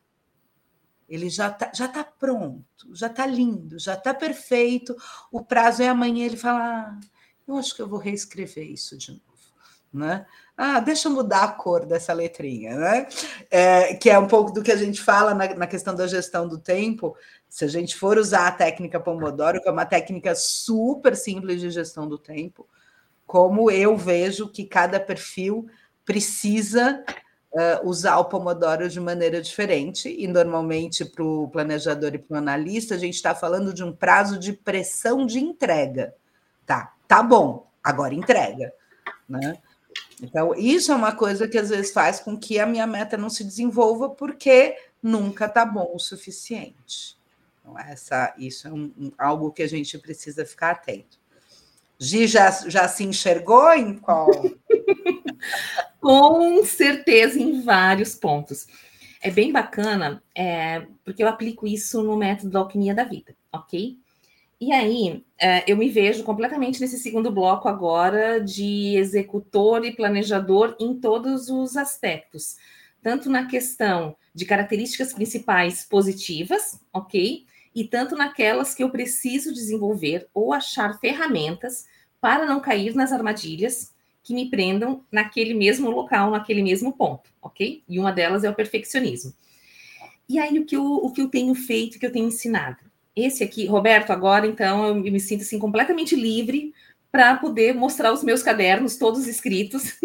Ele 1.12 1.28
já 1.28 1.48
está 1.48 1.70
já 1.74 1.86
tá 1.86 2.02
pronto, 2.02 2.94
já 2.94 3.06
está 3.06 3.26
lindo, 3.26 3.78
já 3.78 3.92
está 3.92 4.14
perfeito. 4.14 4.96
O 5.30 5.44
prazo 5.44 5.82
é 5.82 5.88
amanhã. 5.88 6.24
Ele 6.24 6.38
fala: 6.38 6.58
ah, 6.58 7.00
eu 7.46 7.54
acho 7.58 7.76
que 7.76 7.82
eu 7.82 7.86
vou 7.86 7.98
reescrever 7.98 8.66
isso 8.66 8.96
de 8.96 9.10
novo. 9.10 9.22
Né? 9.92 10.24
Ah, 10.56 10.80
deixa 10.80 11.08
eu 11.08 11.12
mudar 11.12 11.44
a 11.44 11.52
cor 11.52 11.84
dessa 11.84 12.14
letrinha, 12.14 12.78
né? 12.78 13.06
É, 13.50 13.94
que 13.94 14.08
é 14.08 14.18
um 14.18 14.26
pouco 14.26 14.50
do 14.50 14.62
que 14.62 14.72
a 14.72 14.76
gente 14.76 15.02
fala 15.02 15.34
na, 15.34 15.54
na, 15.54 15.66
questão 15.66 15.94
da 15.94 16.06
gestão 16.06 16.48
do 16.48 16.56
tempo. 16.56 17.14
Se 17.46 17.66
a 17.66 17.68
gente 17.68 17.94
for 17.94 18.16
usar 18.16 18.46
a 18.46 18.52
técnica 18.52 18.98
Pomodoro, 18.98 19.60
que 19.60 19.68
é 19.68 19.72
uma 19.72 19.84
técnica 19.84 20.34
super 20.34 21.14
simples 21.14 21.60
de 21.60 21.68
gestão 21.68 22.08
do 22.08 22.16
tempo, 22.16 22.66
como 23.26 23.70
eu 23.70 23.94
vejo 23.98 24.48
que 24.48 24.64
cada 24.64 24.98
perfil 24.98 25.66
precisa 26.06 27.04
uh, 27.52 27.88
usar 27.88 28.18
o 28.18 28.24
Pomodoro 28.24 28.88
de 28.88 29.00
maneira 29.00 29.40
diferente, 29.40 30.14
e 30.18 30.26
normalmente 30.26 31.04
para 31.04 31.24
o 31.24 31.48
planejador 31.48 32.14
e 32.14 32.18
para 32.18 32.34
o 32.34 32.38
analista, 32.38 32.94
a 32.94 32.98
gente 32.98 33.14
está 33.14 33.34
falando 33.34 33.72
de 33.72 33.84
um 33.84 33.92
prazo 33.92 34.38
de 34.38 34.52
pressão 34.52 35.26
de 35.26 35.38
entrega. 35.38 36.14
Tá, 36.66 36.94
tá 37.06 37.22
bom, 37.22 37.66
agora 37.82 38.14
entrega. 38.14 38.72
Né? 39.28 39.58
Então, 40.22 40.54
isso 40.54 40.92
é 40.92 40.94
uma 40.94 41.12
coisa 41.14 41.48
que 41.48 41.58
às 41.58 41.68
vezes 41.68 41.92
faz 41.92 42.20
com 42.20 42.38
que 42.38 42.58
a 42.58 42.66
minha 42.66 42.86
meta 42.86 43.16
não 43.16 43.28
se 43.28 43.44
desenvolva, 43.44 44.08
porque 44.08 44.76
nunca 45.02 45.48
tá 45.48 45.64
bom 45.66 45.90
o 45.94 45.98
suficiente. 45.98 47.18
Então, 47.60 47.78
essa, 47.78 48.34
isso 48.38 48.68
é 48.68 48.72
um, 48.72 48.92
um, 48.98 49.12
algo 49.18 49.52
que 49.52 49.62
a 49.62 49.68
gente 49.68 49.98
precisa 49.98 50.44
ficar 50.44 50.70
atento. 50.70 51.20
Gi 51.98 52.26
já, 52.26 52.50
já 52.68 52.88
se 52.88 53.04
enxergou 53.04 53.72
em 53.72 53.96
qual? 53.96 54.28
Com 56.02 56.64
certeza, 56.64 57.40
em 57.40 57.62
vários 57.62 58.16
pontos. 58.16 58.66
É 59.22 59.30
bem 59.30 59.52
bacana, 59.52 60.20
é, 60.36 60.84
porque 61.04 61.22
eu 61.22 61.28
aplico 61.28 61.64
isso 61.64 62.02
no 62.02 62.16
método 62.16 62.50
da 62.50 62.58
alquimia 62.58 62.92
da 62.92 63.04
vida, 63.04 63.36
ok? 63.52 63.96
E 64.60 64.72
aí, 64.72 65.24
é, 65.38 65.62
eu 65.70 65.76
me 65.76 65.88
vejo 65.88 66.24
completamente 66.24 66.80
nesse 66.80 66.98
segundo 66.98 67.30
bloco 67.30 67.68
agora 67.68 68.40
de 68.40 68.96
executor 68.96 69.84
e 69.84 69.94
planejador 69.94 70.76
em 70.80 70.98
todos 70.98 71.48
os 71.48 71.76
aspectos, 71.76 72.56
tanto 73.00 73.30
na 73.30 73.46
questão 73.46 74.16
de 74.34 74.44
características 74.44 75.12
principais 75.12 75.84
positivas, 75.84 76.80
ok? 76.92 77.46
E 77.72 77.84
tanto 77.84 78.16
naquelas 78.16 78.74
que 78.74 78.82
eu 78.82 78.90
preciso 78.90 79.54
desenvolver 79.54 80.26
ou 80.34 80.52
achar 80.52 80.98
ferramentas 80.98 81.84
para 82.20 82.44
não 82.44 82.58
cair 82.58 82.92
nas 82.92 83.12
armadilhas 83.12 83.91
que 84.22 84.34
me 84.34 84.48
prendam 84.48 85.04
naquele 85.10 85.54
mesmo 85.54 85.90
local, 85.90 86.30
naquele 86.30 86.62
mesmo 86.62 86.92
ponto, 86.92 87.30
ok? 87.40 87.82
E 87.88 87.98
uma 87.98 88.12
delas 88.12 88.44
é 88.44 88.50
o 88.50 88.54
perfeccionismo. 88.54 89.32
E 90.28 90.38
aí, 90.38 90.58
o 90.58 90.64
que 90.64 90.76
eu, 90.76 90.84
o 90.84 91.12
que 91.12 91.20
eu 91.20 91.28
tenho 91.28 91.54
feito, 91.54 91.96
o 91.96 91.98
que 91.98 92.06
eu 92.06 92.12
tenho 92.12 92.28
ensinado? 92.28 92.78
Esse 93.14 93.42
aqui, 93.44 93.66
Roberto, 93.66 94.10
agora 94.10 94.46
então 94.46 94.86
eu 94.86 94.94
me 94.94 95.20
sinto 95.20 95.42
assim 95.42 95.58
completamente 95.58 96.16
livre 96.16 96.72
para 97.10 97.36
poder 97.36 97.74
mostrar 97.74 98.12
os 98.12 98.22
meus 98.22 98.42
cadernos 98.42 98.96
todos 98.96 99.26
escritos, 99.26 99.98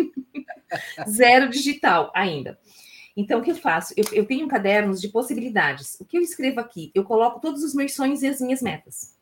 zero 1.07 1.49
digital 1.49 2.11
ainda. 2.13 2.59
Então, 3.15 3.39
o 3.39 3.41
que 3.41 3.51
eu 3.51 3.55
faço? 3.55 3.93
Eu, 3.95 4.03
eu, 4.11 4.25
tenho 4.25 4.47
cadernos 4.47 4.99
de 4.99 5.07
possibilidades. 5.07 5.97
O 5.99 6.05
que 6.05 6.17
eu 6.17 6.21
escrevo 6.21 6.59
aqui? 6.59 6.91
Eu 6.93 7.03
coloco 7.03 7.39
todos 7.39 7.63
os 7.63 7.73
meus 7.73 7.95
sonhos 7.95 8.21
e 8.21 8.27
as 8.27 8.39
minhas 8.39 8.61
metas. 8.61 9.15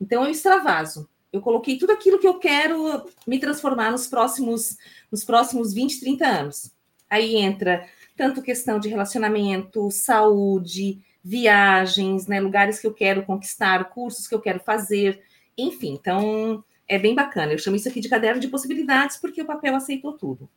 Então, 0.00 0.22
eu 0.24 0.30
extravaso 0.30 1.08
eu 1.34 1.40
coloquei 1.40 1.76
tudo 1.76 1.90
aquilo 1.90 2.20
que 2.20 2.28
eu 2.28 2.38
quero 2.38 3.10
me 3.26 3.40
transformar 3.40 3.90
nos 3.90 4.06
próximos, 4.06 4.78
nos 5.10 5.24
próximos 5.24 5.74
20, 5.74 5.98
30 5.98 6.24
anos. 6.24 6.72
Aí 7.10 7.34
entra 7.34 7.84
tanto 8.16 8.40
questão 8.40 8.78
de 8.78 8.88
relacionamento, 8.88 9.90
saúde, 9.90 11.00
viagens, 11.24 12.28
né, 12.28 12.40
lugares 12.40 12.78
que 12.78 12.86
eu 12.86 12.94
quero 12.94 13.24
conquistar, 13.24 13.90
cursos 13.90 14.28
que 14.28 14.34
eu 14.34 14.40
quero 14.40 14.60
fazer, 14.60 15.24
enfim. 15.58 15.94
Então, 15.94 16.62
é 16.86 17.00
bem 17.00 17.16
bacana. 17.16 17.52
Eu 17.52 17.58
chamo 17.58 17.74
isso 17.74 17.88
aqui 17.88 17.98
de 18.00 18.08
caderno 18.08 18.40
de 18.40 18.46
possibilidades 18.46 19.16
porque 19.16 19.42
o 19.42 19.46
papel 19.46 19.74
aceitou 19.74 20.12
tudo. 20.12 20.48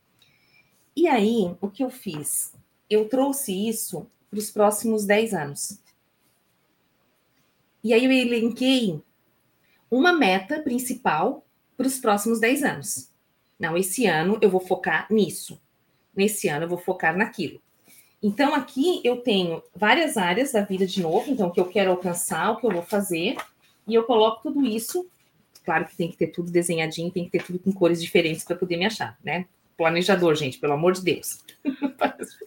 E 0.95 1.07
aí, 1.07 1.55
o 1.59 1.71
que 1.71 1.84
eu 1.84 1.89
fiz? 1.89 2.53
Eu 2.88 3.09
trouxe 3.09 3.67
isso 3.67 4.05
para 4.30 4.38
os 4.38 4.51
próximos 4.51 5.05
10 5.07 5.34
anos. 5.34 5.80
E 7.84 7.95
aí 7.95 8.05
eu 8.05 8.11
elenquei 8.11 9.01
uma 9.89 10.13
meta 10.13 10.59
principal 10.61 11.45
para 11.75 11.88
os 11.88 11.99
próximos 11.99 12.39
10 12.39 12.63
anos. 12.63 13.11
Não, 13.59 13.77
esse 13.77 14.05
ano 14.05 14.38
eu 14.41 14.49
vou 14.49 14.59
focar 14.59 15.07
nisso. 15.09 15.59
Nesse 16.15 16.47
ano 16.47 16.65
eu 16.65 16.69
vou 16.69 16.77
focar 16.77 17.15
naquilo. 17.15 17.61
Então, 18.21 18.55
aqui 18.55 18.99
eu 19.03 19.17
tenho 19.17 19.61
várias 19.75 20.17
áreas 20.17 20.51
da 20.51 20.61
vida 20.61 20.88
de 20.88 21.01
novo, 21.01 21.31
então, 21.31 21.47
o 21.47 21.51
que 21.51 21.59
eu 21.59 21.69
quero 21.69 21.91
alcançar, 21.91 22.51
o 22.51 22.57
que 22.57 22.65
eu 22.65 22.71
vou 22.71 22.81
fazer, 22.81 23.38
e 23.88 23.93
eu 23.93 24.03
coloco 24.03 24.41
tudo 24.41 24.65
isso. 24.65 25.07
Claro 25.63 25.85
que 25.85 25.95
tem 25.95 26.09
que 26.09 26.17
ter 26.17 26.27
tudo 26.27 26.49
desenhadinho, 26.49 27.11
tem 27.11 27.25
que 27.25 27.31
ter 27.31 27.43
tudo 27.43 27.59
com 27.59 27.71
cores 27.71 28.01
diferentes 28.01 28.43
para 28.43 28.55
poder 28.55 28.77
me 28.77 28.85
achar, 28.85 29.17
né? 29.23 29.45
Planejador, 29.77 30.33
gente, 30.33 30.57
pelo 30.57 30.73
amor 30.73 30.93
de 30.93 31.03
Deus. 31.03 31.43
parece, 31.97 32.38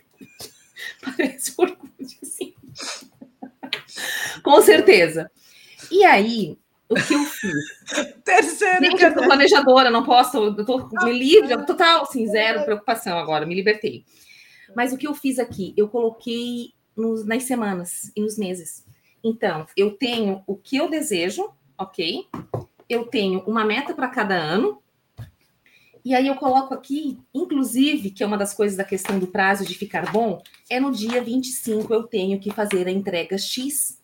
parece 1.02 1.54
orgulho, 1.56 1.92
assim. 2.22 2.54
com 4.42 4.60
certeza. 4.62 5.30
E 5.90 6.04
aí, 6.04 6.58
o 6.90 6.94
que 6.96 7.14
eu 7.14 7.24
fiz? 7.24 7.54
Terceiro. 8.24 8.84
Gente, 8.84 9.02
eu 9.02 9.14
sou 9.14 9.22
planejadora, 9.22 9.90
não 9.90 10.04
posso, 10.04 10.36
eu 10.38 10.64
tô 10.64 10.88
me 11.04 11.12
livre, 11.12 11.64
total, 11.64 12.02
assim, 12.02 12.26
zero 12.26 12.64
preocupação 12.64 13.16
agora, 13.16 13.46
me 13.46 13.54
libertei. 13.54 14.04
Mas 14.74 14.92
o 14.92 14.96
que 14.96 15.06
eu 15.06 15.14
fiz 15.14 15.38
aqui? 15.38 15.72
Eu 15.76 15.88
coloquei 15.88 16.72
nos, 16.96 17.24
nas 17.24 17.44
semanas 17.44 18.10
e 18.16 18.20
nos 18.20 18.36
meses. 18.36 18.84
Então, 19.22 19.66
eu 19.76 19.92
tenho 19.92 20.42
o 20.46 20.56
que 20.56 20.76
eu 20.76 20.90
desejo, 20.90 21.50
ok? 21.78 22.26
Eu 22.88 23.04
tenho 23.04 23.40
uma 23.46 23.64
meta 23.64 23.94
para 23.94 24.08
cada 24.08 24.34
ano. 24.34 24.82
E 26.04 26.14
aí 26.14 26.26
eu 26.26 26.34
coloco 26.36 26.72
aqui, 26.72 27.20
inclusive, 27.32 28.10
que 28.10 28.22
é 28.22 28.26
uma 28.26 28.38
das 28.38 28.54
coisas 28.54 28.76
da 28.76 28.84
questão 28.84 29.18
do 29.18 29.26
prazo 29.26 29.66
de 29.66 29.74
ficar 29.74 30.10
bom, 30.10 30.42
é 30.68 30.80
no 30.80 30.90
dia 30.90 31.22
25 31.22 31.92
eu 31.92 32.04
tenho 32.04 32.40
que 32.40 32.50
fazer 32.50 32.86
a 32.88 32.90
entrega 32.90 33.36
X 33.36 33.99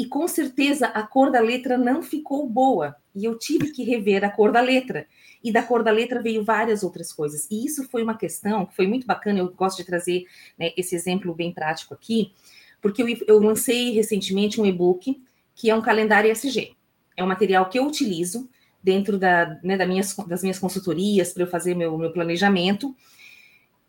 e 0.00 0.06
com 0.06 0.26
certeza 0.26 0.86
a 0.86 1.02
cor 1.02 1.30
da 1.30 1.40
letra 1.40 1.76
não 1.76 2.02
ficou 2.02 2.48
boa. 2.48 2.96
E 3.14 3.26
eu 3.26 3.38
tive 3.38 3.70
que 3.70 3.84
rever 3.84 4.24
a 4.24 4.30
cor 4.30 4.50
da 4.50 4.62
letra. 4.62 5.06
E 5.44 5.52
da 5.52 5.62
cor 5.62 5.82
da 5.82 5.90
letra 5.90 6.22
veio 6.22 6.42
várias 6.42 6.82
outras 6.82 7.12
coisas. 7.12 7.46
E 7.50 7.66
isso 7.66 7.86
foi 7.90 8.02
uma 8.02 8.16
questão 8.16 8.64
que 8.64 8.74
foi 8.74 8.86
muito 8.86 9.06
bacana. 9.06 9.40
Eu 9.40 9.50
gosto 9.52 9.76
de 9.76 9.84
trazer 9.84 10.24
né, 10.58 10.72
esse 10.74 10.94
exemplo 10.94 11.34
bem 11.34 11.52
prático 11.52 11.92
aqui, 11.92 12.32
porque 12.80 13.02
eu, 13.02 13.08
eu 13.26 13.38
lancei 13.40 13.90
recentemente 13.90 14.58
um 14.58 14.64
e-book 14.64 15.22
que 15.54 15.68
é 15.68 15.76
um 15.76 15.82
calendário 15.82 16.32
ESG. 16.32 16.74
É 17.14 17.22
um 17.22 17.28
material 17.28 17.68
que 17.68 17.78
eu 17.78 17.86
utilizo 17.86 18.48
dentro 18.82 19.18
da, 19.18 19.60
né, 19.62 19.84
minhas, 19.84 20.16
das 20.26 20.40
minhas 20.40 20.58
consultorias 20.58 21.30
para 21.34 21.42
eu 21.42 21.46
fazer 21.46 21.74
meu, 21.74 21.98
meu 21.98 22.10
planejamento. 22.10 22.96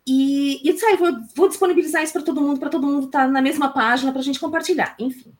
E, 0.06 0.60
e 0.62 0.68
eu 0.68 0.74
disse, 0.74 0.84
ah, 0.84 0.92
eu 0.92 0.98
vou, 0.98 1.12
vou 1.34 1.48
disponibilizar 1.48 2.02
isso 2.02 2.12
para 2.12 2.20
todo 2.20 2.42
mundo, 2.42 2.60
para 2.60 2.68
todo 2.68 2.86
mundo 2.86 3.06
estar 3.06 3.20
tá 3.24 3.28
na 3.28 3.40
mesma 3.40 3.70
página 3.70 4.12
para 4.12 4.20
a 4.20 4.24
gente 4.24 4.38
compartilhar. 4.38 4.94
Enfim. 4.98 5.32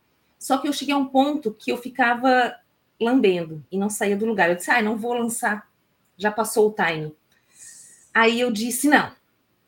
Só 0.43 0.59
que 0.59 0.67
eu 0.67 0.73
cheguei 0.73 0.93
a 0.93 0.99
um 0.99 1.07
ponto 1.07 1.55
que 1.55 1.71
eu 1.71 1.77
ficava 1.77 2.53
lambendo 3.01 3.65
e 3.71 3.79
não 3.79 3.89
saía 3.89 4.17
do 4.17 4.27
lugar. 4.27 4.51
Eu 4.51 4.57
disse, 4.57 4.73
ah, 4.73 4.83
não 4.83 4.97
vou 4.97 5.15
lançar, 5.15 5.71
já 6.17 6.33
passou 6.33 6.69
o 6.69 6.75
time. 6.75 7.15
Aí 8.13 8.41
eu 8.41 8.51
disse, 8.51 8.89
não, 8.89 9.13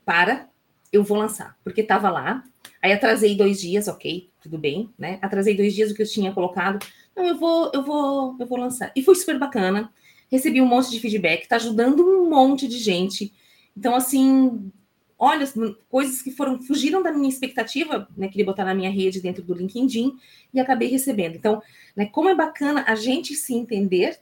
para, 0.05 0.49
eu 0.93 1.05
vou 1.05 1.17
lançar, 1.17 1.57
porque 1.63 1.83
estava 1.83 2.11
lá. 2.11 2.43
Aí 2.83 2.93
atrasei 2.93 3.37
dois 3.37 3.61
dias, 3.61 3.87
ok, 3.87 4.29
tudo 4.41 4.59
bem, 4.59 4.91
né? 4.99 5.21
Atrasei 5.23 5.57
dois 5.57 5.73
dias 5.77 5.93
o 5.93 5.95
que 5.95 6.03
eu 6.03 6.11
tinha 6.11 6.33
colocado, 6.33 6.85
Não, 7.15 7.25
eu 7.25 7.39
vou, 7.39 7.71
eu 7.73 7.85
vou, 7.85 8.37
eu 8.41 8.45
vou 8.45 8.59
lançar. 8.59 8.91
E 8.97 9.03
foi 9.03 9.15
super 9.15 9.39
bacana. 9.39 9.93
Recebi 10.29 10.61
um 10.61 10.67
monte 10.67 10.91
de 10.91 10.99
feedback, 10.99 11.47
tá 11.47 11.55
ajudando 11.55 12.01
um 12.05 12.29
monte 12.29 12.67
de 12.67 12.79
gente. 12.79 13.33
Então, 13.77 13.95
assim, 13.95 14.73
olha, 15.19 15.47
coisas 15.89 16.21
que 16.23 16.31
foram 16.31 16.61
fugiram 16.63 17.03
da 17.03 17.13
minha 17.13 17.29
expectativa, 17.29 18.09
né? 18.17 18.29
Queria 18.29 18.45
botar 18.45 18.65
na 18.65 18.75
minha 18.75 18.91
rede 18.91 19.21
dentro 19.21 19.43
do 19.43 19.55
LinkedIn 19.55 20.15
e 20.53 20.61
acabei 20.61 20.89
recebendo. 20.89 21.37
Então, 21.37 21.63
né, 21.97 22.07
como 22.07 22.29
é 22.29 22.35
bacana 22.35 22.85
a 22.87 22.95
gente 22.95 23.35
se 23.35 23.55
entender 23.55 24.19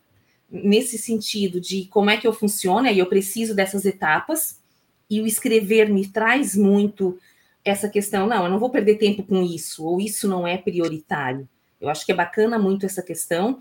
nesse 0.50 0.98
sentido 0.98 1.60
de 1.60 1.86
como 1.86 2.10
é 2.10 2.16
que 2.18 2.26
eu 2.26 2.32
funciono, 2.32 2.86
e 2.86 2.98
eu 2.98 3.06
preciso 3.06 3.54
dessas 3.54 3.86
etapas, 3.86 4.60
e 5.08 5.20
o 5.20 5.26
escrever 5.26 5.88
me 5.88 6.06
traz 6.06 6.54
muito 6.54 7.18
essa 7.64 7.88
questão, 7.88 8.26
não, 8.26 8.44
eu 8.44 8.50
não 8.50 8.58
vou 8.58 8.70
perder 8.70 8.98
tempo 8.98 9.22
com 9.22 9.42
isso, 9.42 9.84
ou 9.84 10.00
isso 10.00 10.28
não 10.28 10.46
é 10.46 10.58
prioritário. 10.58 11.48
Eu 11.80 11.88
acho 11.88 12.04
que 12.04 12.12
é 12.12 12.14
bacana 12.14 12.58
muito 12.58 12.84
essa 12.84 13.02
questão. 13.02 13.58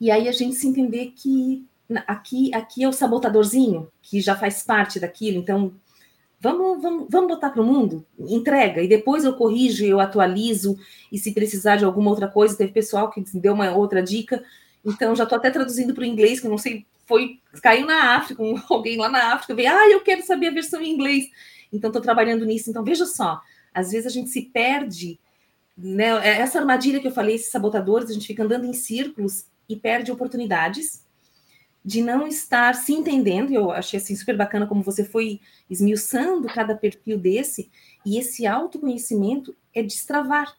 E 0.00 0.10
aí 0.10 0.28
a 0.28 0.32
gente 0.32 0.56
se 0.56 0.68
entender 0.68 1.12
que 1.16 1.66
aqui, 2.06 2.54
aqui 2.54 2.82
é 2.82 2.88
o 2.88 2.92
sabotadorzinho, 2.92 3.88
que 4.02 4.20
já 4.20 4.36
faz 4.36 4.62
parte 4.62 5.00
daquilo, 5.00 5.38
então 5.38 5.72
vamos, 6.40 6.82
vamos, 6.82 7.06
vamos 7.10 7.28
botar 7.28 7.50
para 7.50 7.62
o 7.62 7.66
mundo, 7.66 8.06
entrega, 8.18 8.82
e 8.82 8.88
depois 8.88 9.24
eu 9.24 9.34
corrijo, 9.34 9.84
eu 9.84 10.00
atualizo, 10.00 10.76
e 11.10 11.18
se 11.18 11.32
precisar 11.32 11.76
de 11.76 11.84
alguma 11.84 12.10
outra 12.10 12.28
coisa, 12.28 12.56
teve 12.56 12.72
pessoal 12.72 13.10
que 13.10 13.22
deu 13.34 13.54
uma 13.54 13.70
outra 13.72 14.02
dica, 14.02 14.42
então 14.84 15.14
já 15.16 15.24
estou 15.24 15.36
até 15.36 15.50
traduzindo 15.50 15.94
para 15.94 16.02
o 16.02 16.06
inglês, 16.06 16.40
que 16.40 16.46
eu 16.46 16.50
não 16.50 16.58
sei, 16.58 16.86
foi, 17.08 17.40
caiu 17.62 17.86
na 17.86 18.16
África, 18.16 18.42
alguém 18.68 18.98
lá 18.98 19.08
na 19.08 19.32
África 19.32 19.54
veio, 19.54 19.70
ah, 19.70 19.90
eu 19.90 20.00
quero 20.02 20.22
saber 20.22 20.48
a 20.48 20.52
versão 20.52 20.80
em 20.82 20.92
inglês. 20.92 21.24
Então 21.72 21.88
estou 21.88 22.02
trabalhando 22.02 22.44
nisso. 22.44 22.70
Então 22.70 22.84
veja 22.84 23.06
só, 23.06 23.40
às 23.72 23.90
vezes 23.90 24.06
a 24.06 24.10
gente 24.10 24.30
se 24.30 24.42
perde, 24.42 25.18
né? 25.76 26.06
É 26.26 26.40
essa 26.40 26.58
armadilha 26.58 27.00
que 27.00 27.08
eu 27.08 27.12
falei, 27.12 27.34
esses 27.34 27.50
sabotadores, 27.50 28.10
a 28.10 28.12
gente 28.12 28.26
fica 28.26 28.44
andando 28.44 28.66
em 28.66 28.72
círculos 28.72 29.46
e 29.68 29.74
perde 29.76 30.12
oportunidades 30.12 31.06
de 31.88 32.02
não 32.02 32.28
estar 32.28 32.74
se 32.74 32.92
entendendo. 32.92 33.50
Eu 33.50 33.70
achei 33.70 33.98
assim 33.98 34.14
super 34.14 34.36
bacana 34.36 34.66
como 34.66 34.82
você 34.82 35.02
foi 35.02 35.40
esmiuçando 35.70 36.46
cada 36.46 36.76
perfil 36.76 37.18
desse, 37.18 37.70
e 38.04 38.18
esse 38.18 38.46
autoconhecimento 38.46 39.56
é 39.74 39.82
destravar 39.82 40.54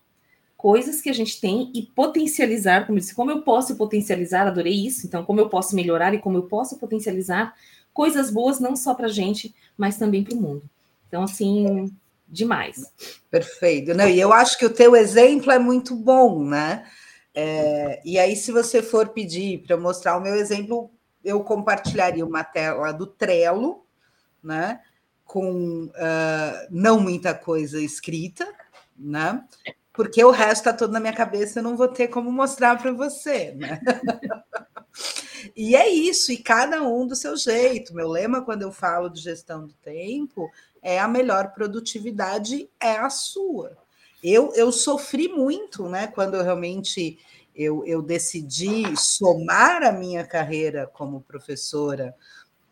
coisas 0.57 1.01
que 1.01 1.09
a 1.09 1.13
gente 1.13 1.39
tem 1.39 1.71
e 1.75 1.83
potencializar, 1.83 2.87
como 2.87 2.97
eu 2.97 3.01
disse, 3.01 3.13
como 3.13 3.29
eu 3.29 3.43
posso 3.43 3.75
potencializar, 3.75 4.47
adorei 4.47 4.73
isso, 4.73 5.05
então 5.05 5.23
como 5.23 5.39
eu 5.39 5.47
posso 5.49 5.75
melhorar 5.75 6.15
e 6.15 6.19
como 6.19 6.35
eu 6.35 6.43
posso 6.47 6.79
potencializar 6.79 7.53
coisas 7.93 8.31
boas 8.31 8.59
não 8.59 8.75
só 8.75 8.95
para 8.95 9.05
a 9.05 9.11
gente, 9.11 9.53
mas 9.77 9.97
também 9.97 10.23
para 10.23 10.33
o 10.33 10.41
mundo. 10.41 10.63
Então, 11.07 11.21
assim, 11.21 11.93
demais. 12.27 12.91
Perfeito. 13.29 13.93
Não, 13.93 14.09
e 14.09 14.19
eu 14.19 14.33
acho 14.33 14.57
que 14.57 14.65
o 14.65 14.73
teu 14.73 14.95
exemplo 14.95 15.51
é 15.51 15.59
muito 15.59 15.95
bom, 15.95 16.43
né? 16.43 16.87
É, 17.35 18.01
e 18.03 18.17
aí, 18.17 18.35
se 18.35 18.51
você 18.51 18.81
for 18.81 19.09
pedir 19.09 19.59
para 19.59 19.77
mostrar 19.77 20.17
o 20.17 20.21
meu 20.21 20.33
exemplo, 20.33 20.89
eu 21.29 21.43
compartilharia 21.43 22.25
uma 22.25 22.43
tela 22.43 22.91
do 22.91 23.05
Trello, 23.05 23.85
né? 24.43 24.81
Com 25.25 25.85
uh, 25.85 26.67
não 26.69 26.99
muita 26.99 27.33
coisa 27.33 27.79
escrita, 27.81 28.47
né? 28.97 29.43
porque 29.99 30.23
o 30.23 30.31
resto 30.31 30.61
está 30.61 30.71
todo 30.71 30.93
na 30.93 30.99
minha 31.01 31.11
cabeça, 31.11 31.59
eu 31.59 31.63
não 31.63 31.75
vou 31.75 31.89
ter 31.89 32.07
como 32.07 32.31
mostrar 32.31 32.81
para 32.81 32.93
você, 32.93 33.51
né? 33.51 33.81
e 35.53 35.75
é 35.75 35.89
isso, 35.89 36.31
e 36.31 36.37
cada 36.37 36.81
um 36.81 37.05
do 37.05 37.17
seu 37.17 37.35
jeito. 37.35 37.93
Meu 37.93 38.07
lema 38.07 38.41
quando 38.41 38.61
eu 38.61 38.71
falo 38.71 39.09
de 39.09 39.19
gestão 39.19 39.67
do 39.67 39.73
tempo 39.73 40.49
é 40.81 40.97
a 40.97 41.05
melhor 41.05 41.51
produtividade 41.53 42.69
é 42.79 42.93
a 42.93 43.09
sua. 43.09 43.77
Eu, 44.23 44.53
eu 44.55 44.71
sofri 44.71 45.27
muito, 45.27 45.89
né, 45.89 46.07
quando 46.07 46.35
eu 46.35 46.43
realmente 46.43 47.19
eu, 47.59 47.85
eu 47.85 48.01
decidi 48.01 48.95
somar 48.95 49.83
a 49.83 49.91
minha 49.91 50.25
carreira 50.25 50.87
como 50.87 51.19
professora 51.19 52.15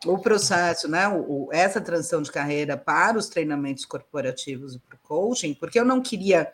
o 0.05 0.17
processo, 0.17 0.88
né, 0.88 1.07
o, 1.09 1.49
essa 1.51 1.81
transição 1.81 2.21
de 2.21 2.31
carreira 2.31 2.77
para 2.77 3.17
os 3.17 3.27
treinamentos 3.27 3.83
corporativos 3.83 4.75
e 4.75 4.79
para 4.79 4.95
o 4.95 4.99
coaching, 4.99 5.53
porque 5.55 5.77
eu 5.77 5.83
não 5.83 6.01
queria 6.01 6.49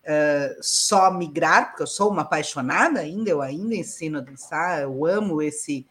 uh, 0.00 0.62
só 0.62 1.10
migrar, 1.10 1.68
porque 1.68 1.82
eu 1.82 1.86
sou 1.86 2.10
uma 2.10 2.22
apaixonada 2.22 3.00
ainda, 3.00 3.28
eu 3.28 3.42
ainda 3.42 3.74
ensino 3.74 4.18
a 4.18 4.22
dançar, 4.22 4.82
eu 4.82 5.04
amo 5.04 5.42
esse 5.42 5.86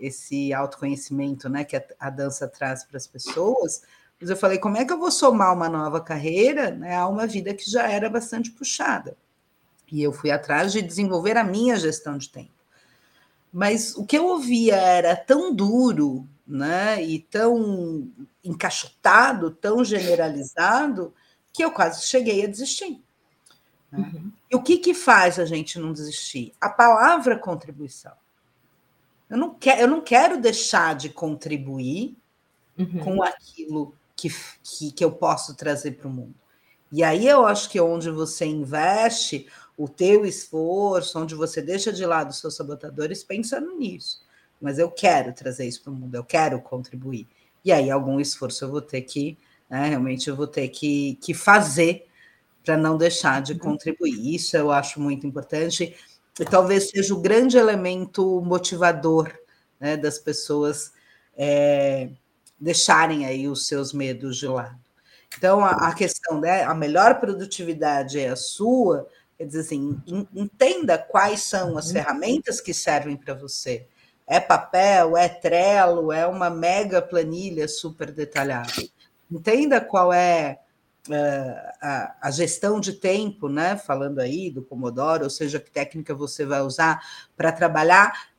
esse 0.00 0.52
autoconhecimento 0.52 1.48
né, 1.48 1.64
que 1.64 1.76
a, 1.76 1.84
a 2.00 2.10
dança 2.10 2.48
traz 2.48 2.84
para 2.84 2.96
as 2.96 3.06
pessoas. 3.06 3.82
Mas 4.20 4.28
eu 4.28 4.36
falei, 4.36 4.58
como 4.58 4.76
é 4.76 4.84
que 4.84 4.92
eu 4.92 4.98
vou 4.98 5.10
somar 5.10 5.54
uma 5.54 5.68
nova 5.68 6.00
carreira 6.00 6.72
né, 6.72 6.96
a 6.96 7.06
uma 7.06 7.28
vida 7.28 7.54
que 7.54 7.70
já 7.70 7.88
era 7.88 8.10
bastante 8.10 8.50
puxada? 8.50 9.16
E 9.90 10.02
eu 10.02 10.12
fui 10.12 10.30
atrás 10.30 10.72
de 10.72 10.82
desenvolver 10.82 11.36
a 11.36 11.44
minha 11.44 11.76
gestão 11.76 12.18
de 12.18 12.28
tempo. 12.28 12.52
Mas 13.52 13.94
o 13.96 14.04
que 14.04 14.18
eu 14.18 14.26
ouvia 14.26 14.76
era 14.76 15.14
tão 15.14 15.54
duro, 15.54 16.28
né, 16.46 17.02
e 17.02 17.20
tão 17.20 18.10
encaixotado, 18.42 19.50
tão 19.50 19.84
generalizado, 19.84 21.14
que 21.52 21.64
eu 21.64 21.70
quase 21.70 22.04
cheguei 22.04 22.44
a 22.44 22.48
desistir. 22.48 23.00
Né? 23.92 23.98
Uhum. 24.12 24.32
E 24.50 24.56
o 24.56 24.62
que, 24.62 24.78
que 24.78 24.92
faz 24.92 25.38
a 25.38 25.44
gente 25.44 25.78
não 25.78 25.92
desistir? 25.92 26.52
A 26.60 26.68
palavra 26.68 27.38
contribuição. 27.38 28.12
Eu 29.30 29.38
não, 29.38 29.54
quer, 29.54 29.80
eu 29.80 29.88
não 29.88 30.00
quero 30.00 30.40
deixar 30.40 30.94
de 30.94 31.08
contribuir 31.08 32.16
uhum. 32.76 32.98
com 32.98 33.22
aquilo 33.22 33.94
que, 34.16 34.28
que, 34.62 34.92
que 34.92 35.04
eu 35.04 35.12
posso 35.12 35.54
trazer 35.54 35.92
para 35.92 36.08
o 36.08 36.12
mundo. 36.12 36.34
E 36.92 37.02
aí 37.02 37.26
eu 37.26 37.46
acho 37.46 37.70
que 37.70 37.80
onde 37.80 38.10
você 38.10 38.44
investe 38.44 39.48
o 39.76 39.88
teu 39.88 40.24
esforço, 40.24 41.18
onde 41.18 41.34
você 41.34 41.60
deixa 41.60 41.92
de 41.92 42.04
lado 42.06 42.30
os 42.30 42.38
seus 42.38 42.56
sabotadores, 42.56 43.24
pensando 43.24 43.76
nisso. 43.76 44.22
Mas 44.60 44.78
eu 44.78 44.90
quero 44.90 45.32
trazer 45.32 45.66
isso 45.66 45.82
para 45.82 45.92
o 45.92 45.96
mundo, 45.96 46.14
eu 46.14 46.24
quero 46.24 46.60
contribuir. 46.60 47.26
E 47.64 47.72
aí 47.72 47.90
algum 47.90 48.20
esforço 48.20 48.64
eu 48.64 48.70
vou 48.70 48.80
ter 48.80 49.02
que, 49.02 49.36
né, 49.68 49.88
realmente 49.88 50.28
eu 50.28 50.36
vou 50.36 50.46
ter 50.46 50.68
que, 50.68 51.18
que 51.20 51.34
fazer 51.34 52.06
para 52.64 52.76
não 52.76 52.96
deixar 52.96 53.42
de 53.42 53.52
uhum. 53.52 53.58
contribuir. 53.58 54.34
Isso 54.34 54.56
eu 54.56 54.70
acho 54.70 55.00
muito 55.00 55.26
importante 55.26 55.94
e 56.38 56.44
talvez 56.44 56.90
seja 56.90 57.14
o 57.14 57.20
grande 57.20 57.56
elemento 57.56 58.40
motivador 58.40 59.32
né, 59.78 59.96
das 59.96 60.18
pessoas 60.18 60.92
é, 61.36 62.10
deixarem 62.58 63.24
aí 63.26 63.48
os 63.48 63.66
seus 63.66 63.92
medos 63.92 64.36
de 64.36 64.46
lado. 64.46 64.78
Então, 65.36 65.64
a, 65.64 65.88
a, 65.88 65.94
questão, 65.94 66.40
né, 66.40 66.62
a 66.64 66.74
melhor 66.74 67.20
produtividade 67.20 68.18
é 68.18 68.28
a 68.28 68.36
sua, 68.36 69.08
quer 69.44 69.48
dizer 69.48 69.60
assim, 69.60 70.00
entenda 70.34 70.96
quais 70.96 71.42
são 71.42 71.76
as 71.76 71.88
uhum. 71.88 71.92
ferramentas 71.92 72.60
que 72.60 72.72
servem 72.72 73.16
para 73.16 73.34
você. 73.34 73.86
É 74.26 74.40
papel, 74.40 75.16
é 75.18 75.28
Trello, 75.28 76.10
é 76.10 76.26
uma 76.26 76.48
mega 76.48 77.02
planilha 77.02 77.68
super 77.68 78.10
detalhada. 78.10 78.72
Entenda 79.30 79.82
qual 79.82 80.12
é 80.12 80.60
a, 81.80 82.16
a, 82.22 82.30
gestão 82.30 82.80
de 82.80 82.94
tempo, 82.94 83.50
né? 83.50 83.76
Falando 83.76 84.20
aí 84.20 84.50
do 84.50 84.62
Pomodoro, 84.62 85.24
ou 85.24 85.30
seja, 85.30 85.60
que 85.60 85.70
técnica 85.70 86.14
você 86.14 86.46
vai 86.46 86.62
usar 86.62 87.02
para 87.36 87.52
trabalhar. 87.52 88.30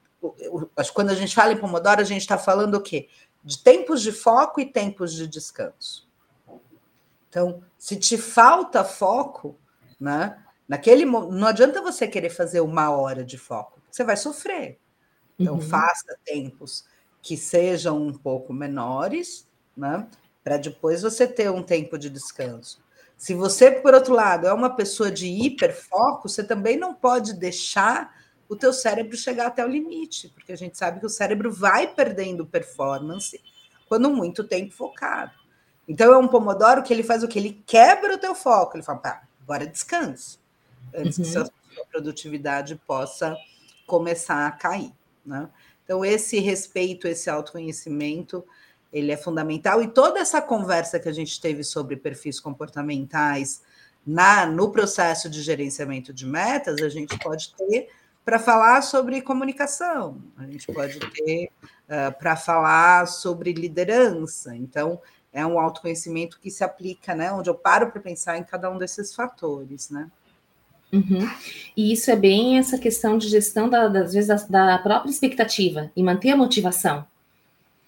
Quando 0.94 1.12
a 1.12 1.16
gente 1.16 1.36
fala 1.36 1.54
em 1.54 1.58
Pomodoro, 1.58 2.02
a 2.02 2.06
gente 2.06 2.22
está 2.22 2.38
falando 2.38 2.76
o 2.76 2.82
quê? 2.82 3.08
De 3.44 3.60
tempos 3.60 4.02
de 4.02 4.12
foco 4.12 4.60
e 4.60 4.66
tempos 4.66 5.14
de 5.14 5.28
descanso. 5.28 6.10
Então, 7.30 7.62
se 7.78 7.96
te 7.96 8.18
falta 8.18 8.84
foco, 8.84 9.60
né? 10.00 10.42
Naquele 10.68 11.06
não 11.06 11.48
adianta 11.48 11.82
você 11.82 12.08
querer 12.08 12.30
fazer 12.30 12.60
uma 12.62 12.90
hora 12.90 13.24
de 13.24 13.38
foco, 13.38 13.80
você 13.90 14.04
vai 14.04 14.18
sofrer. 14.18 14.80
Então, 15.40 15.56
uhum. 15.56 15.62
faça 15.62 16.18
tempos 16.24 16.86
que 17.22 17.36
sejam 17.36 18.02
um 18.02 18.14
pouco 18.14 18.54
menores, 18.54 19.48
né? 19.76 20.08
para 20.44 20.58
depois 20.58 21.02
você 21.02 21.28
ter 21.28 21.50
um 21.50 21.64
tempo 21.64 21.98
de 21.98 22.08
descanso. 22.08 22.80
Se 23.18 23.34
você, 23.34 23.72
por 23.72 23.96
outro 23.96 24.14
lado, 24.14 24.46
é 24.46 24.54
uma 24.54 24.76
pessoa 24.76 25.12
de 25.12 25.28
hiperfoco, 25.28 26.30
você 26.30 26.44
também 26.44 26.78
não 26.78 26.94
pode 26.94 27.34
deixar 27.34 28.14
o 28.48 28.56
teu 28.56 28.72
cérebro 28.72 29.18
chegar 29.18 29.48
até 29.48 29.66
o 29.66 29.70
limite, 29.70 30.30
porque 30.30 30.52
a 30.52 30.58
gente 30.58 30.78
sabe 30.78 31.00
que 31.00 31.06
o 31.06 31.10
cérebro 31.10 31.52
vai 31.52 31.88
perdendo 31.88 32.46
performance 32.46 33.42
quando 33.88 34.10
muito 34.10 34.44
tempo 34.44 34.72
focado. 34.72 35.32
Então 35.88 36.14
é 36.14 36.18
um 36.18 36.28
pomodoro 36.28 36.84
que 36.84 36.94
ele 36.94 37.04
faz 37.04 37.24
o 37.24 37.28
que? 37.28 37.40
Ele 37.40 37.64
quebra 37.66 38.14
o 38.14 38.18
teu 38.20 38.36
foco, 38.36 38.76
ele 38.76 38.84
fala, 38.84 39.00
pá, 39.00 39.24
agora 39.42 39.66
descanse, 39.66 40.38
antes 40.96 41.18
uhum. 41.18 41.24
que 41.24 41.32
sua 41.32 41.50
produtividade 41.92 42.76
possa 42.88 43.36
começar 43.86 44.48
a 44.48 44.52
cair. 44.52 44.92
Né? 45.26 45.50
Então, 45.84 46.04
esse 46.04 46.40
respeito, 46.40 47.08
esse 47.08 47.30
autoconhecimento 47.30 48.44
ele 48.92 49.12
é 49.12 49.18
fundamental. 49.18 49.82
E 49.82 49.88
toda 49.88 50.20
essa 50.20 50.42
conversa 50.42 51.00
que 51.00 51.10
a 51.10 51.14
gente 51.14 51.40
teve 51.42 51.64
sobre 51.64 51.98
perfis 51.98 52.40
comportamentais 52.40 53.62
na 54.08 54.46
no 54.46 54.72
processo 54.72 55.30
de 55.30 55.42
gerenciamento 55.42 56.14
de 56.14 56.26
metas, 56.26 56.82
a 56.82 56.90
gente 56.90 57.18
pode 57.20 57.54
ter 57.56 57.90
para 58.24 58.40
falar 58.40 58.82
sobre 58.82 59.22
comunicação, 59.22 60.20
a 60.38 60.46
gente 60.46 60.66
pode 60.72 61.00
ter 61.00 61.52
uh, 61.90 62.18
para 62.18 62.36
falar 62.36 63.06
sobre 63.08 63.54
liderança. 63.54 64.56
Então, 64.56 65.00
é 65.32 65.46
um 65.46 65.60
autoconhecimento 65.60 66.40
que 66.40 66.50
se 66.50 66.64
aplica, 66.64 67.14
né? 67.14 67.32
Onde 67.32 67.50
eu 67.50 67.56
paro 67.56 67.92
para 67.92 68.02
pensar 68.02 68.38
em 68.38 68.44
cada 68.44 68.72
um 68.72 68.78
desses 68.78 69.14
fatores, 69.14 69.90
né? 69.90 70.10
Uhum. 70.92 71.30
E 71.76 71.92
isso 71.92 72.10
é 72.10 72.16
bem 72.16 72.58
essa 72.58 72.78
questão 72.78 73.18
de 73.18 73.28
gestão, 73.28 73.70
da, 73.70 73.88
das 73.88 74.14
vezes, 74.14 74.48
da, 74.48 74.68
da 74.68 74.78
própria 74.78 75.10
expectativa 75.10 75.92
e 75.96 76.04
manter 76.04 76.32
a 76.32 76.38
motivação. 76.38 77.06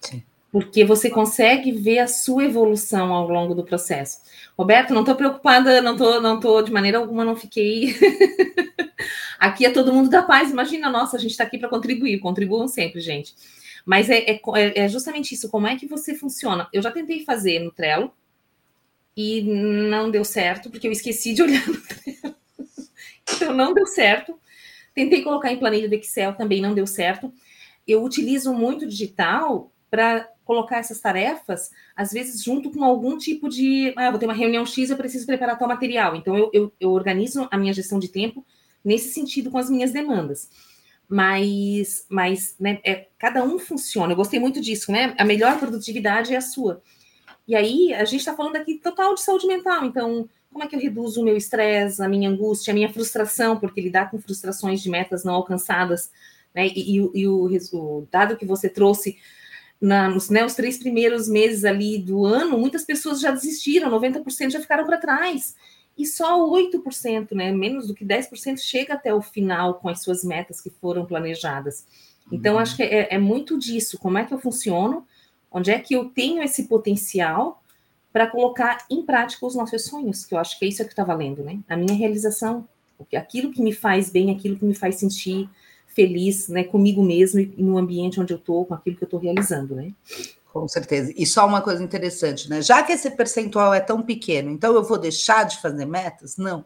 Sim. 0.00 0.22
Porque 0.50 0.84
você 0.84 1.10
consegue 1.10 1.72
ver 1.72 1.98
a 1.98 2.08
sua 2.08 2.44
evolução 2.44 3.12
ao 3.12 3.28
longo 3.28 3.54
do 3.54 3.64
processo. 3.64 4.18
Roberto, 4.56 4.94
não 4.94 5.00
estou 5.00 5.14
preocupada, 5.14 5.80
não 5.82 5.92
estou 5.92 6.20
não 6.20 6.40
tô, 6.40 6.62
de 6.62 6.72
maneira 6.72 6.98
alguma, 6.98 7.24
não 7.24 7.36
fiquei. 7.36 7.94
aqui 9.38 9.64
é 9.64 9.70
todo 9.70 9.92
mundo 9.92 10.10
da 10.10 10.22
paz, 10.22 10.50
imagina, 10.50 10.90
nossa, 10.90 11.16
a 11.16 11.20
gente 11.20 11.30
está 11.30 11.44
aqui 11.44 11.58
para 11.58 11.68
contribuir, 11.68 12.18
contribuam 12.18 12.66
sempre, 12.66 13.00
gente. 13.00 13.34
Mas 13.84 14.10
é, 14.10 14.18
é, 14.18 14.40
é, 14.54 14.88
justamente 14.88 15.32
isso, 15.34 15.48
como 15.48 15.66
é 15.66 15.76
que 15.76 15.86
você 15.86 16.14
funciona? 16.14 16.68
Eu 16.72 16.82
já 16.82 16.90
tentei 16.90 17.24
fazer 17.24 17.58
no 17.60 17.70
Trello 17.70 18.12
e 19.16 19.42
não 19.42 20.10
deu 20.10 20.24
certo, 20.24 20.70
porque 20.70 20.86
eu 20.86 20.92
esqueci 20.92 21.32
de 21.32 21.42
olhar 21.42 21.66
no 21.66 21.80
Trello. 21.80 22.37
Então 23.34 23.52
não 23.54 23.74
deu 23.74 23.86
certo. 23.86 24.38
Tentei 24.94 25.22
colocar 25.22 25.52
em 25.52 25.58
planilha 25.58 25.88
do 25.88 25.94
Excel, 25.94 26.34
também 26.34 26.60
não 26.60 26.74
deu 26.74 26.86
certo. 26.86 27.32
Eu 27.86 28.02
utilizo 28.02 28.52
muito 28.52 28.86
digital 28.86 29.72
para 29.90 30.28
colocar 30.44 30.78
essas 30.78 30.98
tarefas, 30.98 31.70
às 31.94 32.10
vezes, 32.10 32.42
junto 32.42 32.70
com 32.70 32.82
algum 32.82 33.18
tipo 33.18 33.48
de. 33.48 33.92
Ah, 33.96 34.10
vou 34.10 34.18
ter 34.18 34.26
uma 34.26 34.34
reunião 34.34 34.64
X, 34.64 34.88
eu 34.88 34.96
preciso 34.96 35.26
preparar 35.26 35.58
tal 35.58 35.68
material. 35.68 36.16
Então, 36.16 36.36
eu, 36.36 36.50
eu, 36.52 36.72
eu 36.80 36.90
organizo 36.90 37.46
a 37.50 37.58
minha 37.58 37.72
gestão 37.72 37.98
de 37.98 38.08
tempo 38.08 38.44
nesse 38.82 39.12
sentido 39.12 39.50
com 39.50 39.58
as 39.58 39.68
minhas 39.68 39.92
demandas. 39.92 40.50
Mas, 41.06 42.06
mas 42.08 42.56
né, 42.58 42.80
é, 42.84 43.08
cada 43.18 43.44
um 43.44 43.58
funciona. 43.58 44.12
Eu 44.12 44.16
gostei 44.16 44.40
muito 44.40 44.60
disso, 44.60 44.90
né? 44.90 45.14
A 45.18 45.24
melhor 45.24 45.58
produtividade 45.58 46.34
é 46.34 46.38
a 46.38 46.42
sua. 46.42 46.82
E 47.46 47.54
aí, 47.54 47.92
a 47.92 48.04
gente 48.04 48.20
está 48.20 48.34
falando 48.34 48.56
aqui 48.56 48.78
total 48.78 49.14
de 49.14 49.22
saúde 49.22 49.46
mental. 49.46 49.84
Então, 49.84 50.28
como 50.58 50.64
é 50.64 50.66
que 50.66 50.74
eu 50.74 50.80
reduzo 50.80 51.20
o 51.20 51.24
meu 51.24 51.36
estresse, 51.36 52.02
a 52.02 52.08
minha 52.08 52.28
angústia, 52.28 52.72
a 52.72 52.74
minha 52.74 52.92
frustração, 52.92 53.60
porque 53.60 53.80
lidar 53.80 54.10
com 54.10 54.18
frustrações 54.18 54.82
de 54.82 54.90
metas 54.90 55.22
não 55.22 55.34
alcançadas, 55.34 56.10
né? 56.52 56.66
E, 56.66 56.96
e, 56.96 57.10
e 57.14 57.28
o, 57.28 57.48
o 57.72 58.08
dado 58.10 58.36
que 58.36 58.44
você 58.44 58.68
trouxe 58.68 59.16
na, 59.80 60.08
nos 60.08 60.28
né, 60.30 60.44
os 60.44 60.54
três 60.54 60.76
primeiros 60.76 61.28
meses 61.28 61.64
ali 61.64 61.96
do 61.96 62.24
ano, 62.24 62.58
muitas 62.58 62.84
pessoas 62.84 63.20
já 63.20 63.30
desistiram, 63.30 63.88
90% 63.88 64.50
já 64.50 64.60
ficaram 64.60 64.84
para 64.84 64.98
trás. 64.98 65.54
E 65.96 66.04
só 66.04 66.44
8%, 66.44 67.32
né, 67.36 67.52
menos 67.52 67.86
do 67.86 67.94
que 67.94 68.04
10%, 68.04 68.58
chega 68.58 68.94
até 68.94 69.14
o 69.14 69.22
final 69.22 69.74
com 69.74 69.88
as 69.88 70.02
suas 70.02 70.24
metas 70.24 70.60
que 70.60 70.70
foram 70.70 71.06
planejadas. 71.06 71.86
Então, 72.32 72.54
uhum. 72.54 72.60
acho 72.60 72.74
que 72.74 72.82
é, 72.82 73.14
é, 73.14 73.18
muito 73.18 73.56
disso. 73.56 73.96
Como 73.96 74.18
é 74.18 74.24
que 74.24 74.34
eu 74.34 74.40
funciono? 74.40 75.06
Onde 75.52 75.70
é 75.70 75.78
que 75.78 75.94
eu 75.94 76.06
tenho 76.06 76.42
esse 76.42 76.64
potencial 76.64 77.62
para 78.12 78.26
colocar 78.26 78.84
em 78.90 79.02
prática 79.02 79.46
os 79.46 79.54
nossos 79.54 79.84
sonhos? 79.84 80.24
Que 80.24 80.34
eu 80.34 80.38
acho 80.38 80.58
que 80.58 80.64
é 80.64 80.68
isso 80.68 80.84
que 80.84 80.90
está 80.90 81.04
valendo, 81.04 81.42
né? 81.42 81.58
A 81.68 81.76
minha 81.76 81.94
realização, 81.94 82.66
aquilo 83.14 83.52
que 83.52 83.62
me 83.62 83.72
faz 83.72 84.10
bem, 84.10 84.30
aquilo 84.30 84.56
que 84.56 84.64
me 84.64 84.74
faz 84.74 84.96
sentir 84.96 85.48
feliz 85.88 86.48
né, 86.48 86.62
comigo 86.62 87.02
mesmo 87.02 87.40
e 87.40 87.54
no 87.58 87.76
ambiente 87.76 88.20
onde 88.20 88.32
eu 88.32 88.38
estou, 88.38 88.64
com 88.64 88.74
aquilo 88.74 88.96
que 88.96 89.02
eu 89.02 89.06
estou 89.06 89.18
realizando, 89.18 89.74
né? 89.74 89.92
Com 90.52 90.66
certeza. 90.68 91.12
E 91.16 91.26
só 91.26 91.46
uma 91.46 91.60
coisa 91.60 91.82
interessante, 91.82 92.48
né? 92.48 92.62
Já 92.62 92.82
que 92.82 92.92
esse 92.92 93.10
percentual 93.10 93.74
é 93.74 93.80
tão 93.80 94.02
pequeno, 94.02 94.50
então 94.50 94.74
eu 94.74 94.82
vou 94.82 94.98
deixar 94.98 95.44
de 95.44 95.60
fazer 95.60 95.84
metas? 95.84 96.36
Não. 96.36 96.64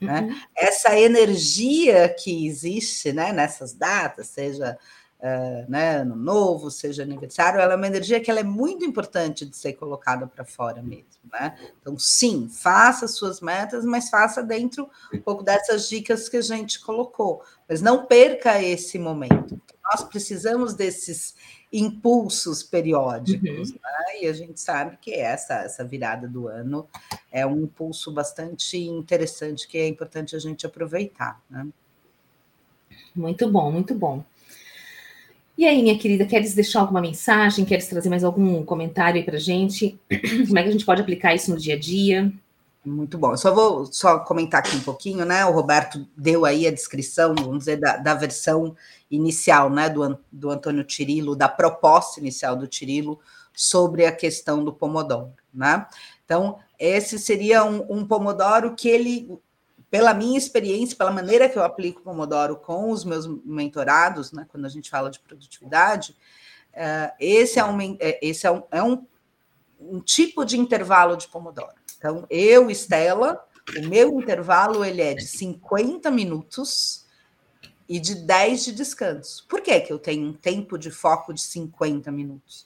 Né? 0.00 0.22
Uhum. 0.22 0.40
Essa 0.56 0.98
energia 0.98 2.08
que 2.08 2.46
existe 2.46 3.12
né, 3.12 3.32
nessas 3.32 3.74
datas, 3.74 4.28
seja 4.28 4.78
uh, 5.20 5.70
né, 5.70 5.98
ano 5.98 6.16
novo, 6.16 6.70
seja 6.70 7.02
aniversário, 7.02 7.60
ela 7.60 7.74
é 7.74 7.76
uma 7.76 7.86
energia 7.86 8.20
que 8.20 8.30
ela 8.30 8.40
é 8.40 8.44
muito 8.44 8.84
importante 8.84 9.44
de 9.44 9.56
ser 9.56 9.74
colocada 9.74 10.26
para 10.26 10.44
fora 10.44 10.82
mesmo. 10.82 11.06
Né? 11.30 11.56
Então, 11.80 11.98
sim, 11.98 12.48
faça 12.48 13.06
suas 13.06 13.40
metas, 13.40 13.84
mas 13.84 14.08
faça 14.08 14.42
dentro 14.42 14.88
um 15.12 15.20
pouco 15.20 15.42
dessas 15.42 15.88
dicas 15.88 16.28
que 16.28 16.38
a 16.38 16.42
gente 16.42 16.80
colocou. 16.80 17.42
Mas 17.68 17.80
não 17.80 18.06
perca 18.06 18.60
esse 18.62 18.98
momento. 18.98 19.60
Nós 19.84 20.02
precisamos 20.04 20.74
desses 20.74 21.34
impulsos 21.72 22.64
periódicos, 22.64 23.70
uhum. 23.70 23.78
né? 23.82 24.22
e 24.22 24.26
a 24.26 24.32
gente 24.32 24.60
sabe 24.60 24.98
que 25.00 25.12
essa, 25.12 25.54
essa 25.54 25.84
virada 25.84 26.26
do 26.26 26.48
ano 26.48 26.88
é 27.30 27.46
um 27.46 27.62
impulso 27.62 28.12
bastante 28.12 28.76
interessante 28.76 29.68
que 29.68 29.78
é 29.78 29.86
importante 29.86 30.34
a 30.34 30.38
gente 30.38 30.66
aproveitar. 30.66 31.40
Né? 31.48 31.68
Muito 33.14 33.48
bom, 33.50 33.70
muito 33.70 33.94
bom. 33.94 34.24
E 35.60 35.66
aí, 35.66 35.82
minha 35.82 35.98
querida, 35.98 36.24
queres 36.24 36.54
deixar 36.54 36.80
alguma 36.80 37.02
mensagem? 37.02 37.66
Queres 37.66 37.86
trazer 37.86 38.08
mais 38.08 38.24
algum 38.24 38.64
comentário 38.64 39.18
aí 39.18 39.22
para 39.22 39.36
gente? 39.36 40.00
Como 40.48 40.58
é 40.58 40.62
que 40.62 40.68
a 40.70 40.72
gente 40.72 40.86
pode 40.86 41.02
aplicar 41.02 41.34
isso 41.34 41.50
no 41.50 41.58
dia 41.58 41.74
a 41.74 41.78
dia? 41.78 42.32
Muito 42.82 43.18
bom. 43.18 43.32
Eu 43.32 43.36
só 43.36 43.54
vou 43.54 43.84
só 43.84 44.20
comentar 44.20 44.60
aqui 44.60 44.74
um 44.74 44.80
pouquinho, 44.80 45.22
né? 45.26 45.44
O 45.44 45.52
Roberto 45.52 46.08
deu 46.16 46.46
aí 46.46 46.66
a 46.66 46.70
descrição, 46.70 47.34
vamos 47.34 47.58
dizer, 47.58 47.76
da, 47.76 47.98
da 47.98 48.14
versão 48.14 48.74
inicial, 49.10 49.68
né, 49.68 49.90
do, 49.90 50.18
do 50.32 50.48
Antônio 50.48 50.82
Tirilo, 50.82 51.36
da 51.36 51.46
proposta 51.46 52.18
inicial 52.20 52.56
do 52.56 52.66
Tirilo 52.66 53.20
sobre 53.52 54.06
a 54.06 54.12
questão 54.12 54.64
do 54.64 54.72
Pomodoro, 54.72 55.34
né? 55.52 55.86
Então, 56.24 56.56
esse 56.78 57.18
seria 57.18 57.66
um, 57.66 57.84
um 57.98 58.06
Pomodoro 58.06 58.74
que 58.74 58.88
ele 58.88 59.38
pela 59.90 60.14
minha 60.14 60.38
experiência, 60.38 60.96
pela 60.96 61.10
maneira 61.10 61.48
que 61.48 61.58
eu 61.58 61.64
aplico 61.64 62.00
o 62.00 62.04
Pomodoro 62.04 62.56
com 62.56 62.90
os 62.90 63.04
meus 63.04 63.26
mentorados, 63.44 64.30
né, 64.30 64.46
quando 64.48 64.64
a 64.64 64.68
gente 64.68 64.88
fala 64.88 65.10
de 65.10 65.18
produtividade, 65.18 66.16
uh, 66.72 67.12
esse, 67.18 67.58
é 67.58 67.64
um, 67.64 67.80
é, 67.98 68.18
esse 68.22 68.46
é, 68.46 68.50
um, 68.50 68.62
é 68.70 68.82
um, 68.82 69.04
um, 69.80 70.00
tipo 70.00 70.44
de 70.44 70.58
intervalo 70.58 71.16
de 71.16 71.26
Pomodoro. 71.26 71.74
Então, 71.98 72.24
eu, 72.30 72.70
Estela, 72.70 73.44
o 73.76 73.88
meu 73.88 74.20
intervalo 74.20 74.84
ele 74.84 75.02
é 75.02 75.14
de 75.14 75.26
50 75.26 76.10
minutos 76.10 77.04
e 77.88 77.98
de 77.98 78.14
10 78.14 78.66
de 78.66 78.72
descanso. 78.72 79.44
Por 79.48 79.60
que, 79.60 79.80
que 79.80 79.92
eu 79.92 79.98
tenho 79.98 80.28
um 80.28 80.32
tempo 80.32 80.78
de 80.78 80.92
foco 80.92 81.34
de 81.34 81.40
50 81.42 82.12
minutos? 82.12 82.64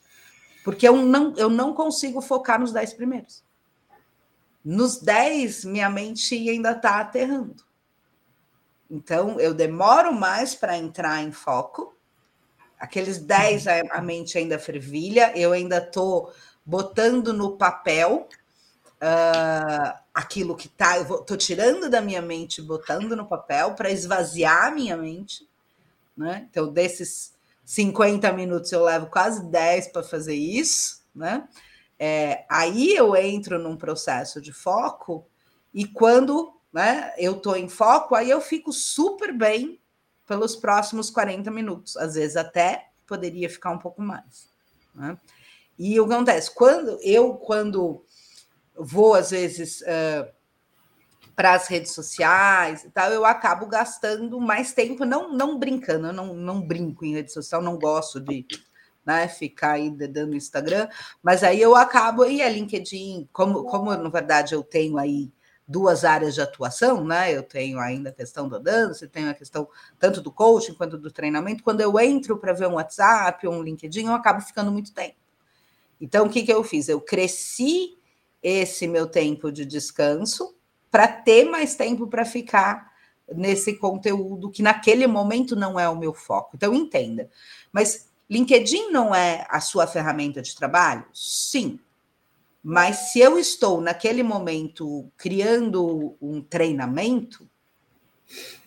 Porque 0.62 0.86
eu 0.86 0.96
não, 0.96 1.34
eu 1.36 1.48
não 1.48 1.72
consigo 1.72 2.20
focar 2.20 2.60
nos 2.60 2.72
10 2.72 2.94
primeiros. 2.94 3.43
Nos 4.64 4.98
10, 4.98 5.64
minha 5.66 5.90
mente 5.90 6.34
ainda 6.48 6.72
está 6.72 7.00
aterrando. 7.00 7.62
Então, 8.90 9.38
eu 9.40 9.52
demoro 9.52 10.12
mais 10.12 10.54
para 10.54 10.76
entrar 10.76 11.22
em 11.22 11.32
foco. 11.32 11.94
Aqueles 12.78 13.18
10, 13.18 13.66
a 13.90 14.00
mente 14.00 14.38
ainda 14.38 14.58
fervilha, 14.58 15.32
eu 15.36 15.52
ainda 15.52 15.78
estou 15.78 16.32
botando 16.64 17.32
no 17.32 17.56
papel 17.56 18.28
uh, 18.94 19.98
aquilo 20.12 20.56
que 20.56 20.66
está. 20.66 20.96
Eu 20.98 21.20
estou 21.20 21.36
tirando 21.36 21.90
da 21.90 22.00
minha 22.00 22.22
mente, 22.22 22.62
botando 22.62 23.14
no 23.14 23.26
papel 23.26 23.74
para 23.74 23.90
esvaziar 23.90 24.66
a 24.66 24.70
minha 24.70 24.96
mente. 24.96 25.46
Né? 26.16 26.46
Então, 26.50 26.72
desses 26.72 27.34
50 27.64 28.32
minutos, 28.32 28.70
eu 28.72 28.84
levo 28.84 29.06
quase 29.06 29.44
10 29.44 29.88
para 29.88 30.02
fazer 30.02 30.34
isso. 30.34 31.02
Né? 31.14 31.46
É, 32.07 32.44
aí 32.50 32.94
eu 32.94 33.16
entro 33.16 33.59
num 33.59 33.78
processo 33.78 34.38
de 34.38 34.52
foco 34.52 35.26
e 35.72 35.86
quando 35.86 36.52
né, 36.70 37.14
eu 37.16 37.32
estou 37.32 37.57
em 37.57 37.66
foco, 37.66 38.14
aí 38.14 38.28
eu 38.28 38.42
fico 38.42 38.74
super 38.74 39.32
bem 39.32 39.80
pelos 40.28 40.55
próximos 40.55 41.09
40 41.09 41.50
minutos, 41.50 41.96
às 41.96 42.12
vezes 42.12 42.36
até 42.36 42.90
poderia 43.07 43.48
ficar 43.48 43.70
um 43.70 43.78
pouco 43.78 44.02
mais. 44.02 44.50
Né? 44.94 45.16
E 45.78 45.98
o 45.98 46.07
que 46.07 46.12
acontece? 46.12 46.55
Quando 46.55 46.98
eu, 47.00 47.36
quando 47.36 48.05
vou, 48.76 49.14
às 49.14 49.30
vezes, 49.30 49.80
uh, 49.80 50.30
para 51.34 51.55
as 51.55 51.68
redes 51.68 51.92
sociais 51.92 52.84
e 52.84 52.90
tal, 52.90 53.11
eu 53.12 53.24
acabo 53.24 53.64
gastando 53.66 54.38
mais 54.38 54.74
tempo, 54.74 55.07
não, 55.07 55.32
não 55.32 55.59
brincando, 55.59 56.09
eu 56.09 56.12
não, 56.12 56.34
não 56.34 56.61
brinco 56.61 57.02
em 57.02 57.14
rede 57.14 57.32
social, 57.32 57.62
não 57.62 57.78
gosto 57.78 58.20
de 58.20 58.46
né, 59.05 59.28
ficar 59.28 59.72
aí 59.72 59.90
dando 59.90 60.36
Instagram, 60.36 60.88
mas 61.22 61.42
aí 61.42 61.61
eu 61.61 61.76
acabo, 61.76 62.24
e 62.24 62.42
a 62.42 62.48
LinkedIn, 62.48 63.28
como, 63.32 63.64
como 63.64 63.94
na 63.94 64.09
verdade 64.09 64.55
eu 64.55 64.62
tenho 64.62 64.98
aí 64.98 65.30
duas 65.66 66.05
áreas 66.05 66.34
de 66.34 66.40
atuação, 66.40 67.05
né? 67.05 67.34
Eu 67.34 67.42
tenho 67.42 67.78
ainda 67.80 68.11
a 68.11 68.12
questão 68.12 68.48
da 68.48 68.59
dança, 68.59 69.09
tenho 69.09 69.30
a 69.30 69.34
questão 69.34 69.66
tanto 69.98 70.20
do 70.20 70.30
coaching 70.30 70.74
quanto 70.74 70.98
do 70.98 71.11
treinamento. 71.11 71.62
Quando 71.62 71.80
eu 71.80 71.98
entro 71.98 72.36
para 72.36 72.52
ver 72.52 72.68
um 72.68 72.74
WhatsApp 72.74 73.46
ou 73.46 73.55
um 73.55 73.62
LinkedIn, 73.62 74.07
eu 74.07 74.12
acabo 74.12 74.40
ficando 74.40 74.70
muito 74.70 74.92
tempo. 74.92 75.16
Então, 76.00 76.26
o 76.26 76.30
que, 76.30 76.42
que 76.42 76.52
eu 76.52 76.62
fiz? 76.62 76.88
Eu 76.88 77.00
cresci 77.00 77.96
esse 78.42 78.86
meu 78.86 79.07
tempo 79.07 79.50
de 79.50 79.64
descanso 79.64 80.55
para 80.90 81.09
ter 81.09 81.44
mais 81.44 81.74
tempo 81.74 82.07
para 82.07 82.24
ficar 82.24 82.92
nesse 83.34 83.78
conteúdo 83.78 84.50
que 84.50 84.62
naquele 84.62 85.07
momento 85.07 85.57
não 85.57 85.80
é 85.80 85.88
o 85.88 85.96
meu 85.96 86.12
foco. 86.12 86.50
Então, 86.55 86.74
entenda. 86.74 87.30
Mas 87.72 88.11
LinkedIn 88.28 88.90
não 88.90 89.14
é 89.14 89.46
a 89.50 89.60
sua 89.60 89.86
ferramenta 89.86 90.40
de 90.40 90.54
trabalho? 90.54 91.04
Sim. 91.12 91.78
Mas 92.62 93.12
se 93.12 93.20
eu 93.20 93.38
estou 93.38 93.80
naquele 93.80 94.22
momento 94.22 95.10
criando 95.16 96.16
um 96.20 96.40
treinamento, 96.40 97.48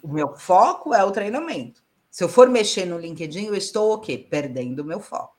o 0.04 0.08
meu 0.08 0.38
foco 0.38 0.94
é 0.94 1.04
o 1.04 1.12
treinamento. 1.12 1.84
Se 2.12 2.24
eu 2.24 2.30
for 2.30 2.48
mexer 2.50 2.86
no 2.86 3.00
LinkedIn, 3.00 3.46
eu 3.46 3.56
estou 3.56 3.94
o 3.94 4.00
quê? 4.00 4.18
Perdendo 4.18 4.82
o 4.82 4.86
meu 4.86 5.00
foco. 5.00 5.36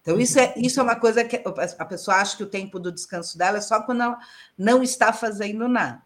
Então, 0.00 0.18
isso 0.18 0.38
é, 0.40 0.52
isso 0.56 0.80
é 0.80 0.82
uma 0.82 0.96
coisa 0.96 1.24
que 1.24 1.40
a 1.78 1.84
pessoa 1.84 2.16
acha 2.16 2.36
que 2.36 2.42
o 2.42 2.50
tempo 2.50 2.80
do 2.80 2.90
descanso 2.90 3.38
dela 3.38 3.58
é 3.58 3.60
só 3.60 3.80
quando 3.82 4.02
ela 4.02 4.18
não 4.58 4.82
está 4.82 5.12
fazendo 5.12 5.68
nada. 5.68 6.02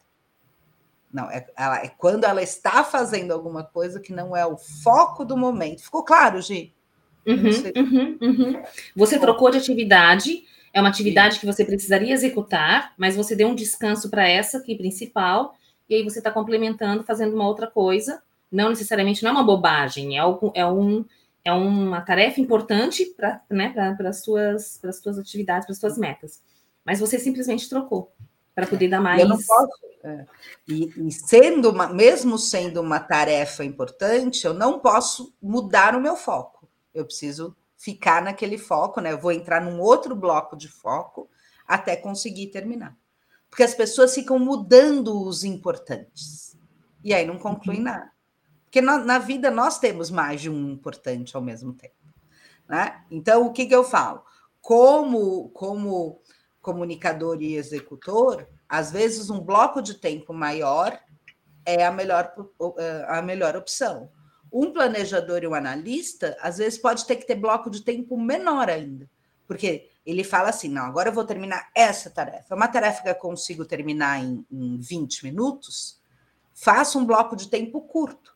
Não, 1.11 1.31
é, 1.31 1.47
ela, 1.57 1.79
é 1.79 1.89
quando 1.89 2.25
ela 2.25 2.43
está 2.43 2.85
fazendo 2.85 3.33
alguma 3.33 3.65
coisa 3.65 3.99
que 3.99 4.13
não 4.13 4.37
é 4.37 4.45
o 4.45 4.59
foco 4.59 5.25
do 5.25 5.35
momento. 5.35 5.83
Ficou 5.83 6.05
claro, 6.05 6.43
Gi? 6.43 6.76
Uhum, 7.27 7.73
uhum, 7.77 8.19
uhum. 8.21 8.63
Você 8.95 9.19
trocou 9.19 9.51
de 9.51 9.59
atividade, 9.59 10.45
é 10.73 10.81
uma 10.81 10.89
atividade 10.89 11.41
que 11.41 11.47
você 11.47 11.65
precisaria 11.65 12.13
executar, 12.13 12.93
mas 12.97 13.17
você 13.17 13.35
deu 13.35 13.49
um 13.49 13.55
descanso 13.55 14.09
para 14.11 14.29
essa 14.29 14.61
que 14.61 14.75
é 14.75 14.77
principal, 14.77 15.55
e 15.89 15.95
aí 15.95 16.03
você 16.03 16.19
está 16.19 16.31
complementando, 16.31 17.03
fazendo 17.03 17.35
uma 17.35 17.47
outra 17.47 17.67
coisa. 17.67 18.23
Não 18.51 18.69
necessariamente 18.69 19.23
não 19.23 19.31
é 19.31 19.35
uma 19.35 19.45
bobagem, 19.45 20.17
é, 20.17 20.21
algo, 20.21 20.53
é, 20.55 20.65
um, 20.65 21.05
é 21.45 21.53
uma 21.53 22.01
tarefa 22.01 22.41
importante 22.41 23.05
para 23.17 23.41
né, 23.51 23.75
as 24.07 24.23
suas, 24.23 24.81
suas 25.03 25.19
atividades, 25.19 25.67
para 25.67 25.73
as 25.73 25.79
suas 25.79 25.99
metas. 25.99 26.41
Mas 26.85 27.01
você 27.01 27.19
simplesmente 27.19 27.69
trocou 27.69 28.13
para 28.55 28.67
poder 28.67 28.89
dar 28.89 29.01
mais. 29.01 29.21
Eu 29.21 29.29
não 29.29 29.37
posso. 29.37 29.87
É. 30.05 30.25
E, 30.69 31.09
e, 31.09 31.13
sendo 31.13 31.71
uma, 31.71 31.89
mesmo 31.89 32.39
sendo 32.39 32.81
uma 32.81 33.01
tarefa 33.01 33.65
importante, 33.65 34.47
eu 34.47 34.55
não 34.55 34.79
posso 34.79 35.35
mudar 35.43 35.97
o 35.97 36.01
meu 36.01 36.15
foco. 36.15 36.56
Eu 36.97 37.05
preciso 37.05 37.57
ficar 37.77 38.23
naquele 38.23 38.57
foco, 38.57 39.01
né? 39.01 39.13
Eu 39.13 39.19
vou 39.19 39.33
entrar 39.33 39.61
num 39.61 39.81
outro 39.81 40.17
bloco 40.17 40.57
de 40.57 40.69
foco 40.69 41.29
até 41.67 41.95
conseguir 41.97 42.49
terminar. 42.49 42.97
Porque 43.51 43.63
as 43.63 43.75
pessoas 43.75 44.15
ficam 44.15 44.39
mudando 44.39 45.23
os 45.23 45.45
importantes. 45.45 46.59
E 47.05 47.15
aí 47.15 47.27
não 47.27 47.39
concluem 47.39 47.79
uhum. 47.79 47.85
nada. 47.85 48.11
Porque 48.65 48.81
na, 48.81 48.99
na, 48.99 49.19
vida 49.19 49.51
nós 49.51 49.79
temos 49.79 50.11
mais 50.11 50.41
de 50.41 50.51
um 50.51 50.71
importante 50.71 51.37
ao 51.37 51.43
mesmo 51.43 51.73
tempo. 51.73 51.95
Né? 52.69 53.05
Então, 53.11 53.47
o 53.47 53.53
que, 53.53 53.67
que 53.67 53.75
eu 53.75 53.85
falo? 53.85 54.23
Como, 54.61 55.51
como 55.51 56.21
comunicador 56.61 57.41
e 57.41 57.55
executor, 57.55 58.49
às 58.69 58.91
vezes 58.91 59.31
um 59.31 59.41
bloco 59.41 59.81
de 59.81 59.95
tempo 59.95 60.35
maior 60.35 60.99
é 61.65 61.85
a 61.85 61.93
melhor, 61.93 62.33
é, 62.79 63.07
a 63.09 63.23
melhor 63.23 63.57
opção. 63.57 64.11
Um 64.57 64.73
planejador 64.73 65.43
e 65.43 65.47
um 65.47 65.55
analista, 65.55 66.37
às 66.41 66.59
vezes, 66.59 66.79
pode 66.79 67.05
ter 67.05 67.17
que 67.17 67.27
ter 67.27 67.35
bloco 67.35 67.69
de 67.69 67.83
tempo 67.83 68.19
menor 68.19 68.71
ainda, 68.71 69.11
porque 69.47 69.91
ele 70.07 70.25
fala 70.25 70.49
assim: 70.49 70.69
não, 70.69 70.85
agora 70.85 71.11
eu 71.11 71.13
vou 71.13 71.25
terminar 71.25 71.69
essa 71.75 72.09
tarefa. 72.09 72.47
É 72.51 72.55
uma 72.55 72.69
tarefa 72.69 73.03
que 73.03 73.09
eu 73.09 73.15
consigo 73.17 73.65
terminar 73.65 74.19
em, 74.23 74.47
em 74.51 74.79
20 74.79 75.25
minutos, 75.25 76.01
faça 76.55 76.97
um 76.99 77.05
bloco 77.05 77.37
de 77.37 77.49
tempo 77.49 77.83
curto. 77.83 78.35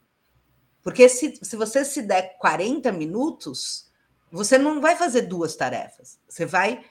Porque 0.82 1.08
se, 1.08 1.38
se 1.42 1.56
você 1.56 1.84
se 1.84 2.02
der 2.02 2.36
40 2.38 2.90
minutos, 2.92 3.90
você 4.30 4.58
não 4.58 4.80
vai 4.80 4.96
fazer 4.96 5.22
duas 5.22 5.56
tarefas. 5.56 6.18
Você 6.28 6.44
vai 6.44 6.84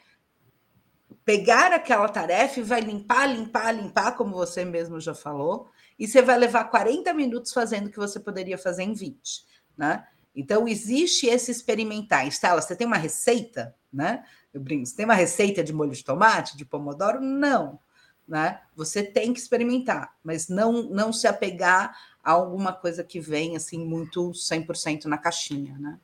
pegar 1.23 1.71
aquela 1.71 2.09
tarefa 2.09 2.59
e 2.59 2.63
vai 2.63 2.81
limpar, 2.81 3.27
limpar, 3.27 3.71
limpar, 3.71 4.15
como 4.17 4.33
você 4.33 4.65
mesmo 4.65 4.99
já 4.99 5.13
falou, 5.13 5.69
e 5.99 6.07
você 6.07 6.21
vai 6.21 6.37
levar 6.37 6.63
40 6.63 7.13
minutos 7.13 7.51
fazendo 7.51 7.87
o 7.87 7.91
que 7.91 7.99
você 7.99 8.19
poderia 8.19 8.57
fazer 8.57 8.83
em 8.83 8.93
20, 8.93 9.45
né? 9.77 10.05
Então, 10.33 10.67
existe 10.67 11.27
esse 11.27 11.51
experimentar. 11.51 12.25
Estela, 12.25 12.61
você 12.61 12.75
tem 12.75 12.87
uma 12.87 12.97
receita, 12.97 13.75
né? 13.91 14.23
Eu 14.53 14.61
brinco, 14.61 14.85
você 14.85 14.95
tem 14.95 15.05
uma 15.05 15.13
receita 15.13 15.61
de 15.63 15.73
molho 15.73 15.91
de 15.91 16.03
tomate, 16.03 16.55
de 16.55 16.63
pomodoro? 16.63 17.19
Não, 17.19 17.77
né? 18.25 18.61
Você 18.75 19.03
tem 19.03 19.33
que 19.33 19.39
experimentar, 19.39 20.15
mas 20.23 20.47
não, 20.47 20.83
não 20.83 21.11
se 21.11 21.27
apegar 21.27 21.97
a 22.23 22.31
alguma 22.31 22.71
coisa 22.71 23.03
que 23.03 23.19
vem, 23.19 23.57
assim, 23.57 23.83
muito 23.83 24.31
100% 24.31 25.05
na 25.05 25.17
caixinha, 25.17 25.77
né? 25.77 25.99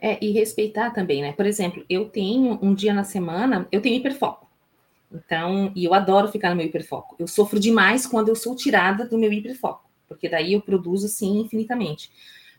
É, 0.00 0.18
e 0.24 0.32
respeitar 0.32 0.90
também, 0.90 1.22
né? 1.22 1.32
Por 1.32 1.46
exemplo, 1.46 1.84
eu 1.88 2.08
tenho 2.08 2.58
um 2.60 2.74
dia 2.74 2.92
na 2.92 3.04
semana, 3.04 3.68
eu 3.70 3.80
tenho 3.80 3.94
hiperfoco. 3.94 4.50
Então, 5.12 5.72
e 5.74 5.84
eu 5.84 5.94
adoro 5.94 6.28
ficar 6.28 6.50
no 6.50 6.56
meu 6.56 6.66
hiperfoco. 6.66 7.16
Eu 7.18 7.26
sofro 7.26 7.60
demais 7.60 8.06
quando 8.06 8.28
eu 8.28 8.36
sou 8.36 8.56
tirada 8.56 9.06
do 9.06 9.18
meu 9.18 9.32
hiperfoco, 9.32 9.90
porque 10.08 10.28
daí 10.28 10.54
eu 10.54 10.60
produzo 10.60 11.06
assim 11.06 11.40
infinitamente. 11.40 12.10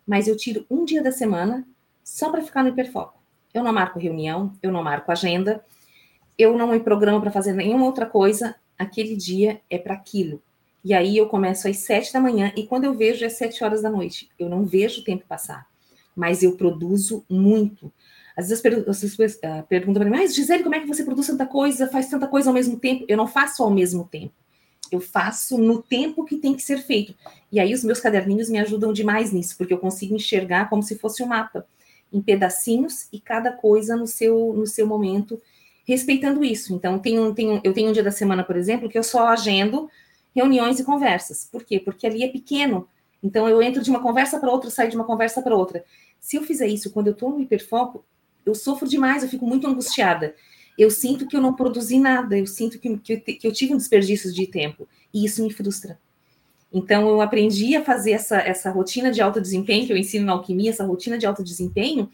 Mas 0.06 0.28
eu 0.28 0.38
tiro 0.38 0.66
um 0.70 0.86
dia 0.86 1.02
da 1.02 1.12
semana 1.12 1.66
só 2.04 2.30
para 2.30 2.42
ficar 2.42 2.64
no 2.64 2.70
hiperfoco. 2.70 3.20
Eu 3.54 3.64
não 3.64 3.74
marco 3.74 4.00
reunião, 4.00 4.54
eu 4.62 4.72
não 4.72 4.84
marco 4.84 5.12
agenda, 5.12 5.64
eu 6.38 6.58
não 6.58 6.68
me 6.68 6.80
programo 6.80 7.22
para 7.22 7.32
fazer 7.32 7.54
nenhuma 7.54 7.86
outra 7.86 8.06
coisa. 8.06 8.56
Aquele 8.78 9.16
dia 9.16 9.62
é 9.70 9.78
para 9.78 9.94
aquilo. 9.94 10.42
E 10.84 10.94
aí 10.94 11.18
eu 11.18 11.28
começo 11.28 11.68
às 11.68 11.78
sete 11.78 12.12
da 12.12 12.20
manhã 12.20 12.52
e 12.56 12.66
quando 12.66 12.84
eu 12.84 12.94
vejo 12.94 13.24
é 13.24 13.30
sete 13.30 13.64
horas 13.64 13.82
da 13.82 13.90
noite. 13.90 14.30
Eu 14.38 14.50
não 14.50 14.66
vejo 14.66 15.02
o 15.02 15.04
tempo 15.04 15.26
passar 15.28 15.68
mas 16.16 16.44
eu 16.44 16.56
produzo 16.56 17.24
muito. 17.30 17.92
Às 18.36 18.50
vezes 18.50 18.62
pessoas 18.62 19.36
uh, 19.36 19.64
perguntam 19.70 20.02
para 20.02 20.10
mim, 20.10 20.18
mas 20.18 20.34
Gisele, 20.34 20.64
como 20.64 20.74
é 20.76 20.80
que 20.80 20.88
você 20.88 21.04
produz 21.04 21.28
tanta 21.28 21.46
coisa, 21.46 21.88
faz 21.88 22.10
tanta 22.10 22.28
coisa 22.28 22.50
ao 22.50 22.54
mesmo 22.54 22.80
tempo? 22.80 23.06
Eu 23.08 23.16
não 23.16 23.28
faço 23.28 23.64
ao 23.64 23.70
mesmo 23.70 24.06
tempo. 24.06 24.34
Eu 24.92 25.00
faço 25.00 25.58
no 25.58 25.82
tempo 25.82 26.26
que 26.26 26.38
tem 26.38 26.54
que 26.54 26.62
ser 26.62 26.80
feito. 26.80 27.16
E 27.52 27.60
aí 27.60 27.74
os 27.74 27.84
meus 27.84 28.00
caderninhos 28.00 28.50
me 28.50 28.60
ajudam 28.60 28.92
demais 28.92 29.32
nisso, 29.32 29.56
porque 29.58 29.74
eu 29.74 29.78
consigo 29.78 30.16
enxergar 30.16 30.70
como 30.70 30.82
se 30.82 30.98
fosse 30.98 31.22
um 31.24 31.28
mapa, 31.28 31.66
em 32.12 32.22
pedacinhos 32.22 33.08
e 33.12 33.20
cada 33.20 33.52
coisa 33.52 33.96
no 33.96 34.06
seu, 34.06 34.54
no 34.54 34.68
seu 34.68 34.86
momento, 34.86 35.40
respeitando 35.86 36.44
isso. 36.44 36.74
Então, 36.74 37.00
tenho, 37.00 37.34
tenho, 37.34 37.62
eu 37.64 37.74
tenho 37.74 37.90
um 37.90 37.94
dia 37.94 38.04
da 38.04 38.12
semana, 38.12 38.44
por 38.44 38.56
exemplo, 38.56 38.90
que 38.90 38.98
eu 38.98 39.04
só 39.04 39.28
agendo 39.28 39.90
reuniões 40.36 40.80
e 40.80 40.84
conversas. 40.84 41.48
Por 41.52 41.64
quê? 41.64 41.80
Porque 41.80 42.08
ali 42.08 42.24
é 42.24 42.28
pequeno. 42.28 42.88
Então, 43.22 43.48
eu 43.48 43.62
entro 43.62 43.82
de 43.82 43.90
uma 43.90 44.02
conversa 44.02 44.40
para 44.40 44.52
outra, 44.52 44.70
saio 44.70 44.90
de 44.90 44.96
uma 44.96 45.06
conversa 45.06 45.42
para 45.42 45.56
outra. 45.56 45.84
Se 46.20 46.36
eu 46.36 46.44
fizer 46.44 46.68
isso 46.68 46.92
quando 46.92 47.08
eu 47.08 47.14
estou 47.14 47.32
no 47.32 47.42
hiperfoco, 47.42 48.04
eu 48.46 48.56
sofro 48.56 48.88
demais, 48.88 49.24
eu 49.24 49.30
fico 49.30 49.46
muito 49.46 49.68
angustiada. 49.68 50.36
Eu 50.78 50.90
sinto 50.90 51.28
que 51.28 51.36
eu 51.36 51.42
não 51.42 51.54
produzi 51.54 52.00
nada, 52.00 52.38
eu 52.38 52.48
sinto 52.48 52.80
que, 52.80 52.98
que, 52.98 53.14
eu, 53.14 53.22
que 53.22 53.48
eu 53.48 53.52
tive 53.52 53.74
um 53.74 53.78
desperdício 53.78 54.34
de 54.34 54.48
tempo, 54.48 54.88
e 55.14 55.26
isso 55.26 55.44
me 55.44 55.54
frustra. 55.54 56.00
Então, 56.72 57.08
eu 57.08 57.22
aprendi 57.22 57.76
a 57.76 57.84
fazer 57.84 58.14
essa, 58.14 58.38
essa 58.38 58.72
rotina 58.72 59.12
de 59.12 59.22
alto 59.22 59.40
desempenho, 59.40 59.86
que 59.86 59.94
eu 59.94 59.98
ensino 59.98 60.26
na 60.26 60.32
alquimia, 60.32 60.72
essa 60.72 60.84
rotina 60.84 61.20
de 61.20 61.26
alto 61.28 61.44
desempenho, 61.44 62.10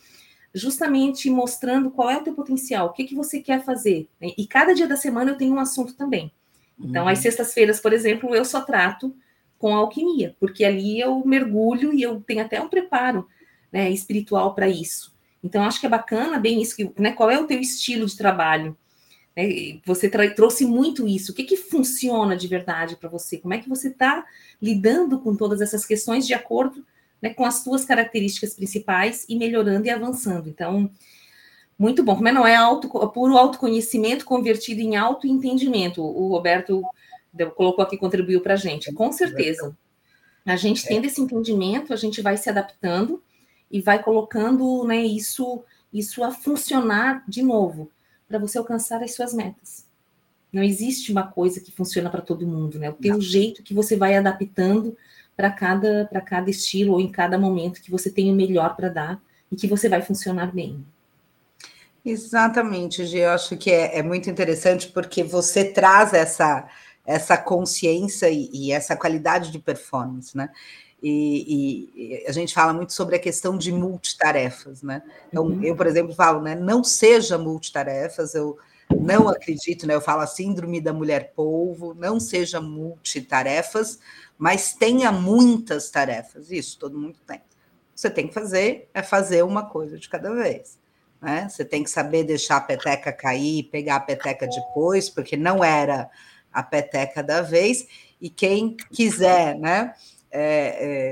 justamente 0.53 1.29
mostrando 1.29 1.89
qual 1.89 2.09
é 2.09 2.17
o 2.17 2.23
teu 2.23 2.33
potencial, 2.33 2.87
o 2.87 2.93
que, 2.93 3.05
que 3.05 3.15
você 3.15 3.39
quer 3.39 3.63
fazer. 3.63 4.09
Né? 4.19 4.31
E 4.37 4.45
cada 4.45 4.73
dia 4.73 4.87
da 4.87 4.97
semana 4.97 5.31
eu 5.31 5.37
tenho 5.37 5.53
um 5.53 5.59
assunto 5.59 5.95
também. 5.95 6.31
Então, 6.77 7.03
uhum. 7.03 7.09
às 7.09 7.19
sextas-feiras, 7.19 7.79
por 7.79 7.93
exemplo, 7.93 8.35
eu 8.35 8.43
só 8.43 8.61
trato 8.61 9.15
com 9.57 9.73
a 9.73 9.79
alquimia, 9.79 10.35
porque 10.39 10.65
ali 10.65 10.99
eu 10.99 11.23
mergulho 11.25 11.93
e 11.93 12.01
eu 12.01 12.21
tenho 12.21 12.41
até 12.41 12.61
um 12.61 12.69
preparo 12.69 13.27
né, 13.71 13.89
espiritual 13.91 14.53
para 14.53 14.67
isso. 14.67 15.13
Então, 15.43 15.63
acho 15.63 15.79
que 15.79 15.85
é 15.85 15.89
bacana 15.89 16.37
bem 16.37 16.61
isso, 16.61 16.75
que, 16.75 16.91
né, 16.97 17.11
qual 17.11 17.29
é 17.29 17.39
o 17.39 17.47
teu 17.47 17.59
estilo 17.59 18.05
de 18.05 18.17
trabalho? 18.17 18.77
Né, 19.35 19.79
você 19.85 20.09
trouxe 20.35 20.65
muito 20.65 21.07
isso. 21.07 21.31
O 21.31 21.35
que, 21.35 21.43
que 21.43 21.57
funciona 21.57 22.35
de 22.35 22.47
verdade 22.47 22.95
para 22.95 23.09
você? 23.09 23.37
Como 23.37 23.53
é 23.53 23.57
que 23.57 23.69
você 23.69 23.87
está 23.87 24.25
lidando 24.61 25.19
com 25.19 25.35
todas 25.35 25.61
essas 25.61 25.85
questões 25.85 26.27
de 26.27 26.33
acordo 26.33 26.85
né, 27.21 27.33
com 27.33 27.45
as 27.45 27.63
suas 27.63 27.85
características 27.85 28.53
principais 28.53 29.25
e 29.29 29.37
melhorando 29.37 29.87
e 29.87 29.89
avançando? 29.89 30.49
Então, 30.49 30.91
muito 31.77 32.03
bom. 32.03 32.15
Como 32.15 32.27
é 32.27 32.31
não 32.33 32.45
é 32.45 32.55
auto, 32.55 32.89
puro 33.09 33.37
autoconhecimento 33.37 34.25
convertido 34.25 34.81
em 34.81 34.97
autoentendimento? 34.97 36.03
O 36.03 36.27
Roberto 36.27 36.83
colocou 37.55 37.83
aqui, 37.83 37.97
contribuiu 37.97 38.41
para 38.41 38.55
a 38.55 38.57
gente. 38.57 38.91
Com 38.91 39.11
certeza. 39.13 39.77
A 40.45 40.55
gente 40.55 40.85
tendo 40.85 41.05
esse 41.05 41.21
entendimento, 41.21 41.93
a 41.93 41.95
gente 41.95 42.21
vai 42.21 42.35
se 42.35 42.49
adaptando 42.49 43.21
e 43.71 43.81
vai 43.81 44.01
colocando 44.01 44.83
né, 44.85 44.97
isso, 44.97 45.63
isso 45.93 46.23
a 46.23 46.31
funcionar 46.31 47.23
de 47.27 47.41
novo 47.41 47.91
para 48.27 48.39
você 48.39 48.57
alcançar 48.57 49.01
as 49.03 49.13
suas 49.13 49.33
metas. 49.33 49.85
Não 50.51 50.63
existe 50.63 51.11
uma 51.11 51.27
coisa 51.27 51.59
que 51.59 51.71
funciona 51.71 52.09
para 52.09 52.21
todo 52.21 52.47
mundo, 52.47 52.79
né? 52.79 52.89
O 52.89 52.93
teu 52.93 53.15
Não. 53.15 53.21
jeito 53.21 53.61
que 53.61 53.73
você 53.73 53.95
vai 53.95 54.15
adaptando 54.15 54.97
para 55.35 55.51
cada 55.51 56.05
para 56.09 56.21
cada 56.21 56.49
estilo 56.49 56.93
ou 56.93 57.01
em 57.01 57.11
cada 57.11 57.37
momento 57.37 57.81
que 57.81 57.91
você 57.91 58.09
tem 58.09 58.31
o 58.31 58.35
melhor 58.35 58.75
para 58.75 58.89
dar 58.89 59.21
e 59.51 59.55
que 59.55 59.67
você 59.67 59.87
vai 59.87 60.01
funcionar 60.01 60.53
bem. 60.53 60.83
Exatamente, 62.03 63.05
Gi. 63.05 63.19
Eu 63.19 63.31
acho 63.31 63.55
que 63.57 63.69
é, 63.69 63.99
é 63.99 64.03
muito 64.03 64.29
interessante 64.29 64.87
porque 64.87 65.23
você 65.23 65.65
traz 65.65 66.13
essa 66.13 66.67
essa 67.05 67.37
consciência 67.37 68.29
e, 68.29 68.49
e 68.53 68.71
essa 68.71 68.95
qualidade 68.95 69.51
de 69.51 69.57
performance, 69.57 70.35
né? 70.37 70.49
E, 71.01 71.89
e, 71.95 72.25
a 72.27 72.31
gente 72.31 72.53
fala 72.53 72.73
muito 72.73 72.93
sobre 72.93 73.15
a 73.15 73.19
questão 73.19 73.57
de 73.57 73.71
multitarefas, 73.71 74.81
né? 74.83 75.01
Então, 75.27 75.45
uhum. 75.45 75.63
eu, 75.63 75.75
por 75.75 75.87
exemplo, 75.87 76.13
falo, 76.13 76.41
né? 76.41 76.55
Não 76.55 76.83
seja 76.83 77.37
multitarefas, 77.37 78.35
eu 78.35 78.57
não 78.97 79.29
acredito, 79.29 79.87
né? 79.87 79.95
Eu 79.95 80.01
falo 80.01 80.21
a 80.21 80.27
síndrome 80.27 80.81
da 80.81 80.91
mulher 80.91 81.33
polvo, 81.35 81.93
não 81.93 82.19
seja 82.19 82.59
multitarefas, 82.59 83.99
mas 84.37 84.73
tenha 84.73 85.11
muitas 85.11 85.89
tarefas. 85.89 86.51
Isso 86.51 86.77
todo 86.77 86.97
mundo 86.97 87.17
tem. 87.25 87.41
Você 87.95 88.09
tem 88.09 88.27
que 88.27 88.33
fazer 88.33 88.89
é 88.93 89.03
fazer 89.03 89.43
uma 89.43 89.65
coisa 89.65 89.97
de 89.97 90.07
cada 90.09 90.33
vez. 90.33 90.79
Né? 91.21 91.47
Você 91.49 91.65
tem 91.65 91.83
que 91.83 91.89
saber 91.89 92.23
deixar 92.23 92.57
a 92.57 92.61
peteca 92.61 93.11
cair, 93.11 93.63
pegar 93.63 93.97
a 93.97 93.99
peteca 93.99 94.47
depois, 94.47 95.09
porque 95.09 95.35
não 95.35 95.63
era 95.63 96.09
a 96.51 96.63
peteca 96.63 97.21
da 97.21 97.41
vez. 97.41 97.87
E 98.21 98.29
quem 98.29 98.75
quiser, 98.91 99.57
né? 99.57 99.93
É, 100.31 100.41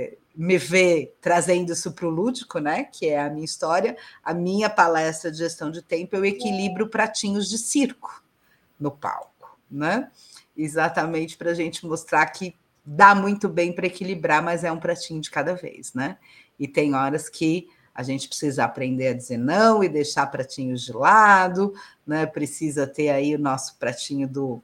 é, 0.09 0.17
me 0.35 0.57
ver 0.57 1.17
trazendo 1.19 1.73
isso 1.73 1.91
para 1.91 2.07
o 2.07 2.09
lúdico, 2.09 2.59
né? 2.59 2.83
Que 2.85 3.07
é 3.07 3.19
a 3.19 3.29
minha 3.29 3.45
história, 3.45 3.97
a 4.23 4.33
minha 4.33 4.69
palestra 4.69 5.31
de 5.31 5.37
gestão 5.37 5.71
de 5.71 5.81
tempo, 5.81 6.15
eu 6.15 6.25
equilibro 6.25 6.87
pratinhos 6.87 7.49
de 7.49 7.57
circo 7.57 8.23
no 8.79 8.91
palco, 8.91 9.57
né? 9.69 10.11
Exatamente 10.55 11.37
para 11.37 11.51
a 11.51 11.53
gente 11.53 11.85
mostrar 11.85 12.25
que 12.27 12.55
dá 12.85 13.13
muito 13.13 13.49
bem 13.49 13.73
para 13.73 13.87
equilibrar, 13.87 14.41
mas 14.41 14.63
é 14.63 14.71
um 14.71 14.79
pratinho 14.79 15.19
de 15.19 15.29
cada 15.29 15.53
vez, 15.53 15.93
né? 15.93 16.17
E 16.59 16.67
tem 16.67 16.93
horas 16.93 17.27
que 17.27 17.69
a 17.93 18.03
gente 18.03 18.27
precisa 18.27 18.63
aprender 18.63 19.07
a 19.07 19.13
dizer 19.13 19.37
não 19.37 19.83
e 19.83 19.89
deixar 19.89 20.27
pratinhos 20.27 20.83
de 20.83 20.93
lado, 20.93 21.73
né? 22.05 22.27
Precisa 22.27 22.85
ter 22.85 23.09
aí 23.09 23.35
o 23.35 23.39
nosso 23.39 23.75
pratinho 23.77 24.27
do, 24.27 24.63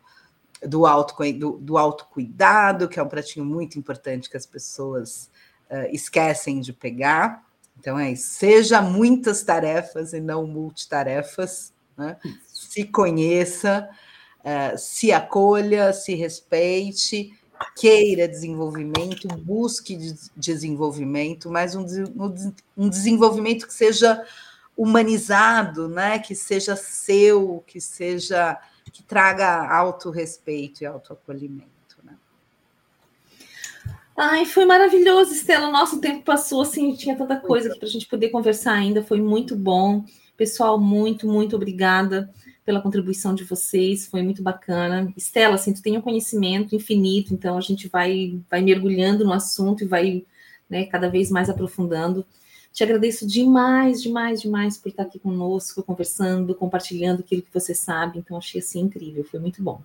do, 0.67 0.85
auto, 0.85 1.15
do, 1.33 1.57
do 1.57 1.77
autocuidado, 1.77 2.87
que 2.87 2.99
é 2.99 3.03
um 3.03 3.07
pratinho 3.07 3.45
muito 3.45 3.77
importante 3.77 4.29
que 4.29 4.37
as 4.37 4.45
pessoas 4.45 5.29
uh, 5.69 5.87
esquecem 5.91 6.59
de 6.59 6.73
pegar. 6.73 7.43
Então 7.79 7.97
é 7.97 8.11
isso. 8.11 8.29
Seja 8.35 8.81
muitas 8.81 9.43
tarefas 9.43 10.13
e 10.13 10.19
não 10.19 10.47
multitarefas. 10.47 11.73
Né? 11.97 12.17
Se 12.47 12.85
conheça, 12.85 13.89
uh, 14.39 14.77
se 14.77 15.11
acolha, 15.11 15.93
se 15.93 16.15
respeite, 16.15 17.33
queira 17.75 18.27
desenvolvimento, 18.27 19.27
busque 19.27 20.15
desenvolvimento, 20.35 21.49
mas 21.49 21.75
um, 21.75 21.85
um 22.77 22.89
desenvolvimento 22.89 23.67
que 23.67 23.73
seja 23.73 24.23
humanizado, 24.75 25.87
né? 25.87 26.19
que 26.19 26.35
seja 26.35 26.75
seu, 26.75 27.63
que 27.67 27.79
seja 27.79 28.59
que 28.93 29.01
traga 29.01 29.67
autorrespeito 29.67 30.83
e 30.83 30.85
autoacolhimento. 30.85 31.97
Né? 32.03 32.13
Ai, 34.15 34.45
foi 34.45 34.65
maravilhoso, 34.65 35.33
Estela. 35.33 35.67
O 35.67 35.71
nosso 35.71 35.99
tempo 35.99 36.23
passou 36.23 36.61
assim, 36.61 36.95
tinha 36.95 37.17
tanta 37.17 37.37
coisa 37.37 37.75
para 37.75 37.87
a 37.87 37.91
gente 37.91 38.07
poder 38.07 38.29
conversar 38.29 38.73
ainda, 38.73 39.03
foi 39.03 39.19
muito 39.19 39.55
bom. 39.55 40.05
Pessoal, 40.37 40.79
muito, 40.79 41.27
muito 41.27 41.55
obrigada 41.55 42.31
pela 42.63 42.81
contribuição 42.81 43.35
de 43.35 43.43
vocês, 43.43 44.07
foi 44.07 44.21
muito 44.21 44.43
bacana. 44.43 45.11
Estela, 45.17 45.55
assim, 45.55 45.73
tu 45.73 45.81
tem 45.81 45.97
um 45.97 46.01
conhecimento 46.01 46.75
infinito, 46.75 47.33
então 47.33 47.57
a 47.57 47.61
gente 47.61 47.89
vai, 47.89 48.39
vai 48.49 48.61
mergulhando 48.61 49.25
no 49.25 49.33
assunto 49.33 49.83
e 49.83 49.87
vai 49.87 50.23
né, 50.69 50.85
cada 50.85 51.09
vez 51.09 51.29
mais 51.29 51.49
aprofundando. 51.49 52.25
Te 52.73 52.83
agradeço 52.83 53.27
demais, 53.27 54.01
demais, 54.01 54.41
demais 54.41 54.77
por 54.77 54.89
estar 54.89 55.03
aqui 55.03 55.19
conosco, 55.19 55.83
conversando, 55.83 56.55
compartilhando 56.55 57.19
aquilo 57.19 57.43
que 57.43 57.53
você 57.53 57.75
sabe. 57.75 58.17
Então, 58.17 58.35
achei 58.35 58.59
assim 58.59 58.81
incrível, 58.81 59.23
foi 59.23 59.39
muito 59.39 59.61
bom. 59.61 59.79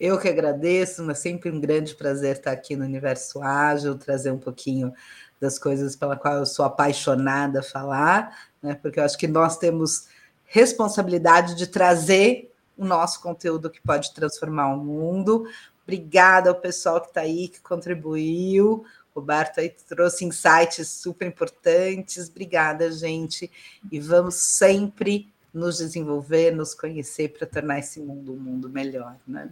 Eu 0.00 0.18
que 0.18 0.28
agradeço, 0.28 1.04
mas 1.04 1.20
sempre 1.20 1.48
um 1.48 1.60
grande 1.60 1.94
prazer 1.94 2.36
estar 2.36 2.50
aqui 2.50 2.74
no 2.74 2.84
Universo 2.84 3.40
Ágil, 3.40 3.96
trazer 3.96 4.32
um 4.32 4.38
pouquinho 4.38 4.92
das 5.40 5.60
coisas 5.60 5.94
pela 5.94 6.16
qual 6.16 6.38
eu 6.38 6.46
sou 6.46 6.64
apaixonada 6.64 7.60
a 7.60 7.62
falar, 7.62 8.36
né? 8.60 8.74
Porque 8.74 8.98
eu 8.98 9.04
acho 9.04 9.16
que 9.16 9.28
nós 9.28 9.56
temos 9.56 10.08
responsabilidade 10.44 11.54
de 11.54 11.68
trazer 11.68 12.52
o 12.76 12.84
nosso 12.84 13.22
conteúdo 13.22 13.70
que 13.70 13.80
pode 13.80 14.12
transformar 14.12 14.74
o 14.74 14.76
mundo. 14.76 15.46
Obrigada 15.84 16.50
ao 16.50 16.56
pessoal 16.56 17.00
que 17.00 17.08
está 17.08 17.20
aí, 17.20 17.48
que 17.48 17.60
contribuiu. 17.60 18.84
Roberto 19.14 19.60
aí 19.60 19.70
trouxe 19.88 20.24
insights 20.24 20.88
super 20.88 21.26
importantes. 21.26 22.28
Obrigada, 22.28 22.90
gente. 22.90 23.50
E 23.90 24.00
vamos 24.00 24.36
sempre 24.36 25.28
nos 25.52 25.78
desenvolver, 25.78 26.50
nos 26.50 26.74
conhecer 26.74 27.28
para 27.28 27.46
tornar 27.46 27.78
esse 27.78 28.00
mundo 28.00 28.32
um 28.32 28.38
mundo 28.38 28.68
melhor, 28.68 29.16
né? 29.26 29.50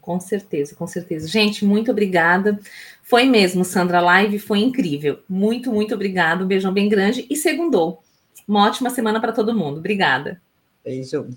Com 0.00 0.18
certeza, 0.18 0.74
com 0.74 0.86
certeza. 0.86 1.28
Gente, 1.28 1.64
muito 1.64 1.90
obrigada. 1.90 2.58
Foi 3.02 3.24
mesmo, 3.24 3.64
Sandra, 3.64 4.00
live 4.00 4.38
foi 4.38 4.60
incrível. 4.60 5.20
Muito, 5.28 5.70
muito 5.70 5.94
obrigada. 5.94 6.42
Um 6.42 6.48
beijão 6.48 6.72
bem 6.72 6.88
grande 6.88 7.26
e 7.28 7.36
segundou. 7.36 8.02
Uma 8.46 8.66
ótima 8.66 8.90
semana 8.90 9.20
para 9.20 9.32
todo 9.32 9.54
mundo. 9.54 9.78
Obrigada. 9.78 10.40
Beijo. 10.82 11.28